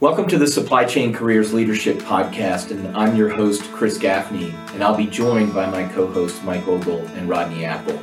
Welcome 0.00 0.28
to 0.28 0.38
the 0.38 0.46
Supply 0.46 0.84
Chain 0.84 1.12
Careers 1.12 1.52
Leadership 1.52 1.98
Podcast, 1.98 2.70
and 2.70 2.96
I'm 2.96 3.16
your 3.16 3.28
host, 3.28 3.64
Chris 3.72 3.98
Gaffney, 3.98 4.54
and 4.72 4.84
I'll 4.84 4.96
be 4.96 5.08
joined 5.08 5.52
by 5.52 5.68
my 5.68 5.92
co 5.92 6.06
hosts, 6.06 6.40
Mike 6.44 6.68
Ogle 6.68 7.04
and 7.16 7.28
Rodney 7.28 7.64
Apple. 7.64 8.00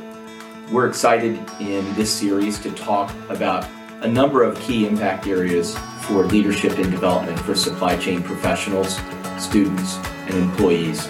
We're 0.70 0.88
excited 0.88 1.40
in 1.58 1.90
this 1.94 2.12
series 2.12 2.58
to 2.58 2.70
talk 2.72 3.14
about 3.30 3.66
a 4.02 4.08
number 4.08 4.42
of 4.42 4.60
key 4.60 4.86
impact 4.86 5.26
areas 5.26 5.74
for 6.02 6.26
leadership 6.26 6.76
and 6.76 6.90
development 6.90 7.38
for 7.38 7.54
supply 7.54 7.96
chain 7.96 8.22
professionals, 8.22 9.00
students, 9.38 9.96
and 10.26 10.34
employees. 10.34 11.08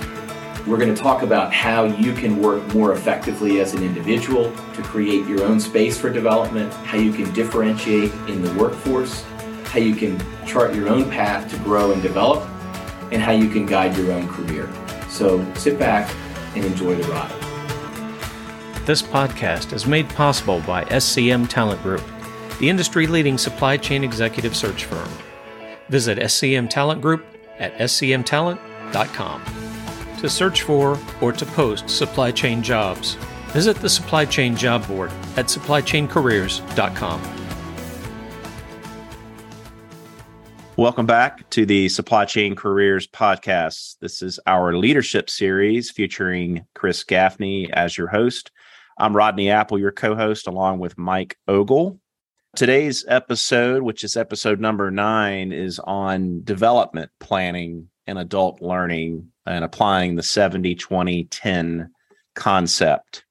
We're 0.69 0.79
going 0.79 0.95
to 0.95 1.03
talk 1.03 1.23
about 1.23 1.53
how 1.53 1.87
you 1.87 2.13
can 2.13 2.41
work 2.41 2.65
more 2.73 2.93
effectively 2.93 3.59
as 3.59 3.75
an 3.75 3.83
individual 3.83 4.53
to 4.75 4.83
create 4.83 5.27
your 5.27 5.43
own 5.43 5.59
space 5.59 5.99
for 5.99 6.11
development, 6.11 6.73
how 6.73 6.99
you 6.99 7.13
can 7.13 7.33
differentiate 7.33 8.13
in 8.29 8.41
the 8.41 8.55
workforce, 8.55 9.25
how 9.77 9.83
you 9.83 9.95
can 9.95 10.19
chart 10.47 10.75
your 10.75 10.89
own 10.89 11.11
path 11.11 11.51
to 11.51 11.59
grow 11.59 11.93
and 11.93 12.01
develop, 12.01 12.49
and 13.13 13.21
how 13.21 13.33
you 13.33 13.47
can 13.51 13.67
guide 13.67 13.95
your 13.95 14.11
own 14.11 14.27
career. 14.27 14.71
So 15.11 15.45
sit 15.53 15.79
back 15.79 16.11
and 16.55 16.65
enjoy 16.65 16.95
the 16.95 17.07
ride. 17.13 17.31
This 18.87 19.03
podcast 19.03 19.75
is 19.75 19.87
made 19.87 20.09
possible 20.09 20.63
by 20.63 20.85
SCM 20.85 21.47
Talent 21.51 21.83
Group, 21.83 22.01
the 22.59 22.71
industry 22.71 23.07
leading 23.07 23.37
supply 23.37 23.77
chain 23.77 24.03
executive 24.03 24.57
search 24.57 24.87
firm. 24.87 25.11
Visit 25.91 26.17
SCM 26.21 26.71
Talent 26.71 27.03
Group 27.03 27.27
at 27.59 27.77
scmtalent.com. 27.77 29.43
To 30.21 30.31
search 30.31 30.63
for 30.63 30.99
or 31.21 31.33
to 31.33 31.45
post 31.45 31.91
supply 31.91 32.31
chain 32.31 32.63
jobs, 32.63 33.17
visit 33.49 33.77
the 33.77 33.91
Supply 33.91 34.25
Chain 34.25 34.57
Job 34.57 34.89
Board 34.89 35.11
at 35.37 35.49
supplychaincareers.com. 35.49 37.46
Welcome 40.79 41.07
back 41.07 41.49
to 41.51 41.65
the 41.65 41.89
Supply 41.89 42.27
Chain 42.27 42.55
Careers 42.55 43.07
Podcast. 43.07 43.97
This 44.01 44.21
is 44.21 44.39
our 44.47 44.77
leadership 44.77 45.31
series 45.31 45.91
featuring 45.91 46.67
Chris 46.75 47.03
Gaffney 47.03 47.73
as 47.73 47.97
your 47.97 48.09
host. 48.09 48.51
I'm 48.99 49.17
Rodney 49.17 49.49
Apple, 49.51 49.79
your 49.79 49.91
co 49.91 50.15
host, 50.15 50.47
along 50.47 50.81
with 50.81 50.99
Mike 50.99 51.39
Ogle. 51.49 51.99
Today's 52.57 53.07
episode, 53.09 53.85
which 53.85 54.05
is 54.05 54.19
episode 54.19 54.61
number 54.61 54.91
nine, 54.91 55.51
is 55.51 55.79
on 55.79 56.43
development 56.45 57.11
planning 57.21 57.89
and 58.07 58.19
adult 58.19 58.61
learning 58.61 59.33
and 59.47 59.65
applying 59.65 60.17
the 60.17 60.23
70 60.23 60.75
20 60.75 61.25
10 61.25 61.91
concept. 62.35 63.25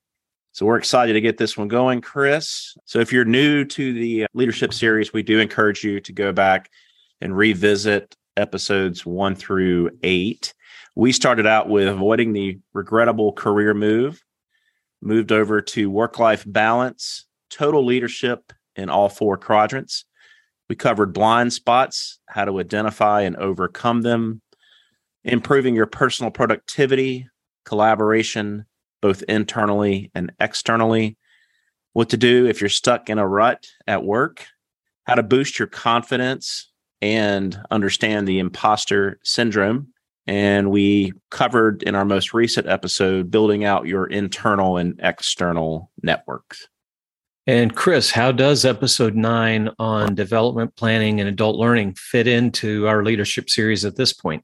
So 0.52 0.66
we're 0.66 0.78
excited 0.78 1.14
to 1.14 1.22
get 1.22 1.38
this 1.38 1.56
one 1.56 1.67
going, 1.67 2.02
Chris. 2.02 2.75
So 2.86 2.97
if 3.02 3.14
you're 3.14 3.23
new 3.23 3.66
to 3.66 3.94
the 3.94 4.25
leadership 4.34 4.73
series, 4.73 5.14
we 5.14 5.22
do 5.22 5.39
encourage 5.39 5.84
you 5.84 6.00
to 6.00 6.12
go 6.12 6.31
back 6.31 6.72
and 7.21 7.35
revisit 7.35 8.16
episodes 8.38 9.05
one 9.05 9.35
through 9.35 9.91
eight. 10.03 10.53
We 10.95 11.11
started 11.11 11.45
out 11.45 11.69
with 11.69 11.88
avoiding 11.88 12.33
the 12.33 12.59
regrettable 12.73 13.33
career 13.33 13.73
move, 13.73 14.22
moved 15.02 15.31
over 15.31 15.61
to 15.61 15.89
work 15.89 16.19
life 16.19 16.44
balance, 16.47 17.25
total 17.49 17.85
leadership 17.85 18.53
in 18.75 18.89
all 18.89 19.09
four 19.09 19.38
quadrants. 19.38 20.05
We 20.69 20.75
covered 20.75 21.13
blind 21.13 21.53
spots, 21.53 22.19
how 22.27 22.45
to 22.45 22.59
identify 22.59 23.22
and 23.22 23.35
overcome 23.35 24.02
them, 24.02 24.41
improving 25.23 25.75
your 25.75 25.85
personal 25.85 26.31
productivity, 26.31 27.27
collaboration, 27.66 28.66
both 29.02 29.22
internally 29.23 30.11
and 30.16 30.31
externally, 30.39 31.17
what 31.94 32.09
to 32.09 32.17
do 32.17 32.45
if 32.47 32.61
you're 32.61 32.69
stuck 32.69 33.09
in 33.09 33.19
a 33.19 33.27
rut 33.27 33.67
at 33.88 34.03
work, 34.03 34.45
how 35.05 35.16
to 35.16 35.23
boost 35.23 35.59
your 35.59 35.67
confidence 35.67 36.72
and 37.06 37.59
understand 37.70 38.28
the 38.28 38.39
imposter 38.39 39.20
syndrome. 39.23 39.88
And 40.25 40.72
we 40.72 41.14
covered 41.30 41.84
in 41.84 41.94
our 41.94 42.03
most 42.03 42.34
recent 42.34 42.67
episode 42.67 43.30
building 43.30 43.64
out 43.64 43.86
your 43.86 44.08
internal 44.08 44.78
and 44.78 45.00
external 45.03 45.91
networks. 46.02 46.68
And 47.46 47.75
Chris, 47.75 48.09
how 48.09 48.31
does 48.31 48.66
episode 48.66 49.16
nine 49.16 49.69
on 49.78 50.16
development 50.16 50.75
planning 50.75 51.19
and 51.19 51.29
adult 51.29 51.57
learning 51.57 51.94
fit 51.94 52.25
into 52.28 52.88
our 52.88 53.03
leadership 53.03 53.52
series 53.52 53.85
at 53.85 53.97
this 53.97 54.13
point? 54.13 54.44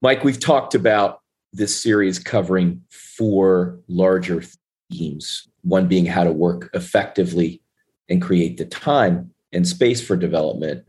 Mike, 0.00 0.24
we've 0.24 0.40
talked 0.40 0.74
about 0.74 1.20
this 1.52 1.78
series 1.78 2.18
covering 2.18 2.82
four 2.90 3.78
larger 3.86 4.42
themes 4.90 5.46
one 5.62 5.86
being 5.86 6.06
how 6.06 6.24
to 6.24 6.32
work 6.32 6.70
effectively 6.72 7.60
and 8.08 8.22
create 8.22 8.56
the 8.56 8.64
time 8.64 9.30
and 9.52 9.68
space 9.68 10.04
for 10.04 10.16
development 10.16 10.86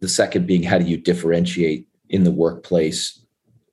the 0.00 0.08
second 0.08 0.46
being 0.46 0.62
how 0.62 0.78
do 0.78 0.84
you 0.84 0.96
differentiate 0.96 1.86
in 2.08 2.24
the 2.24 2.30
workplace? 2.30 3.24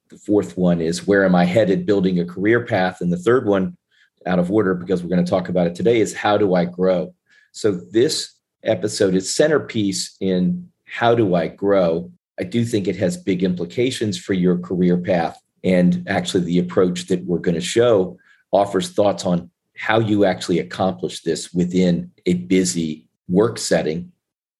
The 0.09 0.17
fourth 0.17 0.57
one 0.57 0.81
is 0.81 1.07
where 1.07 1.25
am 1.25 1.35
I 1.35 1.45
headed 1.45 1.85
building 1.85 2.19
a 2.19 2.25
career 2.25 2.66
path? 2.66 3.01
And 3.01 3.11
the 3.11 3.17
third 3.17 3.47
one, 3.47 3.78
out 4.25 4.39
of 4.39 4.50
order 4.50 4.73
because 4.73 5.03
we're 5.03 5.09
going 5.09 5.23
to 5.23 5.29
talk 5.29 5.50
about 5.50 5.67
it 5.67 5.75
today, 5.75 6.00
is 6.00 6.13
how 6.13 6.38
do 6.38 6.56
I 6.56 6.63
grow? 6.66 7.13
So 7.51 7.72
this 7.91 8.34
episode 8.63 9.16
is 9.16 9.35
centerpiece 9.35 10.16
in 10.22 10.69
how 10.85 11.13
do 11.13 11.35
I 11.35 11.47
grow? 11.47 12.09
I 12.40 12.44
do 12.44 12.63
think 12.63 12.88
it 12.88 12.95
has 12.95 13.17
big 13.17 13.44
implications 13.44 14.17
for 14.17 14.34
your 14.34 14.57
career 14.57 14.97
path. 14.97 15.38
And 15.63 16.07
actually, 16.07 16.45
the 16.45 16.59
approach 16.59 17.07
that 17.07 17.25
we're 17.25 17.40
going 17.40 17.55
to 17.55 17.61
show 17.61 18.17
offers 18.51 18.91
thoughts 18.91 19.25
on 19.25 19.50
how 19.75 20.00
you 20.00 20.23
actually 20.23 20.59
accomplish 20.59 21.22
this 21.22 21.53
within 21.53 22.11
a 22.25 22.35
busy 22.35 23.09
work 23.28 23.57
setting 23.57 24.12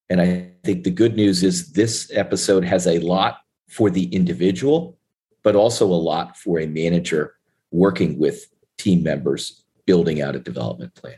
and 0.10 0.22
I 0.22 0.52
think 0.64 0.84
the 0.84 0.92
good 0.92 1.16
news 1.16 1.44
is 1.44 1.72
this 1.72 2.12
episode 2.14 2.64
has 2.64 2.88
a 2.88 3.00
lot 3.00 3.40
for 3.70 3.90
the 3.90 4.06
individual, 4.14 4.98
but 5.44 5.56
also 5.56 5.86
a 5.86 5.94
lot 5.94 6.38
for 6.38 6.60
a 6.60 6.68
manager 6.68 7.36
working 7.72 8.20
with 8.20 8.46
team 8.78 9.04
members 9.04 9.64
building 9.86 10.22
out 10.22 10.36
a 10.36 10.40
development 10.40 10.94
plan. 10.96 11.16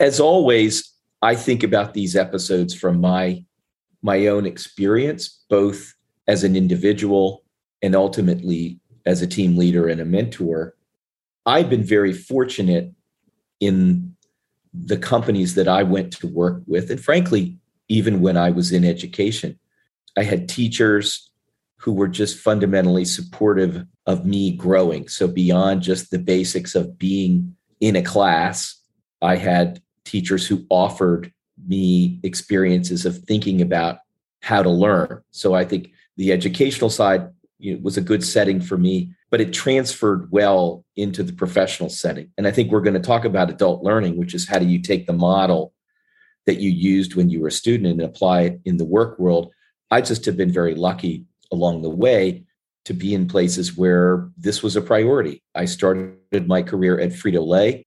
As 0.00 0.18
always, 0.18 0.92
I 1.22 1.34
think 1.34 1.62
about 1.62 1.94
these 1.94 2.16
episodes 2.16 2.74
from 2.74 3.00
my 3.00 3.44
my 4.00 4.28
own 4.28 4.46
experience 4.46 5.44
both 5.50 5.92
as 6.28 6.44
an 6.44 6.54
individual 6.54 7.42
and 7.82 7.96
ultimately 7.96 8.78
as 9.06 9.22
a 9.22 9.26
team 9.26 9.56
leader 9.56 9.88
and 9.88 10.00
a 10.00 10.04
mentor. 10.04 10.76
I've 11.46 11.68
been 11.68 11.82
very 11.82 12.12
fortunate 12.12 12.92
in 13.58 14.14
the 14.84 14.96
companies 14.96 15.54
that 15.54 15.68
I 15.68 15.82
went 15.82 16.12
to 16.14 16.26
work 16.26 16.62
with, 16.66 16.90
and 16.90 17.00
frankly, 17.00 17.58
even 17.88 18.20
when 18.20 18.36
I 18.36 18.50
was 18.50 18.72
in 18.72 18.84
education, 18.84 19.58
I 20.16 20.22
had 20.22 20.48
teachers 20.48 21.30
who 21.76 21.92
were 21.92 22.08
just 22.08 22.38
fundamentally 22.38 23.04
supportive 23.04 23.86
of 24.06 24.26
me 24.26 24.52
growing. 24.52 25.08
So, 25.08 25.28
beyond 25.28 25.82
just 25.82 26.10
the 26.10 26.18
basics 26.18 26.74
of 26.74 26.98
being 26.98 27.54
in 27.80 27.96
a 27.96 28.02
class, 28.02 28.80
I 29.22 29.36
had 29.36 29.80
teachers 30.04 30.46
who 30.46 30.66
offered 30.70 31.32
me 31.66 32.20
experiences 32.22 33.06
of 33.06 33.18
thinking 33.18 33.60
about 33.62 33.98
how 34.42 34.62
to 34.62 34.70
learn. 34.70 35.22
So, 35.30 35.54
I 35.54 35.64
think 35.64 35.92
the 36.16 36.32
educational 36.32 36.90
side 36.90 37.28
know, 37.60 37.80
was 37.82 37.96
a 37.96 38.02
good 38.02 38.24
setting 38.24 38.60
for 38.60 38.76
me 38.76 39.10
but 39.30 39.40
it 39.40 39.52
transferred 39.52 40.30
well 40.30 40.84
into 40.96 41.22
the 41.22 41.32
professional 41.32 41.88
setting. 41.88 42.30
And 42.38 42.46
I 42.46 42.50
think 42.50 42.70
we're 42.70 42.80
going 42.80 42.94
to 42.94 43.00
talk 43.00 43.24
about 43.24 43.50
adult 43.50 43.82
learning, 43.82 44.16
which 44.16 44.34
is 44.34 44.48
how 44.48 44.58
do 44.58 44.66
you 44.66 44.80
take 44.80 45.06
the 45.06 45.12
model 45.12 45.74
that 46.46 46.60
you 46.60 46.70
used 46.70 47.14
when 47.14 47.28
you 47.28 47.40
were 47.40 47.48
a 47.48 47.52
student 47.52 47.90
and 47.90 48.00
apply 48.00 48.42
it 48.42 48.60
in 48.64 48.78
the 48.78 48.84
work 48.84 49.18
world. 49.18 49.52
I 49.90 50.00
just 50.00 50.24
have 50.24 50.36
been 50.36 50.52
very 50.52 50.74
lucky 50.74 51.26
along 51.52 51.82
the 51.82 51.90
way 51.90 52.44
to 52.86 52.94
be 52.94 53.12
in 53.12 53.28
places 53.28 53.76
where 53.76 54.30
this 54.38 54.62
was 54.62 54.76
a 54.76 54.80
priority. 54.80 55.42
I 55.54 55.66
started 55.66 56.46
my 56.46 56.62
career 56.62 56.98
at 56.98 57.10
Frito 57.10 57.46
Lay. 57.46 57.84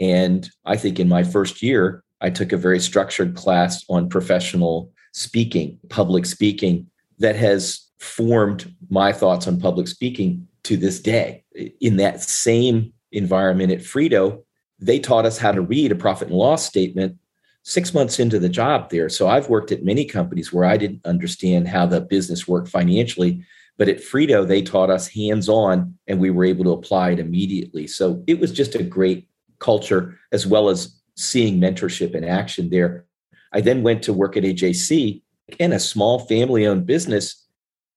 And 0.00 0.48
I 0.64 0.76
think 0.76 0.98
in 0.98 1.08
my 1.08 1.22
first 1.22 1.62
year, 1.62 2.02
I 2.20 2.30
took 2.30 2.52
a 2.52 2.56
very 2.56 2.80
structured 2.80 3.34
class 3.34 3.84
on 3.90 4.08
professional 4.08 4.90
speaking, 5.12 5.78
public 5.90 6.24
speaking, 6.24 6.86
that 7.18 7.36
has 7.36 7.87
formed 7.98 8.74
my 8.90 9.12
thoughts 9.12 9.46
on 9.46 9.60
public 9.60 9.88
speaking 9.88 10.46
to 10.64 10.76
this 10.76 11.00
day. 11.00 11.44
In 11.80 11.96
that 11.96 12.22
same 12.22 12.92
environment 13.12 13.72
at 13.72 13.80
Frito, 13.80 14.42
they 14.78 14.98
taught 14.98 15.26
us 15.26 15.38
how 15.38 15.52
to 15.52 15.60
read 15.60 15.90
a 15.90 15.96
profit 15.96 16.28
and 16.28 16.36
loss 16.36 16.64
statement 16.64 17.16
six 17.64 17.92
months 17.92 18.18
into 18.18 18.38
the 18.38 18.48
job 18.48 18.90
there. 18.90 19.08
So 19.08 19.28
I've 19.28 19.48
worked 19.48 19.72
at 19.72 19.84
many 19.84 20.04
companies 20.04 20.52
where 20.52 20.64
I 20.64 20.76
didn't 20.76 21.04
understand 21.04 21.68
how 21.68 21.86
the 21.86 22.00
business 22.00 22.46
worked 22.46 22.68
financially. 22.68 23.44
But 23.76 23.88
at 23.88 23.98
Frito, 23.98 24.46
they 24.46 24.62
taught 24.62 24.90
us 24.90 25.08
hands 25.08 25.48
on 25.48 25.94
and 26.06 26.18
we 26.18 26.30
were 26.30 26.44
able 26.44 26.64
to 26.64 26.72
apply 26.72 27.10
it 27.10 27.18
immediately. 27.18 27.86
So 27.86 28.22
it 28.26 28.40
was 28.40 28.52
just 28.52 28.74
a 28.74 28.82
great 28.82 29.28
culture 29.58 30.18
as 30.32 30.46
well 30.46 30.68
as 30.68 30.98
seeing 31.16 31.60
mentorship 31.60 32.14
in 32.14 32.24
action 32.24 32.70
there. 32.70 33.04
I 33.52 33.60
then 33.60 33.82
went 33.82 34.02
to 34.04 34.12
work 34.12 34.36
at 34.36 34.44
AJC, 34.44 35.22
again, 35.48 35.72
a 35.72 35.80
small 35.80 36.20
family 36.20 36.66
owned 36.66 36.86
business, 36.86 37.47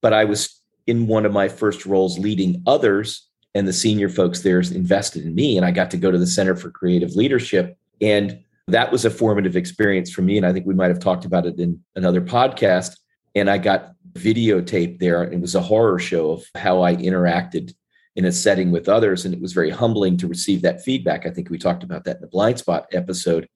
but 0.02 0.14
I 0.14 0.26
was 0.26 0.62
in 0.88 1.08
one 1.08 1.26
of 1.26 1.32
my 1.32 1.48
first 1.48 1.86
roles 1.86 2.20
leading 2.20 2.62
others 2.68 3.28
and 3.54 3.68
the 3.68 3.74
senior 3.74 4.10
folks 4.10 4.42
there 4.42 4.60
invested 4.60 5.26
in 5.26 5.36
me 5.36 5.58
and 5.58 5.66
i 5.66 5.70
got 5.70 5.92
to 5.92 5.98
go 5.98 6.10
to 6.10 6.18
the 6.18 6.26
center 6.26 6.56
for 6.56 6.72
creative 6.72 7.16
leadership 7.16 7.78
and 8.02 8.40
that 8.68 8.92
was 8.92 9.06
a 9.06 9.10
formative 9.10 9.56
experience 9.56 10.10
for 10.10 10.24
me 10.24 10.38
and 10.38 10.46
i 10.46 10.52
think 10.52 10.66
we 10.66 10.74
might 10.74 10.90
have 10.90 11.00
talked 11.00 11.24
about 11.24 11.46
it 11.46 11.60
in 11.60 11.80
another 11.96 12.22
podcast 12.22 12.96
And 13.36 13.50
I 13.50 13.58
got 13.58 13.94
videotaped 14.14 15.00
there. 15.00 15.24
It 15.24 15.40
was 15.40 15.56
a 15.56 15.62
horror 15.62 16.00
show 16.00 16.32
of 16.32 16.46
how 16.56 16.82
I 16.82 16.96
interacted 16.96 17.74
in 18.16 18.26
a 18.26 18.32
setting 18.32 18.72
with 18.72 18.90
others. 18.90 19.26
And 19.26 19.34
it 19.34 19.42
was 19.42 19.54
very 19.54 19.70
humbling 19.70 20.18
to 20.18 20.28
receive 20.28 20.62
that 20.64 20.84
feedback. 20.84 21.26
I 21.26 21.30
think 21.30 21.50
we 21.50 21.58
talked 21.58 21.84
about 21.84 22.04
that 22.04 22.18
in 22.18 22.22
the 22.22 22.28
blind 22.28 22.60
spot 22.60 22.88
episode. 22.92 23.48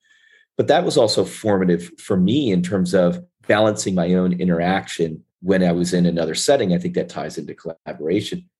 But 0.56 0.68
that 0.68 0.84
was 0.84 0.96
also 0.96 1.24
formative 1.24 1.90
for 1.98 2.16
me 2.16 2.50
in 2.50 2.62
terms 2.62 2.94
of 2.94 3.22
balancing 3.46 3.94
my 3.94 4.14
own 4.14 4.32
interaction 4.40 5.22
when 5.46 5.62
I 5.62 5.70
was 5.70 5.94
in 5.94 6.06
another 6.06 6.34
setting. 6.34 6.74
I 6.74 6.78
think 6.78 6.94
that 6.94 7.08
ties 7.08 7.38
into 7.38 7.54
collaboration. 7.54 8.50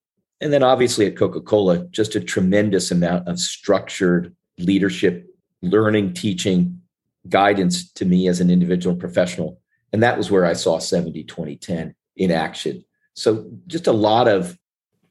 And 0.41 0.53
then 0.53 0.63
obviously 0.63 1.05
at 1.07 1.17
Coca 1.17 1.41
Cola, 1.41 1.85
just 1.89 2.15
a 2.15 2.21
tremendous 2.21 2.93
amount 2.93 3.27
of 3.27 3.41
structured 3.41 4.37
leadership, 4.57 5.27
learning, 5.63 6.15
teaching, 6.15 6.81
guidance 7.29 7.91
to 7.95 8.05
me 8.05 8.29
as 8.29 8.41
an 8.41 8.51
individual 8.51 8.95
professional. 8.95 9.61
And 9.93 10.01
that 10.05 10.17
was 10.17 10.31
where 10.31 10.47
I 10.47 10.53
saw 10.53 10.79
70 10.79 11.25
20 11.25 11.57
10 11.57 11.93
in 12.19 12.31
action. 12.31 12.85
So 13.15 13.51
just 13.67 13.89
a 13.89 13.93
lot 13.93 14.29
of 14.29 14.57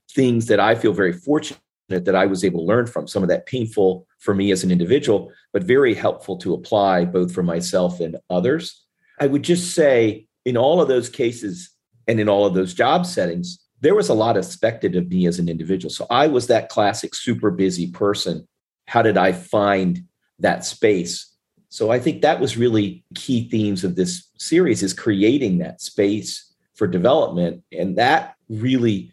things 0.09 0.45
that 0.45 0.61
I 0.61 0.75
feel 0.75 0.93
very 0.93 1.11
fortunate 1.11 1.59
that 1.89 2.15
I 2.15 2.25
was 2.25 2.45
able 2.45 2.61
to 2.61 2.65
learn 2.65 2.87
from. 2.87 3.05
Some 3.05 3.21
of 3.21 3.27
that 3.27 3.47
painful 3.47 4.07
for 4.19 4.33
me 4.33 4.53
as 4.53 4.63
an 4.63 4.71
individual, 4.71 5.29
but 5.51 5.65
very 5.65 5.93
helpful 5.93 6.37
to 6.37 6.53
apply 6.53 7.03
both 7.03 7.33
for 7.33 7.43
myself 7.43 7.99
and 7.99 8.15
others. 8.29 8.85
I 9.19 9.27
would 9.27 9.43
just 9.43 9.75
say 9.75 10.27
in 10.45 10.55
all 10.57 10.81
of 10.81 10.87
those 10.87 11.09
cases 11.09 11.71
and 12.07 12.19
in 12.19 12.29
all 12.29 12.45
of 12.45 12.53
those 12.53 12.73
job 12.73 13.05
settings, 13.05 13.59
there 13.81 13.95
was 13.95 14.09
a 14.09 14.13
lot 14.13 14.37
expected 14.37 14.95
of 14.95 15.09
me 15.09 15.25
as 15.25 15.39
an 15.39 15.49
individual. 15.49 15.89
So 15.91 16.07
I 16.09 16.27
was 16.27 16.47
that 16.47 16.69
classic 16.69 17.13
super 17.13 17.51
busy 17.51 17.91
person. 17.91 18.47
How 18.87 19.01
did 19.01 19.17
I 19.17 19.31
find 19.31 20.03
that 20.39 20.63
space? 20.65 21.35
So 21.69 21.91
I 21.91 21.99
think 21.99 22.21
that 22.21 22.39
was 22.39 22.57
really 22.57 23.03
key 23.15 23.49
themes 23.49 23.83
of 23.83 23.95
this 23.95 24.29
series 24.37 24.81
is 24.81 24.93
creating 24.93 25.57
that 25.57 25.81
space 25.81 26.53
for 26.75 26.87
development. 26.87 27.63
And 27.71 27.97
that 27.97 28.35
really 28.49 29.11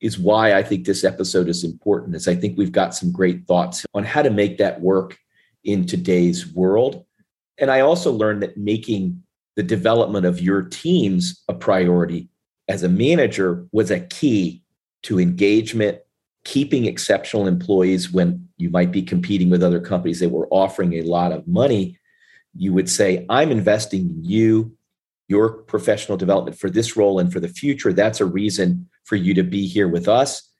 is 0.00 0.18
why 0.18 0.54
I 0.54 0.62
think 0.62 0.86
this 0.86 1.04
episode 1.04 1.48
is 1.48 1.62
important 1.62 2.16
is 2.16 2.26
I 2.26 2.34
think 2.34 2.56
we've 2.56 2.72
got 2.72 2.94
some 2.94 3.12
great 3.12 3.46
thoughts 3.46 3.84
on 3.94 4.04
how 4.04 4.22
to 4.22 4.30
make 4.30 4.58
that 4.58 4.80
work 4.80 5.18
in 5.62 5.86
today's 5.86 6.52
world. 6.52 7.04
And 7.58 7.70
I 7.70 7.80
also 7.80 8.10
learned 8.10 8.42
that 8.42 8.56
making 8.56 9.22
the 9.60 9.66
development 9.66 10.24
of 10.24 10.40
your 10.40 10.62
teams 10.62 11.44
a 11.46 11.52
priority 11.52 12.30
as 12.66 12.82
a 12.82 12.88
manager 12.88 13.66
was 13.72 13.90
a 13.90 14.00
key 14.00 14.62
to 15.02 15.20
engagement, 15.20 15.98
keeping 16.44 16.86
exceptional 16.86 17.46
employees 17.46 18.10
when 18.10 18.48
you 18.56 18.70
might 18.70 18.90
be 18.90 19.02
competing 19.02 19.50
with 19.50 19.62
other 19.62 19.78
companies 19.78 20.18
that 20.20 20.30
were 20.30 20.48
offering 20.48 20.94
a 20.94 21.02
lot 21.02 21.30
of 21.30 21.46
money. 21.46 21.98
You 22.56 22.72
would 22.72 22.88
say, 22.88 23.26
I'm 23.28 23.50
investing 23.50 24.08
in 24.08 24.24
you, 24.24 24.74
your 25.28 25.50
professional 25.50 26.16
development 26.16 26.58
for 26.58 26.70
this 26.70 26.96
role 26.96 27.18
and 27.18 27.30
for 27.30 27.38
the 27.38 27.48
future. 27.48 27.92
That's 27.92 28.22
a 28.22 28.24
reason 28.24 28.88
for 29.04 29.16
you 29.16 29.34
to 29.34 29.42
be 29.42 29.66
here 29.66 29.88
with 29.88 30.08
us. 30.08 30.50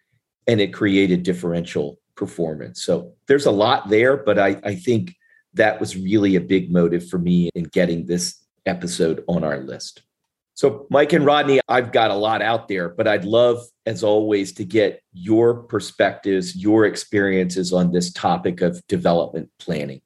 And 0.47 0.61
it 0.61 0.75
created 0.75 1.23
differential 1.23 1.99
performance. 2.17 2.85
So 2.85 3.15
there's 3.29 3.47
a 3.47 3.51
lot 3.51 3.89
there, 3.89 4.19
but 4.19 4.39
I, 4.39 4.61
I 4.63 4.75
think 4.75 5.17
that 5.55 5.81
was 5.81 5.97
really 5.97 6.37
a 6.37 6.41
big 6.43 6.71
motive 6.71 7.09
for 7.09 7.17
me 7.17 7.49
in 7.55 7.65
getting 7.65 8.05
this 8.05 8.37
episode 8.71 9.23
on 9.29 9.45
our 9.45 9.59
list. 9.59 10.03
So, 10.55 10.87
Mike 10.91 11.13
and 11.13 11.25
Rodney, 11.25 11.61
I've 11.69 11.93
got 11.93 12.11
a 12.11 12.15
lot 12.15 12.43
out 12.43 12.69
there, 12.69 12.89
but 12.89 13.09
I'd 13.09 13.25
love, 13.25 13.59
as 13.87 14.05
always, 14.05 14.53
to 14.55 14.65
get 14.65 15.03
your 15.13 15.63
perspectives, 15.63 16.55
your 16.55 16.85
experiences 16.85 17.73
on 17.73 17.93
this 17.93 18.13
topic 18.13 18.61
of 18.61 18.87
development 18.87 19.49
planning. 19.59 20.03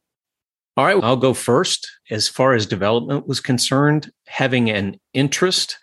All 0.77 0.85
right, 0.85 1.03
I'll 1.03 1.17
go 1.17 1.35
first. 1.35 1.89
As 2.11 2.29
far 2.29 2.55
as 2.55 2.67
development 2.67 3.27
was 3.29 3.41
concerned, 3.41 4.13
having 4.27 4.71
an 4.71 4.99
interest 5.13 5.79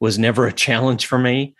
was 0.00 0.18
never 0.18 0.46
a 0.46 0.52
challenge 0.52 1.06
for 1.06 1.18
me. 1.18 1.54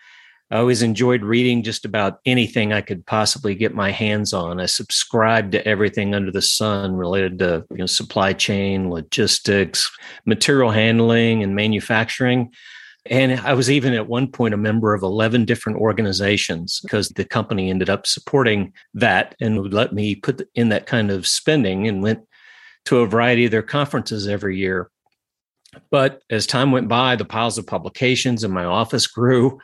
I 0.55 0.59
always 0.59 0.83
enjoyed 0.83 1.25
reading 1.25 1.65
just 1.65 1.85
about 1.85 2.21
anything 2.25 2.73
I 2.73 2.81
could 2.81 3.05
possibly 3.06 3.56
get 3.56 3.75
my 3.75 3.91
hands 3.91 4.33
on. 4.33 4.61
I 4.61 4.67
subscribed 4.67 5.51
to 5.51 5.67
everything 5.67 6.15
under 6.15 6.31
the 6.31 6.41
sun 6.41 6.95
related 6.95 7.41
to 7.41 7.65
you 7.73 7.79
know, 7.79 7.87
supply 7.87 8.35
chain, 8.35 8.89
logistics, 8.89 9.91
material 10.27 10.71
handling, 10.71 11.43
and 11.43 11.56
manufacturing. 11.56 12.53
And 13.06 13.41
I 13.41 13.53
was 13.55 13.69
even 13.69 13.95
at 13.95 14.06
one 14.06 14.31
point 14.31 14.55
a 14.55 14.56
member 14.56 14.95
of 14.95 15.03
11 15.03 15.45
different 15.45 15.81
organizations 15.81 16.79
because 16.83 17.09
the 17.09 17.25
company 17.25 17.69
ended 17.69 17.91
up 17.91 18.06
supporting 18.06 18.73
that 18.95 19.35
and 19.41 19.61
would 19.61 19.75
let 19.75 19.93
me 19.93 20.15
put 20.15 20.49
in 20.55 20.69
that 20.69 20.87
kind 20.87 21.11
of 21.11 21.27
spending 21.27 21.89
and 21.89 22.01
went 22.01 22.21
to 22.85 22.99
a 22.99 23.09
variety 23.09 23.45
of 23.47 23.51
their 23.51 23.61
conferences 23.61 24.29
every 24.29 24.56
year. 24.56 24.89
But 25.91 26.23
as 26.31 26.47
time 26.47 26.71
went 26.71 26.87
by, 26.87 27.17
the 27.17 27.25
piles 27.25 27.59
of 27.59 27.67
publications 27.67 28.45
in 28.45 28.53
my 28.53 28.65
office 28.65 29.09
grew 29.09 29.59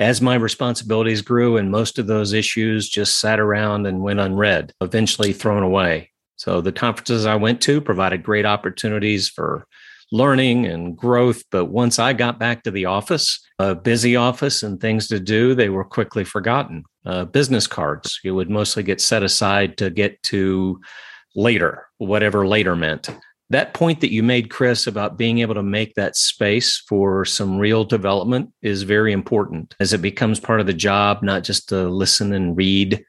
as 0.00 0.22
my 0.22 0.34
responsibilities 0.34 1.20
grew 1.20 1.58
and 1.58 1.70
most 1.70 1.98
of 1.98 2.06
those 2.06 2.32
issues 2.32 2.88
just 2.88 3.20
sat 3.20 3.38
around 3.38 3.86
and 3.86 4.02
went 4.02 4.18
unread, 4.18 4.72
eventually 4.80 5.34
thrown 5.34 5.62
away. 5.62 6.10
So 6.36 6.62
the 6.62 6.72
conferences 6.72 7.26
I 7.26 7.36
went 7.36 7.60
to 7.62 7.82
provided 7.82 8.22
great 8.22 8.46
opportunities 8.46 9.28
for 9.28 9.66
learning 10.10 10.64
and 10.64 10.96
growth. 10.96 11.44
But 11.50 11.66
once 11.66 11.98
I 11.98 12.14
got 12.14 12.38
back 12.38 12.62
to 12.62 12.70
the 12.70 12.86
office, 12.86 13.38
a 13.58 13.74
busy 13.74 14.16
office 14.16 14.62
and 14.62 14.80
things 14.80 15.06
to 15.08 15.20
do, 15.20 15.54
they 15.54 15.68
were 15.68 15.84
quickly 15.84 16.24
forgotten. 16.24 16.82
Uh, 17.04 17.26
business 17.26 17.66
cards, 17.66 18.18
you 18.24 18.34
would 18.34 18.48
mostly 18.48 18.82
get 18.82 19.02
set 19.02 19.22
aside 19.22 19.76
to 19.76 19.90
get 19.90 20.20
to 20.24 20.80
later, 21.36 21.86
whatever 21.98 22.46
later 22.46 22.74
meant 22.74 23.10
that 23.50 23.74
point 23.74 24.00
that 24.00 24.12
you 24.12 24.22
made, 24.22 24.48
Chris, 24.48 24.86
about 24.86 25.18
being 25.18 25.40
able 25.40 25.54
to 25.54 25.62
make 25.62 25.94
that 25.94 26.16
space 26.16 26.78
for 26.78 27.24
some 27.24 27.58
real 27.58 27.84
development 27.84 28.52
is 28.62 28.84
very 28.84 29.12
important 29.12 29.74
as 29.80 29.92
it 29.92 30.00
becomes 30.00 30.38
part 30.38 30.60
of 30.60 30.66
the 30.66 30.72
job, 30.72 31.22
not 31.22 31.42
just 31.42 31.68
to 31.68 31.88
listen 31.88 32.32
and 32.32 32.56
read, 32.56 33.04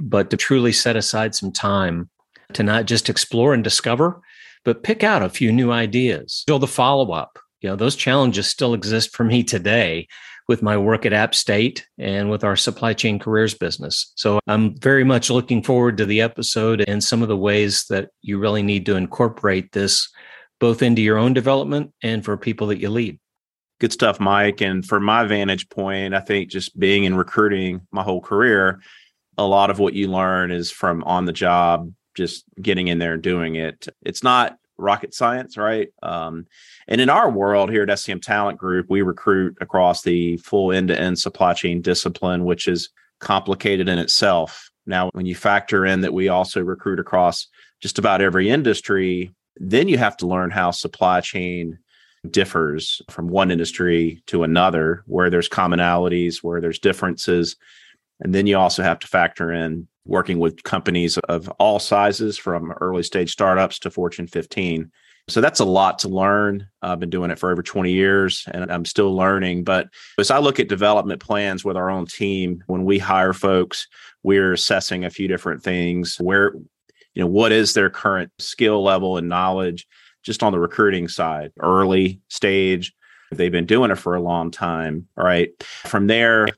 but 0.00 0.30
to 0.30 0.36
truly 0.36 0.72
set 0.72 0.96
aside 0.96 1.34
some 1.34 1.52
time 1.52 2.10
to 2.54 2.62
not 2.62 2.86
just 2.86 3.08
explore 3.08 3.54
and 3.54 3.62
discover, 3.62 4.20
but 4.64 4.82
pick 4.82 5.04
out 5.04 5.22
a 5.22 5.28
few 5.28 5.52
new 5.52 5.70
ideas. 5.70 6.42
Build 6.46 6.62
the 6.62 6.66
follow 6.66 7.12
up. 7.12 7.38
You 7.60 7.70
know, 7.70 7.76
those 7.76 7.96
challenges 7.96 8.46
still 8.46 8.74
exist 8.74 9.14
for 9.14 9.24
me 9.24 9.42
today 9.44 10.08
with 10.48 10.62
my 10.62 10.76
work 10.76 11.04
at 11.04 11.12
App 11.12 11.34
State 11.34 11.86
and 11.98 12.30
with 12.30 12.42
our 12.42 12.56
supply 12.56 12.94
chain 12.94 13.18
careers 13.18 13.54
business. 13.54 14.12
So 14.16 14.40
I'm 14.46 14.76
very 14.78 15.04
much 15.04 15.30
looking 15.30 15.62
forward 15.62 15.98
to 15.98 16.06
the 16.06 16.22
episode 16.22 16.82
and 16.88 17.04
some 17.04 17.22
of 17.22 17.28
the 17.28 17.36
ways 17.36 17.84
that 17.90 18.08
you 18.22 18.38
really 18.38 18.62
need 18.62 18.86
to 18.86 18.96
incorporate 18.96 19.72
this 19.72 20.08
both 20.58 20.82
into 20.82 21.02
your 21.02 21.18
own 21.18 21.34
development 21.34 21.92
and 22.02 22.24
for 22.24 22.36
people 22.36 22.68
that 22.68 22.80
you 22.80 22.88
lead. 22.90 23.18
Good 23.78 23.92
stuff, 23.92 24.18
Mike. 24.18 24.60
And 24.60 24.84
from 24.84 25.04
my 25.04 25.24
vantage 25.24 25.68
point, 25.68 26.14
I 26.14 26.20
think 26.20 26.50
just 26.50 26.76
being 26.76 27.04
in 27.04 27.14
recruiting 27.14 27.82
my 27.92 28.02
whole 28.02 28.20
career, 28.20 28.80
a 29.36 29.44
lot 29.44 29.70
of 29.70 29.78
what 29.78 29.94
you 29.94 30.08
learn 30.08 30.50
is 30.50 30.70
from 30.70 31.04
on 31.04 31.26
the 31.26 31.32
job, 31.32 31.92
just 32.16 32.44
getting 32.60 32.88
in 32.88 32.98
there 32.98 33.14
and 33.14 33.22
doing 33.22 33.54
it. 33.54 33.86
It's 34.02 34.24
not 34.24 34.58
rocket 34.78 35.12
science, 35.12 35.56
right? 35.56 35.88
Um, 36.02 36.46
and 36.86 37.00
in 37.00 37.10
our 37.10 37.30
world 37.30 37.70
here 37.70 37.82
at 37.82 37.88
SCM 37.88 38.22
Talent 38.22 38.58
Group, 38.58 38.86
we 38.88 39.02
recruit 39.02 39.58
across 39.60 40.02
the 40.02 40.36
full 40.38 40.72
end 40.72 40.88
to 40.88 40.98
end 40.98 41.18
supply 41.18 41.52
chain 41.52 41.82
discipline, 41.82 42.44
which 42.44 42.68
is 42.68 42.90
complicated 43.18 43.88
in 43.88 43.98
itself. 43.98 44.70
Now, 44.86 45.10
when 45.12 45.26
you 45.26 45.34
factor 45.34 45.84
in 45.84 46.00
that 46.02 46.14
we 46.14 46.28
also 46.28 46.62
recruit 46.62 47.00
across 47.00 47.48
just 47.80 47.98
about 47.98 48.22
every 48.22 48.48
industry, 48.48 49.34
then 49.56 49.88
you 49.88 49.98
have 49.98 50.16
to 50.18 50.26
learn 50.26 50.50
how 50.50 50.70
supply 50.70 51.20
chain 51.20 51.78
differs 52.30 53.02
from 53.10 53.28
one 53.28 53.50
industry 53.50 54.22
to 54.26 54.42
another, 54.42 55.02
where 55.06 55.30
there's 55.30 55.48
commonalities, 55.48 56.42
where 56.42 56.60
there's 56.60 56.78
differences. 56.78 57.56
And 58.20 58.34
then 58.34 58.46
you 58.46 58.58
also 58.58 58.82
have 58.82 58.98
to 59.00 59.06
factor 59.06 59.52
in 59.52 59.86
working 60.04 60.38
with 60.38 60.62
companies 60.62 61.18
of 61.18 61.48
all 61.58 61.78
sizes 61.78 62.38
from 62.38 62.72
early 62.80 63.02
stage 63.02 63.30
startups 63.30 63.78
to 63.80 63.90
Fortune 63.90 64.26
15 64.26 64.90
so 65.28 65.42
that's 65.42 65.60
a 65.60 65.64
lot 65.64 65.98
to 66.00 66.08
learn. 66.08 66.66
I've 66.80 67.00
been 67.00 67.10
doing 67.10 67.30
it 67.30 67.38
for 67.38 67.50
over 67.50 67.62
20 67.62 67.92
years 67.92 68.44
and 68.50 68.72
I'm 68.72 68.86
still 68.86 69.14
learning. 69.14 69.64
But 69.64 69.88
as 70.18 70.30
I 70.30 70.38
look 70.38 70.58
at 70.58 70.68
development 70.68 71.20
plans 71.20 71.64
with 71.64 71.76
our 71.76 71.90
own 71.90 72.06
team, 72.06 72.64
when 72.66 72.84
we 72.84 72.98
hire 72.98 73.34
folks, 73.34 73.86
we're 74.22 74.54
assessing 74.54 75.04
a 75.04 75.10
few 75.10 75.28
different 75.28 75.62
things 75.62 76.16
where, 76.18 76.54
you 77.14 77.22
know, 77.22 77.26
what 77.26 77.52
is 77.52 77.74
their 77.74 77.90
current 77.90 78.32
skill 78.38 78.82
level 78.82 79.18
and 79.18 79.28
knowledge 79.28 79.86
just 80.22 80.42
on 80.42 80.52
the 80.52 80.58
recruiting 80.58 81.08
side, 81.08 81.52
early 81.60 82.20
stage. 82.28 82.94
They've 83.30 83.52
been 83.52 83.66
doing 83.66 83.90
it 83.90 83.96
for 83.98 84.14
a 84.14 84.22
long 84.22 84.50
time. 84.50 85.08
All 85.18 85.24
right. 85.24 85.50
From 85.62 86.06
there, 86.06 86.48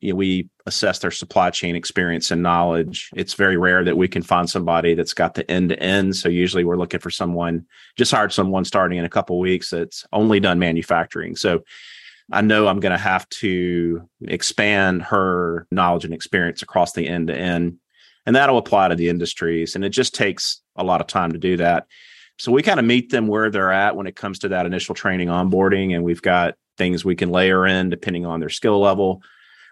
you 0.00 0.12
know, 0.12 0.16
we 0.16 0.48
assess 0.66 1.00
their 1.00 1.10
supply 1.10 1.50
chain 1.50 1.74
experience 1.74 2.30
and 2.30 2.42
knowledge. 2.42 3.10
It's 3.14 3.34
very 3.34 3.56
rare 3.56 3.84
that 3.84 3.96
we 3.96 4.06
can 4.08 4.22
find 4.22 4.48
somebody 4.48 4.94
that's 4.94 5.14
got 5.14 5.34
the 5.34 5.50
end 5.50 5.70
to 5.70 5.82
end. 5.82 6.14
So 6.16 6.28
usually 6.28 6.64
we're 6.64 6.76
looking 6.76 7.00
for 7.00 7.10
someone, 7.10 7.66
just 7.96 8.12
hired 8.12 8.32
someone 8.32 8.64
starting 8.64 8.98
in 8.98 9.04
a 9.04 9.10
couple 9.10 9.38
weeks 9.38 9.70
that's 9.70 10.06
only 10.12 10.40
done 10.40 10.58
manufacturing. 10.58 11.36
So 11.36 11.64
I 12.30 12.42
know 12.42 12.68
I'm 12.68 12.80
going 12.80 12.92
to 12.92 12.98
have 12.98 13.28
to 13.30 14.08
expand 14.26 15.02
her 15.04 15.66
knowledge 15.70 16.04
and 16.04 16.14
experience 16.14 16.62
across 16.62 16.92
the 16.92 17.08
end 17.08 17.28
to 17.28 17.36
end. 17.36 17.78
And 18.26 18.36
that'll 18.36 18.58
apply 18.58 18.88
to 18.88 18.94
the 18.94 19.08
industries. 19.08 19.74
And 19.74 19.84
it 19.84 19.90
just 19.90 20.14
takes 20.14 20.60
a 20.76 20.84
lot 20.84 21.00
of 21.00 21.06
time 21.06 21.32
to 21.32 21.38
do 21.38 21.56
that. 21.56 21.86
So 22.38 22.52
we 22.52 22.62
kind 22.62 22.78
of 22.78 22.86
meet 22.86 23.10
them 23.10 23.26
where 23.26 23.50
they're 23.50 23.72
at 23.72 23.96
when 23.96 24.06
it 24.06 24.14
comes 24.14 24.40
to 24.40 24.48
that 24.48 24.66
initial 24.66 24.94
training 24.94 25.28
onboarding. 25.28 25.94
And 25.94 26.04
we've 26.04 26.22
got 26.22 26.54
things 26.76 27.04
we 27.04 27.16
can 27.16 27.30
layer 27.30 27.66
in 27.66 27.90
depending 27.90 28.26
on 28.26 28.38
their 28.38 28.48
skill 28.50 28.78
level. 28.78 29.22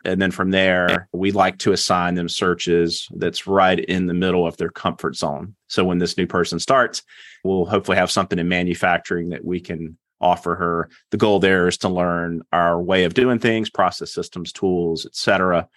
And 0.04 0.22
then 0.22 0.30
from 0.30 0.50
there, 0.50 1.08
we 1.12 1.32
like 1.32 1.58
to 1.58 1.72
assign 1.72 2.14
them 2.14 2.28
searches 2.28 3.08
that's 3.16 3.46
right 3.46 3.78
in 3.78 4.06
the 4.06 4.14
middle 4.14 4.46
of 4.46 4.56
their 4.56 4.70
comfort 4.70 5.16
zone. 5.16 5.56
So 5.68 5.84
when 5.84 5.98
this 5.98 6.16
new 6.16 6.26
person 6.26 6.60
starts, 6.60 7.02
we'll 7.42 7.64
hopefully 7.64 7.96
have 7.96 8.10
something 8.10 8.38
in 8.38 8.48
manufacturing 8.48 9.30
that 9.30 9.44
we 9.44 9.60
can 9.60 9.98
offer 10.20 10.54
her. 10.54 10.90
The 11.10 11.16
goal 11.16 11.40
there 11.40 11.66
is 11.68 11.78
to 11.78 11.88
learn 11.88 12.42
our 12.52 12.80
way 12.80 13.04
of 13.04 13.14
doing 13.14 13.38
things, 13.38 13.68
process 13.68 14.12
systems, 14.12 14.52
tools, 14.52 15.06
et 15.06 15.14
cetera. 15.14 15.68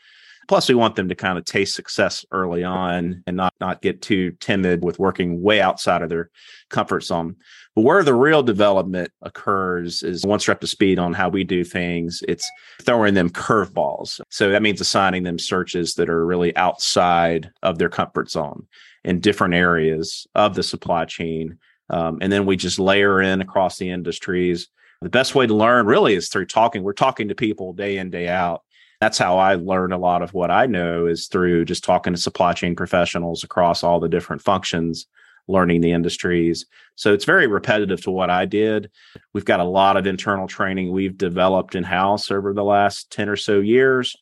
Plus, 0.49 0.67
we 0.67 0.73
want 0.73 0.95
them 0.95 1.07
to 1.07 1.13
kind 1.13 1.37
of 1.37 1.45
taste 1.45 1.75
success 1.75 2.25
early 2.31 2.63
on 2.63 3.21
and 3.27 3.37
not 3.37 3.53
not 3.61 3.83
get 3.83 4.01
too 4.01 4.31
timid 4.39 4.83
with 4.83 4.97
working 4.97 5.43
way 5.43 5.61
outside 5.61 6.01
of 6.01 6.09
their 6.09 6.31
comfort 6.71 7.03
zone. 7.03 7.35
But 7.75 7.83
where 7.83 8.01
the 8.01 8.15
real 8.15 8.41
development 8.41 9.11
occurs 9.21 10.01
is 10.01 10.25
once 10.25 10.47
they're 10.47 10.53
up 10.53 10.61
to 10.61 10.67
speed 10.67 10.97
on 10.97 11.13
how 11.13 11.29
we 11.29 11.43
do 11.43 11.63
things, 11.63 12.23
it's 12.27 12.49
throwing 12.81 13.13
them 13.13 13.29
curveballs. 13.29 14.19
So 14.31 14.49
that 14.49 14.63
means 14.63 14.81
assigning 14.81 15.21
them 15.21 15.37
searches 15.37 15.93
that 15.93 16.09
are 16.09 16.25
really 16.25 16.55
outside 16.57 17.51
of 17.61 17.77
their 17.77 17.89
comfort 17.89 18.31
zone 18.31 18.65
in 19.03 19.19
different 19.19 19.53
areas 19.53 20.25
of 20.33 20.55
the 20.55 20.63
supply 20.63 21.05
chain. 21.05 21.59
Um, 21.91 22.17
and 22.21 22.31
then 22.31 22.47
we 22.47 22.57
just 22.57 22.79
layer 22.79 23.21
in 23.21 23.41
across 23.41 23.77
the 23.77 23.91
industries. 23.91 24.67
The 25.03 25.09
best 25.09 25.35
way 25.35 25.45
to 25.45 25.53
learn 25.53 25.85
really 25.85 26.15
is 26.15 26.27
through 26.27 26.47
talking. 26.47 26.81
We're 26.81 26.93
talking 26.93 27.27
to 27.27 27.35
people 27.35 27.71
day 27.71 27.99
in, 27.99 28.09
day 28.09 28.27
out 28.27 28.63
that's 28.99 29.17
how 29.17 29.37
I 29.37 29.55
learn 29.55 29.93
a 29.93 29.97
lot 29.97 30.21
of 30.21 30.33
what 30.33 30.51
I 30.51 30.65
know 30.65 31.07
is 31.07 31.27
through 31.27 31.65
just 31.65 31.83
talking 31.83 32.13
to 32.13 32.19
supply 32.19 32.53
chain 32.53 32.75
professionals 32.75 33.43
across 33.43 33.81
all 33.83 33.99
the 33.99 34.09
different 34.09 34.41
functions, 34.41 35.07
learning 35.47 35.81
the 35.81 35.93
industries. 35.93 36.65
So 36.95 37.13
it's 37.13 37.25
very 37.25 37.47
repetitive 37.47 38.01
to 38.03 38.11
what 38.11 38.29
I 38.29 38.45
did. 38.45 38.91
We've 39.33 39.45
got 39.45 39.61
a 39.61 39.65
lot 39.65 39.95
of 39.95 40.05
internal 40.05 40.47
training 40.47 40.91
we've 40.91 41.17
developed 41.17 41.75
in 41.75 41.83
house 41.83 42.29
over 42.29 42.53
the 42.53 42.63
last 42.63 43.09
10 43.11 43.29
or 43.29 43.37
so 43.37 43.61
years. 43.61 44.17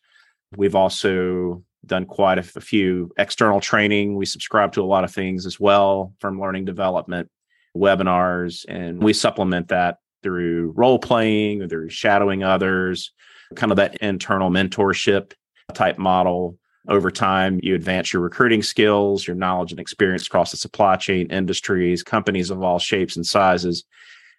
We've 0.55 0.75
also 0.75 1.63
done 1.85 2.05
quite 2.05 2.37
a, 2.37 2.43
few 2.43 3.11
external 3.17 3.59
training. 3.59 4.15
We 4.15 4.25
subscribe 4.25 4.73
to 4.73 4.83
a 4.83 4.85
lot 4.85 5.03
of 5.03 5.11
things 5.11 5.45
as 5.45 5.59
well 5.59 6.13
from 6.19 6.39
learning 6.39 6.65
development, 6.65 7.29
webinars, 7.75 8.65
and 8.67 9.01
we 9.01 9.13
supplement 9.13 9.69
that 9.69 9.97
through 10.21 10.73
role 10.75 10.99
playing 10.99 11.63
or 11.63 11.67
through 11.67 11.89
shadowing 11.89 12.43
others 12.43 13.11
kind 13.55 13.71
of 13.71 13.77
that 13.77 13.97
internal 13.97 14.49
mentorship 14.49 15.33
type 15.73 15.97
model. 15.97 16.57
Over 16.89 17.11
time, 17.11 17.59
you 17.61 17.75
advance 17.75 18.13
your 18.13 18.21
recruiting 18.21 18.63
skills, 18.63 19.27
your 19.27 19.35
knowledge 19.35 19.71
and 19.71 19.79
experience 19.79 20.25
across 20.27 20.51
the 20.51 20.57
supply 20.57 20.95
chain, 20.95 21.27
industries, 21.31 22.01
companies 22.01 22.49
of 22.49 22.63
all 22.63 22.79
shapes 22.79 23.17
and 23.17 23.25
sizes, 23.25 23.83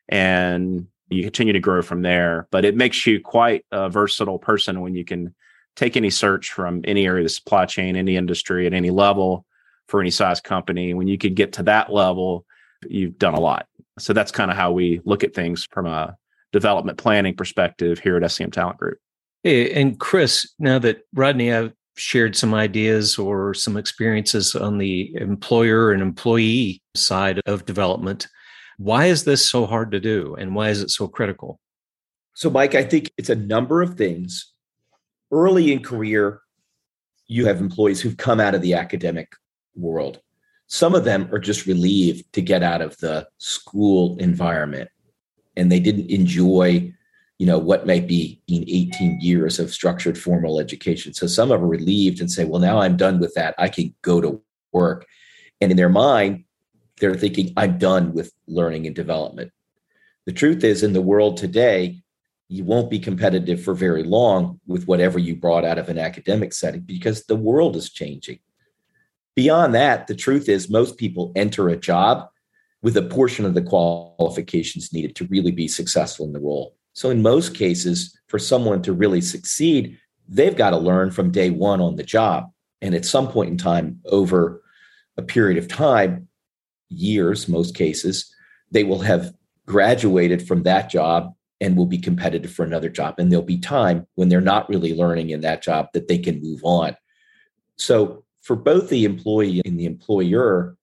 and 0.09 0.87
you 1.11 1.23
continue 1.23 1.53
to 1.53 1.61
grow 1.61 1.83
from 1.83 2.03
there. 2.03 2.49
But 2.51 2.65
it 2.65 2.77
makes 2.77 3.07
you 3.07 3.21
quite 3.21 3.65
a 3.71 3.91
versatile 3.91 4.39
person 4.39 4.81
when 4.81 4.95
you 4.95 5.05
can 5.05 5.35
take 5.77 5.97
any 5.97 6.11
search 6.11 6.53
from 6.53 6.83
any 6.85 7.07
area 7.07 7.21
of 7.21 7.27
the 7.27 7.31
supply 7.31 7.65
chain, 7.65 7.97
any 7.97 8.17
industry 8.17 8.67
at 8.67 8.75
any 8.75 8.91
level 8.91 9.47
for 9.87 10.01
any 10.01 10.11
size 10.11 10.41
company. 10.41 10.93
When 10.93 11.07
you 11.07 11.19
can 11.19 11.35
get 11.35 11.53
to 11.55 11.63
that 11.65 11.93
level, 11.93 12.45
you've 12.87 13.19
done 13.19 13.35
a 13.35 13.41
lot. 13.41 13.67
So 13.99 14.13
that's 14.13 14.33
kind 14.33 14.51
of 14.51 14.57
how 14.57 14.73
we 14.73 15.01
look 15.05 15.25
at 15.25 15.35
things 15.35 15.67
from 15.71 15.87
a 15.87 16.17
development 16.53 16.99
planning 16.99 17.35
perspective 17.35 17.99
here 17.99 18.17
at 18.17 18.23
SCM 18.23 18.53
Talent 18.53 18.79
Group. 18.79 18.99
Hey, 19.43 19.73
and 19.73 19.99
Chris, 19.99 20.53
now 20.59 20.79
that 20.81 21.03
Rodney, 21.15 21.53
I've 21.53 21.73
shared 21.97 22.37
some 22.37 22.55
ideas 22.55 23.19
or 23.19 23.55
some 23.55 23.77
experiences 23.77 24.55
on 24.55 24.79
the 24.79 25.15
employer 25.17 25.93
and 25.93 26.01
employee 26.03 26.83
side 26.95 27.41
of 27.47 27.67
development. 27.67 28.29
Why 28.79 29.07
is 29.07 29.25
this 29.25 29.49
so 29.49 29.67
hard 29.67 29.91
to 29.93 30.01
do 30.01 30.37
and 30.37 30.55
why 30.55 30.69
is 30.69 30.81
it 30.81 30.91
so 30.91 31.09
critical? 31.09 31.61
So, 32.35 32.51
Mike, 32.51 32.75
I 32.75 32.85
think 32.85 33.13
it's 33.19 33.31
a 33.31 33.35
number 33.35 33.83
of 33.83 33.97
things. 33.97 34.53
Early 35.33 35.73
in 35.73 35.83
career, 35.83 36.41
you 37.27 37.47
have 37.47 37.61
employees 37.61 38.01
who've 38.01 38.17
come 38.17 38.41
out 38.41 38.55
of 38.55 38.63
the 38.63 38.75
academic 38.75 39.33
world. 39.75 40.21
Some 40.69 40.95
of 40.95 41.05
them 41.05 41.29
are 41.33 41.39
just 41.39 41.67
relieved 41.67 42.33
to 42.35 42.43
get 42.43 42.63
out 42.63 42.81
of 42.81 42.97
the 42.99 43.27
school 43.39 44.17
environment 44.19 44.89
and 45.59 45.71
they 45.71 45.81
didn't 45.81 46.11
enjoy 46.11 46.93
you 47.39 47.47
know 47.47 47.59
what 47.59 47.87
might 47.87 48.09
be 48.09 48.41
in 48.49 48.65
18 48.67 49.21
years 49.21 49.59
of 49.59 49.71
structured 49.71 50.19
formal 50.19 50.59
education. 50.59 51.15
So 51.15 51.29
some 51.29 51.53
of 51.53 51.61
them 51.61 51.67
are 51.67 51.71
relieved 51.71 52.21
and 52.21 52.31
say 52.31 52.45
well 52.45 52.61
now 52.61 52.81
i'm 52.81 52.97
done 52.97 53.21
with 53.21 53.35
that. 53.35 53.55
I 53.59 53.69
can 53.69 53.95
go 54.03 54.21
to 54.21 54.43
work. 54.73 55.07
And 55.61 55.71
in 55.71 55.77
their 55.77 55.89
mind 55.89 56.45
they're 57.01 57.15
thinking 57.15 57.53
i'm 57.57 57.79
done 57.79 58.13
with 58.13 58.33
learning 58.47 58.87
and 58.87 58.97
development. 58.97 59.53
The 60.27 60.33
truth 60.33 60.65
is 60.65 60.83
in 60.83 60.93
the 60.93 61.03
world 61.03 61.37
today 61.37 62.03
you 62.51 62.65
won't 62.65 62.91
be 62.91 62.99
competitive 62.99 63.63
for 63.63 63.75
very 63.75 64.03
long 64.03 64.59
with 64.67 64.89
whatever 64.89 65.19
you 65.19 65.37
brought 65.37 65.67
out 65.67 65.79
of 65.79 65.91
an 65.91 65.99
academic 65.99 66.55
setting 66.55 66.81
because 66.81 67.25
the 67.25 67.37
world 67.37 67.77
is 67.77 67.91
changing. 67.91 68.39
Beyond 69.37 69.77
that 69.77 70.09
the 70.09 70.17
truth 70.17 70.49
is 70.49 70.69
most 70.69 70.97
people 70.97 71.31
enter 71.37 71.69
a 71.69 71.77
job 71.77 72.31
with 72.83 72.97
a 72.97 73.03
portion 73.03 73.45
of 73.45 73.55
the 73.55 73.63
qualifications 73.63 74.93
needed 74.93 75.17
to 75.17 75.27
really 75.27 75.51
be 75.51 75.69
successful 75.69 76.27
in 76.27 76.33
the 76.33 76.41
role. 76.41 76.77
So, 76.93 77.11
in 77.11 77.23
most 77.23 77.55
cases, 77.55 78.19
for 78.29 78.39
someone 78.39 78.83
to 78.83 78.93
really 78.93 79.21
succeed, 79.21 79.99
they've 80.29 80.57
got 80.57 80.71
to 80.71 80.77
learn 80.77 81.11
from 81.11 81.31
day 81.31 81.51
one 81.51 81.81
on 81.81 81.97
the 81.97 82.03
job. 82.03 82.51
And 82.81 82.95
at 82.95 83.05
some 83.05 83.29
point 83.29 83.51
in 83.51 83.57
time, 83.57 84.01
over 84.07 84.63
a 85.17 85.23
period 85.23 85.59
of 85.59 85.69
time, 85.69 86.29
years, 86.89 87.49
most 87.49 87.75
cases, 87.75 88.33
they 88.71 88.85
will 88.85 89.01
have 89.01 89.35
graduated 89.67 90.47
from 90.47 90.63
that 90.63 90.91
job 90.91 91.33
and 91.61 91.77
will 91.77 91.87
be 91.87 91.99
competitive 91.99 92.53
for 92.53 92.65
another 92.65 92.89
job. 92.89 93.17
And 93.19 93.31
there'll 93.31 93.45
be 93.45 93.59
time 93.59 94.07
when 94.15 94.29
they're 94.29 94.41
not 94.41 94.69
really 94.69 94.95
learning 94.95 95.31
in 95.31 95.41
that 95.41 95.63
job 95.63 95.89
that 95.93 96.09
they 96.09 96.19
can 96.19 96.41
move 96.41 96.61
on. 96.63 96.97
So, 97.77 98.25
for 98.43 98.57
both 98.57 98.89
the 98.89 99.05
employee 99.05 99.61
and 99.65 99.79
the 99.79 99.85
employer, 99.85 100.77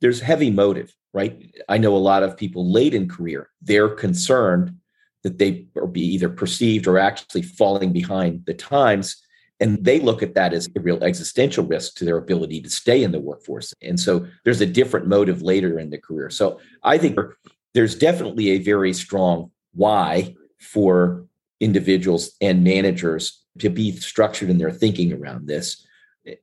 there's 0.00 0.20
heavy 0.20 0.50
motive 0.50 0.94
right? 1.12 1.54
I 1.68 1.78
know 1.78 1.96
a 1.96 1.98
lot 1.98 2.22
of 2.22 2.36
people 2.36 2.70
late 2.70 2.94
in 2.94 3.08
career, 3.08 3.50
they're 3.62 3.88
concerned 3.88 4.76
that 5.22 5.38
they 5.38 5.66
are 5.76 5.86
be 5.86 6.02
either 6.14 6.28
perceived 6.28 6.86
or 6.86 6.98
actually 6.98 7.42
falling 7.42 7.92
behind 7.92 8.46
the 8.46 8.54
times. 8.54 9.16
And 9.58 9.84
they 9.84 10.00
look 10.00 10.22
at 10.22 10.34
that 10.34 10.54
as 10.54 10.68
a 10.74 10.80
real 10.80 11.04
existential 11.04 11.66
risk 11.66 11.96
to 11.96 12.04
their 12.04 12.16
ability 12.16 12.62
to 12.62 12.70
stay 12.70 13.02
in 13.02 13.12
the 13.12 13.20
workforce. 13.20 13.74
And 13.82 14.00
so 14.00 14.26
there's 14.44 14.62
a 14.62 14.66
different 14.66 15.06
motive 15.06 15.42
later 15.42 15.78
in 15.78 15.90
the 15.90 15.98
career. 15.98 16.30
So 16.30 16.60
I 16.82 16.96
think 16.96 17.18
there's 17.74 17.94
definitely 17.94 18.50
a 18.50 18.58
very 18.58 18.94
strong 18.94 19.50
why 19.74 20.34
for 20.58 21.26
individuals 21.60 22.32
and 22.40 22.64
managers 22.64 23.44
to 23.58 23.68
be 23.68 23.92
structured 23.96 24.48
in 24.48 24.58
their 24.58 24.72
thinking 24.72 25.12
around 25.12 25.46
this. 25.46 25.86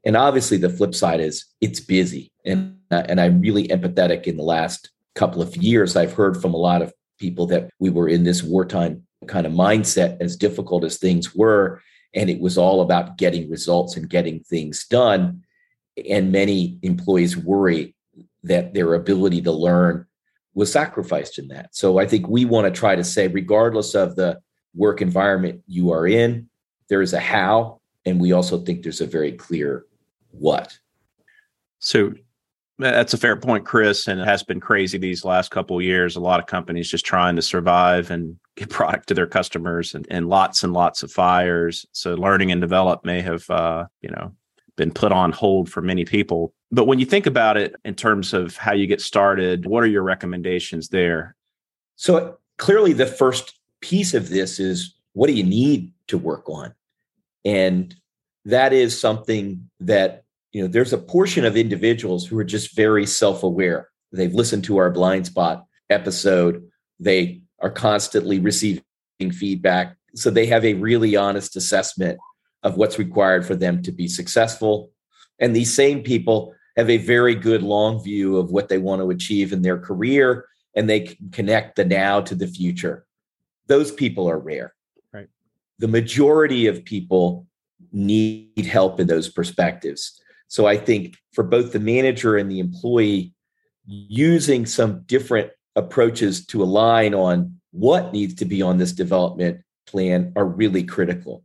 And 0.05 0.15
obviously, 0.15 0.57
the 0.57 0.69
flip 0.69 0.93
side 0.93 1.19
is 1.19 1.45
it's 1.61 1.79
busy. 1.79 2.31
And 2.45 2.76
Uh, 2.91 3.03
and 3.09 3.19
I'm 3.19 3.41
really 3.41 3.67
empathetic 3.67 4.23
in 4.23 4.37
the 4.37 4.43
last 4.43 4.91
couple 5.15 5.41
of 5.41 5.55
years. 5.57 5.95
I've 5.95 6.13
heard 6.13 6.41
from 6.41 6.53
a 6.53 6.57
lot 6.57 6.81
of 6.81 6.93
people 7.19 7.47
that 7.47 7.69
we 7.79 7.89
were 7.89 8.07
in 8.07 8.23
this 8.23 8.43
wartime 8.43 9.03
kind 9.27 9.45
of 9.45 9.53
mindset, 9.53 10.17
as 10.21 10.35
difficult 10.35 10.83
as 10.83 10.97
things 10.97 11.35
were. 11.35 11.81
And 12.13 12.29
it 12.29 12.39
was 12.39 12.57
all 12.57 12.81
about 12.81 13.17
getting 13.17 13.49
results 13.49 13.97
and 13.97 14.09
getting 14.09 14.39
things 14.41 14.85
done. 14.87 15.43
And 16.09 16.31
many 16.31 16.77
employees 16.83 17.35
worry 17.35 17.95
that 18.43 18.73
their 18.73 18.93
ability 18.93 19.41
to 19.41 19.51
learn 19.51 20.05
was 20.53 20.71
sacrificed 20.71 21.37
in 21.37 21.49
that. 21.49 21.75
So 21.75 21.99
I 21.99 22.07
think 22.07 22.27
we 22.27 22.45
want 22.45 22.65
to 22.65 22.79
try 22.79 22.95
to 22.95 23.03
say, 23.03 23.27
regardless 23.27 23.93
of 23.93 24.15
the 24.15 24.39
work 24.75 25.01
environment 25.01 25.61
you 25.67 25.91
are 25.91 26.07
in, 26.07 26.49
there 26.87 27.01
is 27.01 27.13
a 27.13 27.19
how. 27.19 27.81
And 28.05 28.19
we 28.19 28.31
also 28.31 28.59
think 28.59 28.83
there's 28.83 29.01
a 29.01 29.07
very 29.07 29.33
clear 29.33 29.85
what. 30.31 30.77
So 31.79 32.13
that's 32.79 33.13
a 33.13 33.17
fair 33.17 33.35
point, 33.35 33.65
Chris, 33.65 34.07
and 34.07 34.19
it 34.19 34.27
has 34.27 34.43
been 34.43 34.59
crazy 34.59 34.97
these 34.97 35.25
last 35.25 35.49
couple 35.49 35.81
years. 35.81 36.15
A 36.15 36.19
lot 36.19 36.39
of 36.39 36.45
companies 36.45 36.89
just 36.89 37.05
trying 37.05 37.35
to 37.35 37.41
survive 37.41 38.11
and 38.11 38.37
get 38.55 38.69
product 38.69 39.07
to 39.07 39.13
their 39.13 39.27
customers, 39.27 39.93
and, 39.93 40.05
and 40.09 40.29
lots 40.29 40.63
and 40.63 40.73
lots 40.73 41.03
of 41.03 41.11
fires. 41.11 41.85
So 41.91 42.15
learning 42.15 42.51
and 42.51 42.61
develop 42.61 43.05
may 43.05 43.21
have, 43.21 43.49
uh, 43.49 43.85
you 44.01 44.09
know, 44.09 44.33
been 44.75 44.91
put 44.91 45.11
on 45.11 45.31
hold 45.31 45.69
for 45.69 45.81
many 45.81 46.05
people. 46.05 46.53
But 46.71 46.85
when 46.85 46.99
you 46.99 47.05
think 47.05 47.25
about 47.25 47.57
it 47.57 47.75
in 47.85 47.95
terms 47.95 48.33
of 48.33 48.57
how 48.57 48.73
you 48.73 48.87
get 48.87 49.01
started, 49.01 49.65
what 49.65 49.83
are 49.83 49.87
your 49.87 50.03
recommendations 50.03 50.89
there? 50.89 51.35
So 51.95 52.37
clearly, 52.57 52.93
the 52.93 53.05
first 53.05 53.59
piece 53.81 54.13
of 54.13 54.29
this 54.29 54.59
is 54.59 54.95
what 55.13 55.27
do 55.27 55.33
you 55.33 55.43
need 55.43 55.91
to 56.07 56.17
work 56.17 56.47
on, 56.49 56.73
and 57.43 57.95
that 58.45 58.71
is 58.71 58.99
something 58.99 59.67
that 59.79 60.23
you 60.57 60.63
know 60.63 60.67
there's 60.67 60.93
a 60.93 60.97
portion 60.97 61.45
of 61.45 61.55
individuals 61.55 62.25
who 62.25 62.37
are 62.39 62.43
just 62.43 62.75
very 62.75 63.05
self-aware 63.05 63.89
they've 64.11 64.33
listened 64.33 64.63
to 64.63 64.77
our 64.77 64.89
blind 64.89 65.27
spot 65.27 65.65
episode 65.91 66.67
they 66.99 67.41
are 67.59 67.69
constantly 67.69 68.39
receiving 68.39 68.81
feedback 69.31 69.95
so 70.15 70.31
they 70.31 70.47
have 70.47 70.65
a 70.65 70.73
really 70.73 71.15
honest 71.15 71.55
assessment 71.55 72.17
of 72.63 72.75
what's 72.75 72.97
required 72.97 73.45
for 73.45 73.55
them 73.55 73.83
to 73.83 73.91
be 73.91 74.07
successful 74.07 74.89
and 75.39 75.55
these 75.55 75.71
same 75.71 76.01
people 76.01 76.55
have 76.75 76.89
a 76.89 76.97
very 76.97 77.35
good 77.35 77.63
long 77.63 78.03
view 78.03 78.37
of 78.37 78.51
what 78.51 78.69
they 78.69 78.77
want 78.77 79.01
to 79.01 79.11
achieve 79.11 79.53
in 79.53 79.61
their 79.61 79.77
career 79.77 80.45
and 80.75 80.89
they 80.89 81.01
can 81.01 81.29
connect 81.31 81.75
the 81.75 81.83
now 81.85 82.21
to 82.21 82.35
the 82.35 82.47
future. 82.47 83.05
Those 83.65 83.91
people 83.91 84.29
are 84.29 84.39
rare. 84.39 84.73
Right. 85.11 85.27
The 85.79 85.87
majority 85.87 86.67
of 86.67 86.85
people 86.85 87.47
need 87.91 88.65
help 88.65 88.99
in 88.99 89.07
those 89.07 89.27
perspectives. 89.27 90.21
So 90.47 90.65
I 90.65 90.77
think 90.77 91.15
for 91.33 91.43
both 91.43 91.71
the 91.71 91.79
manager 91.79 92.37
and 92.37 92.49
the 92.49 92.59
employee, 92.59 93.33
using 93.85 94.65
some 94.65 95.01
different 95.03 95.51
approaches 95.75 96.45
to 96.47 96.61
align 96.63 97.13
on 97.13 97.59
what 97.71 98.11
needs 98.11 98.33
to 98.35 98.45
be 98.45 98.61
on 98.61 98.77
this 98.77 98.91
development 98.91 99.61
plan 99.85 100.33
are 100.35 100.45
really 100.45 100.83
critical. 100.83 101.43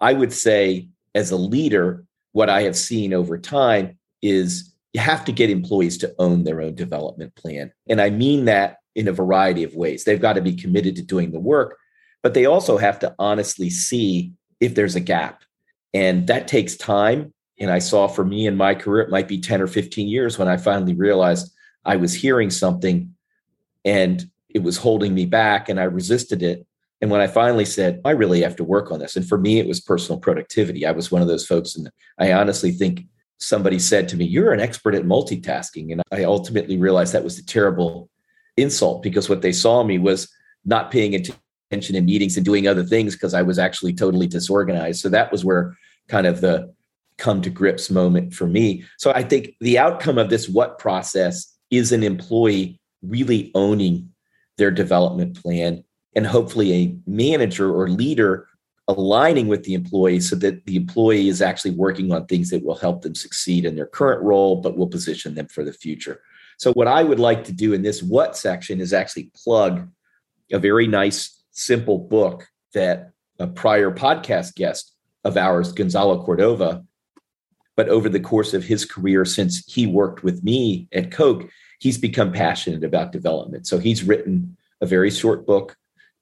I 0.00 0.14
would 0.14 0.32
say, 0.32 0.88
as 1.14 1.30
a 1.30 1.36
leader, 1.36 2.04
what 2.32 2.48
I 2.48 2.62
have 2.62 2.76
seen 2.76 3.12
over 3.12 3.38
time 3.38 3.98
is 4.22 4.72
you 4.92 5.00
have 5.00 5.24
to 5.26 5.32
get 5.32 5.50
employees 5.50 5.98
to 5.98 6.14
own 6.18 6.44
their 6.44 6.60
own 6.60 6.74
development 6.74 7.34
plan. 7.34 7.72
And 7.88 8.00
I 8.00 8.10
mean 8.10 8.46
that 8.46 8.78
in 8.94 9.08
a 9.08 9.12
variety 9.12 9.64
of 9.64 9.74
ways. 9.74 10.04
They've 10.04 10.20
got 10.20 10.34
to 10.34 10.42
be 10.42 10.54
committed 10.54 10.96
to 10.96 11.02
doing 11.02 11.32
the 11.32 11.40
work, 11.40 11.76
but 12.22 12.34
they 12.34 12.46
also 12.46 12.76
have 12.78 12.98
to 13.00 13.14
honestly 13.18 13.70
see 13.70 14.32
if 14.60 14.74
there's 14.74 14.94
a 14.94 15.00
gap. 15.00 15.42
And 15.94 16.26
that 16.26 16.48
takes 16.48 16.76
time. 16.76 17.32
And 17.58 17.70
I 17.70 17.78
saw 17.78 18.08
for 18.08 18.24
me 18.24 18.46
in 18.46 18.56
my 18.56 18.74
career, 18.74 19.02
it 19.02 19.10
might 19.10 19.28
be 19.28 19.40
10 19.40 19.60
or 19.60 19.66
15 19.66 20.08
years 20.08 20.38
when 20.38 20.48
I 20.48 20.56
finally 20.56 20.94
realized 20.94 21.52
I 21.84 21.96
was 21.96 22.14
hearing 22.14 22.50
something 22.50 23.14
and 23.84 24.24
it 24.48 24.62
was 24.62 24.76
holding 24.76 25.14
me 25.14 25.26
back 25.26 25.68
and 25.68 25.80
I 25.80 25.84
resisted 25.84 26.42
it. 26.42 26.66
And 27.00 27.10
when 27.10 27.20
I 27.20 27.26
finally 27.26 27.64
said, 27.64 28.00
I 28.04 28.10
really 28.10 28.42
have 28.42 28.56
to 28.56 28.64
work 28.64 28.92
on 28.92 29.00
this. 29.00 29.16
And 29.16 29.26
for 29.26 29.38
me, 29.38 29.58
it 29.58 29.66
was 29.66 29.80
personal 29.80 30.20
productivity. 30.20 30.86
I 30.86 30.92
was 30.92 31.10
one 31.10 31.22
of 31.22 31.28
those 31.28 31.46
folks. 31.46 31.74
And 31.74 31.90
I 32.18 32.32
honestly 32.32 32.70
think 32.70 33.06
somebody 33.38 33.78
said 33.78 34.08
to 34.08 34.16
me, 34.16 34.24
You're 34.24 34.52
an 34.52 34.60
expert 34.60 34.94
at 34.94 35.04
multitasking. 35.04 35.90
And 35.90 36.02
I 36.12 36.24
ultimately 36.24 36.78
realized 36.78 37.12
that 37.12 37.24
was 37.24 37.38
a 37.38 37.46
terrible 37.46 38.08
insult 38.56 39.02
because 39.02 39.28
what 39.28 39.42
they 39.42 39.52
saw 39.52 39.82
me 39.82 39.98
was 39.98 40.28
not 40.64 40.92
paying 40.92 41.14
attention 41.14 41.96
in 41.96 42.04
meetings 42.04 42.36
and 42.36 42.44
doing 42.44 42.68
other 42.68 42.84
things 42.84 43.14
because 43.14 43.34
I 43.34 43.42
was 43.42 43.58
actually 43.58 43.94
totally 43.94 44.28
disorganized. 44.28 45.00
So 45.00 45.08
that 45.08 45.32
was 45.32 45.44
where 45.44 45.76
kind 46.08 46.26
of 46.26 46.40
the 46.40 46.72
come 47.18 47.42
to 47.42 47.50
grips 47.50 47.90
moment 47.90 48.34
for 48.34 48.46
me. 48.46 48.84
So 48.98 49.12
I 49.14 49.22
think 49.22 49.54
the 49.60 49.78
outcome 49.78 50.18
of 50.18 50.30
this 50.30 50.48
what 50.48 50.78
process 50.78 51.56
is 51.70 51.92
an 51.92 52.02
employee 52.02 52.80
really 53.02 53.50
owning 53.54 54.10
their 54.58 54.70
development 54.70 55.40
plan 55.40 55.84
and 56.14 56.26
hopefully 56.26 56.72
a 56.72 56.96
manager 57.06 57.72
or 57.72 57.88
leader 57.88 58.48
aligning 58.88 59.46
with 59.46 59.62
the 59.64 59.74
employee 59.74 60.20
so 60.20 60.36
that 60.36 60.64
the 60.66 60.76
employee 60.76 61.28
is 61.28 61.40
actually 61.40 61.70
working 61.70 62.12
on 62.12 62.26
things 62.26 62.50
that 62.50 62.64
will 62.64 62.76
help 62.76 63.02
them 63.02 63.14
succeed 63.14 63.64
in 63.64 63.76
their 63.76 63.86
current 63.86 64.22
role 64.22 64.56
but 64.60 64.76
will 64.76 64.88
position 64.88 65.34
them 65.34 65.46
for 65.46 65.64
the 65.64 65.72
future 65.72 66.20
so 66.58 66.72
what 66.72 66.88
i 66.88 67.02
would 67.02 67.20
like 67.20 67.44
to 67.44 67.52
do 67.52 67.72
in 67.72 67.82
this 67.82 68.02
what 68.02 68.36
section 68.36 68.80
is 68.80 68.92
actually 68.92 69.30
plug 69.44 69.88
a 70.52 70.58
very 70.58 70.88
nice 70.88 71.42
simple 71.52 71.98
book 71.98 72.48
that 72.74 73.12
a 73.38 73.46
prior 73.46 73.92
podcast 73.92 74.56
guest 74.56 74.94
of 75.24 75.36
ours 75.36 75.72
gonzalo 75.72 76.22
cordova 76.24 76.84
but 77.76 77.88
over 77.88 78.08
the 78.08 78.20
course 78.20 78.54
of 78.54 78.64
his 78.64 78.84
career 78.84 79.24
since 79.24 79.64
he 79.72 79.86
worked 79.86 80.22
with 80.22 80.42
me 80.42 80.88
at 80.92 81.10
coke 81.10 81.48
he's 81.82 81.98
become 81.98 82.30
passionate 82.30 82.84
about 82.84 83.10
development. 83.10 83.66
So 83.66 83.76
he's 83.76 84.04
written 84.04 84.56
a 84.80 84.86
very 84.86 85.10
short 85.10 85.44
book 85.44 85.76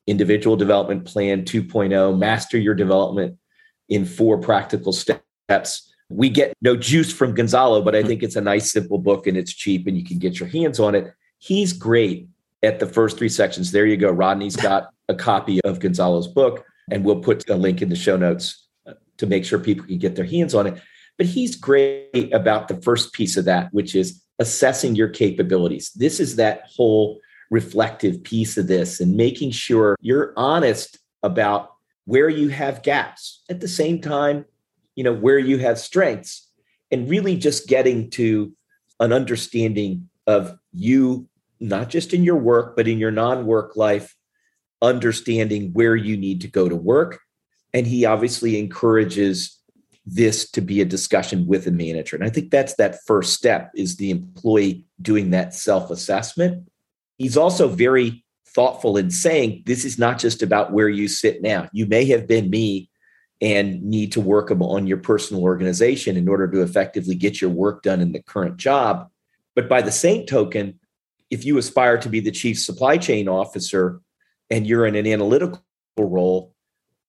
individual 0.07 0.57
development 0.57 1.05
plan 1.05 1.45
2.0 1.45 2.19
master 2.19 2.59
your 2.59 2.75
development 2.75 3.37
in 3.91 4.07
four 4.07 4.39
practical 4.39 4.93
steps. 4.93 5.93
We 6.09 6.31
get 6.31 6.55
no 6.63 6.77
juice 6.77 7.13
from 7.13 7.35
gonzalo 7.35 7.83
but 7.83 7.95
i 7.95 8.03
think 8.03 8.23
it's 8.23 8.37
a 8.37 8.41
nice 8.41 8.73
simple 8.73 8.99
book 8.99 9.27
and 9.27 9.37
it's 9.37 9.53
cheap 9.53 9.87
and 9.87 9.97
you 9.99 10.05
can 10.05 10.19
get 10.19 10.41
your 10.41 10.49
hands 10.49 10.81
on 10.81 10.95
it. 10.95 11.13
He's 11.39 11.75
great 11.75 12.29
at 12.63 12.81
the 12.81 12.87
first 12.87 13.19
three 13.19 13.29
sections. 13.29 13.71
There 13.71 13.87
you 13.87 13.99
go. 13.99 14.11
Rodney's 14.11 14.57
got 14.57 14.89
a 15.11 15.15
copy 15.15 15.61
of 15.63 15.79
gonzalo's 15.79 16.27
book 16.27 16.65
and 16.91 17.05
we'll 17.05 17.21
put 17.21 17.49
a 17.51 17.55
link 17.55 17.83
in 17.83 17.91
the 17.91 17.97
show 17.97 18.17
notes 18.17 18.67
uh, 18.87 18.95
to 19.19 19.27
make 19.27 19.45
sure 19.45 19.59
people 19.59 19.85
can 19.85 19.99
get 19.99 20.17
their 20.17 20.25
hands 20.25 20.55
on 20.55 20.67
it 20.67 20.81
but 21.21 21.27
he's 21.27 21.55
great 21.55 22.33
about 22.33 22.69
the 22.69 22.81
first 22.81 23.13
piece 23.13 23.37
of 23.37 23.45
that 23.45 23.69
which 23.75 23.95
is 23.95 24.25
assessing 24.39 24.95
your 24.95 25.11
capabilities. 25.11 25.91
This 25.95 26.19
is 26.19 26.37
that 26.37 26.63
whole 26.65 27.21
reflective 27.51 28.25
piece 28.25 28.57
of 28.57 28.69
this 28.69 29.01
and 29.01 29.15
making 29.19 29.51
sure 29.51 29.99
you're 30.01 30.33
honest 30.39 30.97
about 31.23 31.73
where 32.07 32.31
you 32.31 32.49
have 32.49 32.83
gaps. 32.83 33.43
At 33.51 33.61
the 33.61 33.69
same 33.69 34.01
time 34.01 34.47
you 34.97 35.05
know 35.05 35.13
where 35.13 35.39
you 35.39 35.59
have 35.59 35.79
strengths 35.79 36.49
and 36.91 37.07
really 37.07 37.37
just 37.37 37.69
getting 37.69 38.09
to 38.13 38.55
an 38.99 39.13
understanding 39.13 40.09
of 40.27 40.57
you 40.73 41.29
not 41.61 41.91
just 41.91 42.15
in 42.15 42.25
your 42.25 42.37
work 42.37 42.77
but 42.77 42.89
in 42.89 42.99
your 42.99 43.11
non-work 43.11 43.77
life 43.77 44.17
understanding 44.81 45.75
where 45.75 45.97
you 45.97 46.17
need 46.17 46.41
to 46.41 46.49
go 46.49 46.67
to 46.67 46.77
work. 46.77 47.21
And 47.75 47.87
he 47.87 48.07
obviously 48.07 48.59
encourages 48.59 49.60
this 50.07 50.51
to 50.51 50.61
be 50.61 50.81
a 50.81 50.85
discussion 50.85 51.47
with 51.47 51.67
a 51.67 51.71
manager 51.71 52.17
and 52.17 52.25
i 52.25 52.31
think 52.31 52.51
that's 52.51 52.75
that 52.77 52.99
first 53.07 53.35
step 53.35 53.71
is 53.75 53.97
the 53.97 54.11
employee 54.11 54.85
doing 55.01 55.31
that 55.31 55.55
self-assessment 55.55 56.67
he's 57.19 57.37
also 57.37 57.69
very 57.69 58.25
thoughtful 58.55 58.97
in 58.97 59.11
saying 59.11 59.63
this 59.67 59.85
is 59.85 59.99
not 59.99 60.19
just 60.19 60.43
about 60.43 60.73
where 60.73 60.89
you 60.89 61.09
sit 61.09 61.43
now. 61.43 61.69
You 61.73 61.87
may 61.87 62.05
have 62.07 62.27
been 62.27 62.51
me 62.51 62.91
and 63.41 63.83
need 63.83 64.13
to 64.13 64.21
work 64.21 64.51
on 64.51 64.87
your 64.87 64.99
personal 64.99 65.43
organization 65.43 66.17
in 66.17 66.29
order 66.29 66.49
to 66.51 66.63
effectively 66.63 67.15
get 67.15 67.41
your 67.41 67.51
work 67.51 67.83
done 67.83 68.01
in 68.01 68.13
the 68.13 68.23
current 68.23 68.57
job. 68.57 69.09
But 69.55 69.69
by 69.69 69.83
the 69.83 69.93
same 69.93 70.27
token, 70.27 70.79
if 71.31 71.45
you 71.45 71.57
aspire 71.59 71.97
to 71.99 72.09
be 72.09 72.21
the 72.21 72.31
chief 72.31 72.61
supply 72.61 72.99
chain 72.99 73.29
officer 73.29 74.01
and 74.51 74.67
you're 74.67 74.87
in 74.87 74.97
an 74.97 75.07
analytical 75.07 75.63
role, 75.97 76.55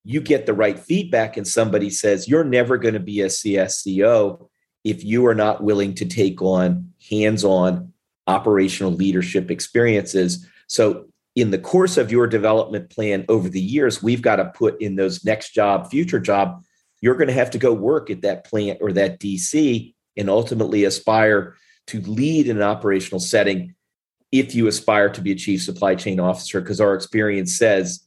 you 0.04 0.22
get 0.22 0.46
the 0.46 0.54
right 0.54 0.80
feedback 0.80 1.38
and 1.38 1.48
somebody 1.48 1.90
says 1.90 2.28
you're 2.28 2.44
never 2.44 2.78
going 2.78 2.94
to 2.94 3.00
be 3.00 3.22
a 3.22 3.28
CSCO 3.28 4.48
if 4.84 5.04
you 5.04 5.26
are 5.28 5.36
not 5.36 5.64
willing 5.64 5.94
to 5.96 6.06
take 6.06 6.42
on 6.42 6.92
hands-on 7.10 7.94
operational 8.28 8.92
leadership 8.92 9.52
experiences. 9.52 10.46
So, 10.68 11.06
in 11.34 11.52
the 11.52 11.60
course 11.60 11.96
of 11.96 12.12
your 12.12 12.28
development 12.28 12.90
plan 12.90 13.24
over 13.30 13.48
the 13.48 13.62
years, 13.62 14.04
we've 14.04 14.22
got 14.22 14.36
to 14.36 14.52
put 14.54 14.82
in 14.82 14.98
those 14.98 15.24
next 15.24 15.54
job, 15.54 15.90
future 15.90 16.20
job, 16.20 16.62
you're 17.00 17.16
going 17.16 17.30
to 17.30 17.34
have 17.34 17.52
to 17.52 17.58
go 17.58 17.72
work 17.72 18.10
at 18.10 18.24
that 18.24 18.44
plant 18.44 18.80
or 18.82 18.92
that 18.92 19.20
DC 19.20 19.94
and 20.18 20.30
ultimately 20.30 20.84
aspire 20.84 21.56
to 21.88 22.02
lead 22.02 22.48
in 22.48 22.58
an 22.58 22.64
operational 22.64 23.22
setting 23.22 23.76
if 24.34 24.56
you 24.56 24.68
aspire 24.68 25.10
to 25.10 25.22
be 25.22 25.32
a 25.32 25.36
chief 25.36 25.64
supply 25.64 25.96
chain 25.96 26.20
officer, 26.20 26.60
because 26.60 26.82
our 26.82 26.96
experience 26.96 27.58
says 27.58 28.06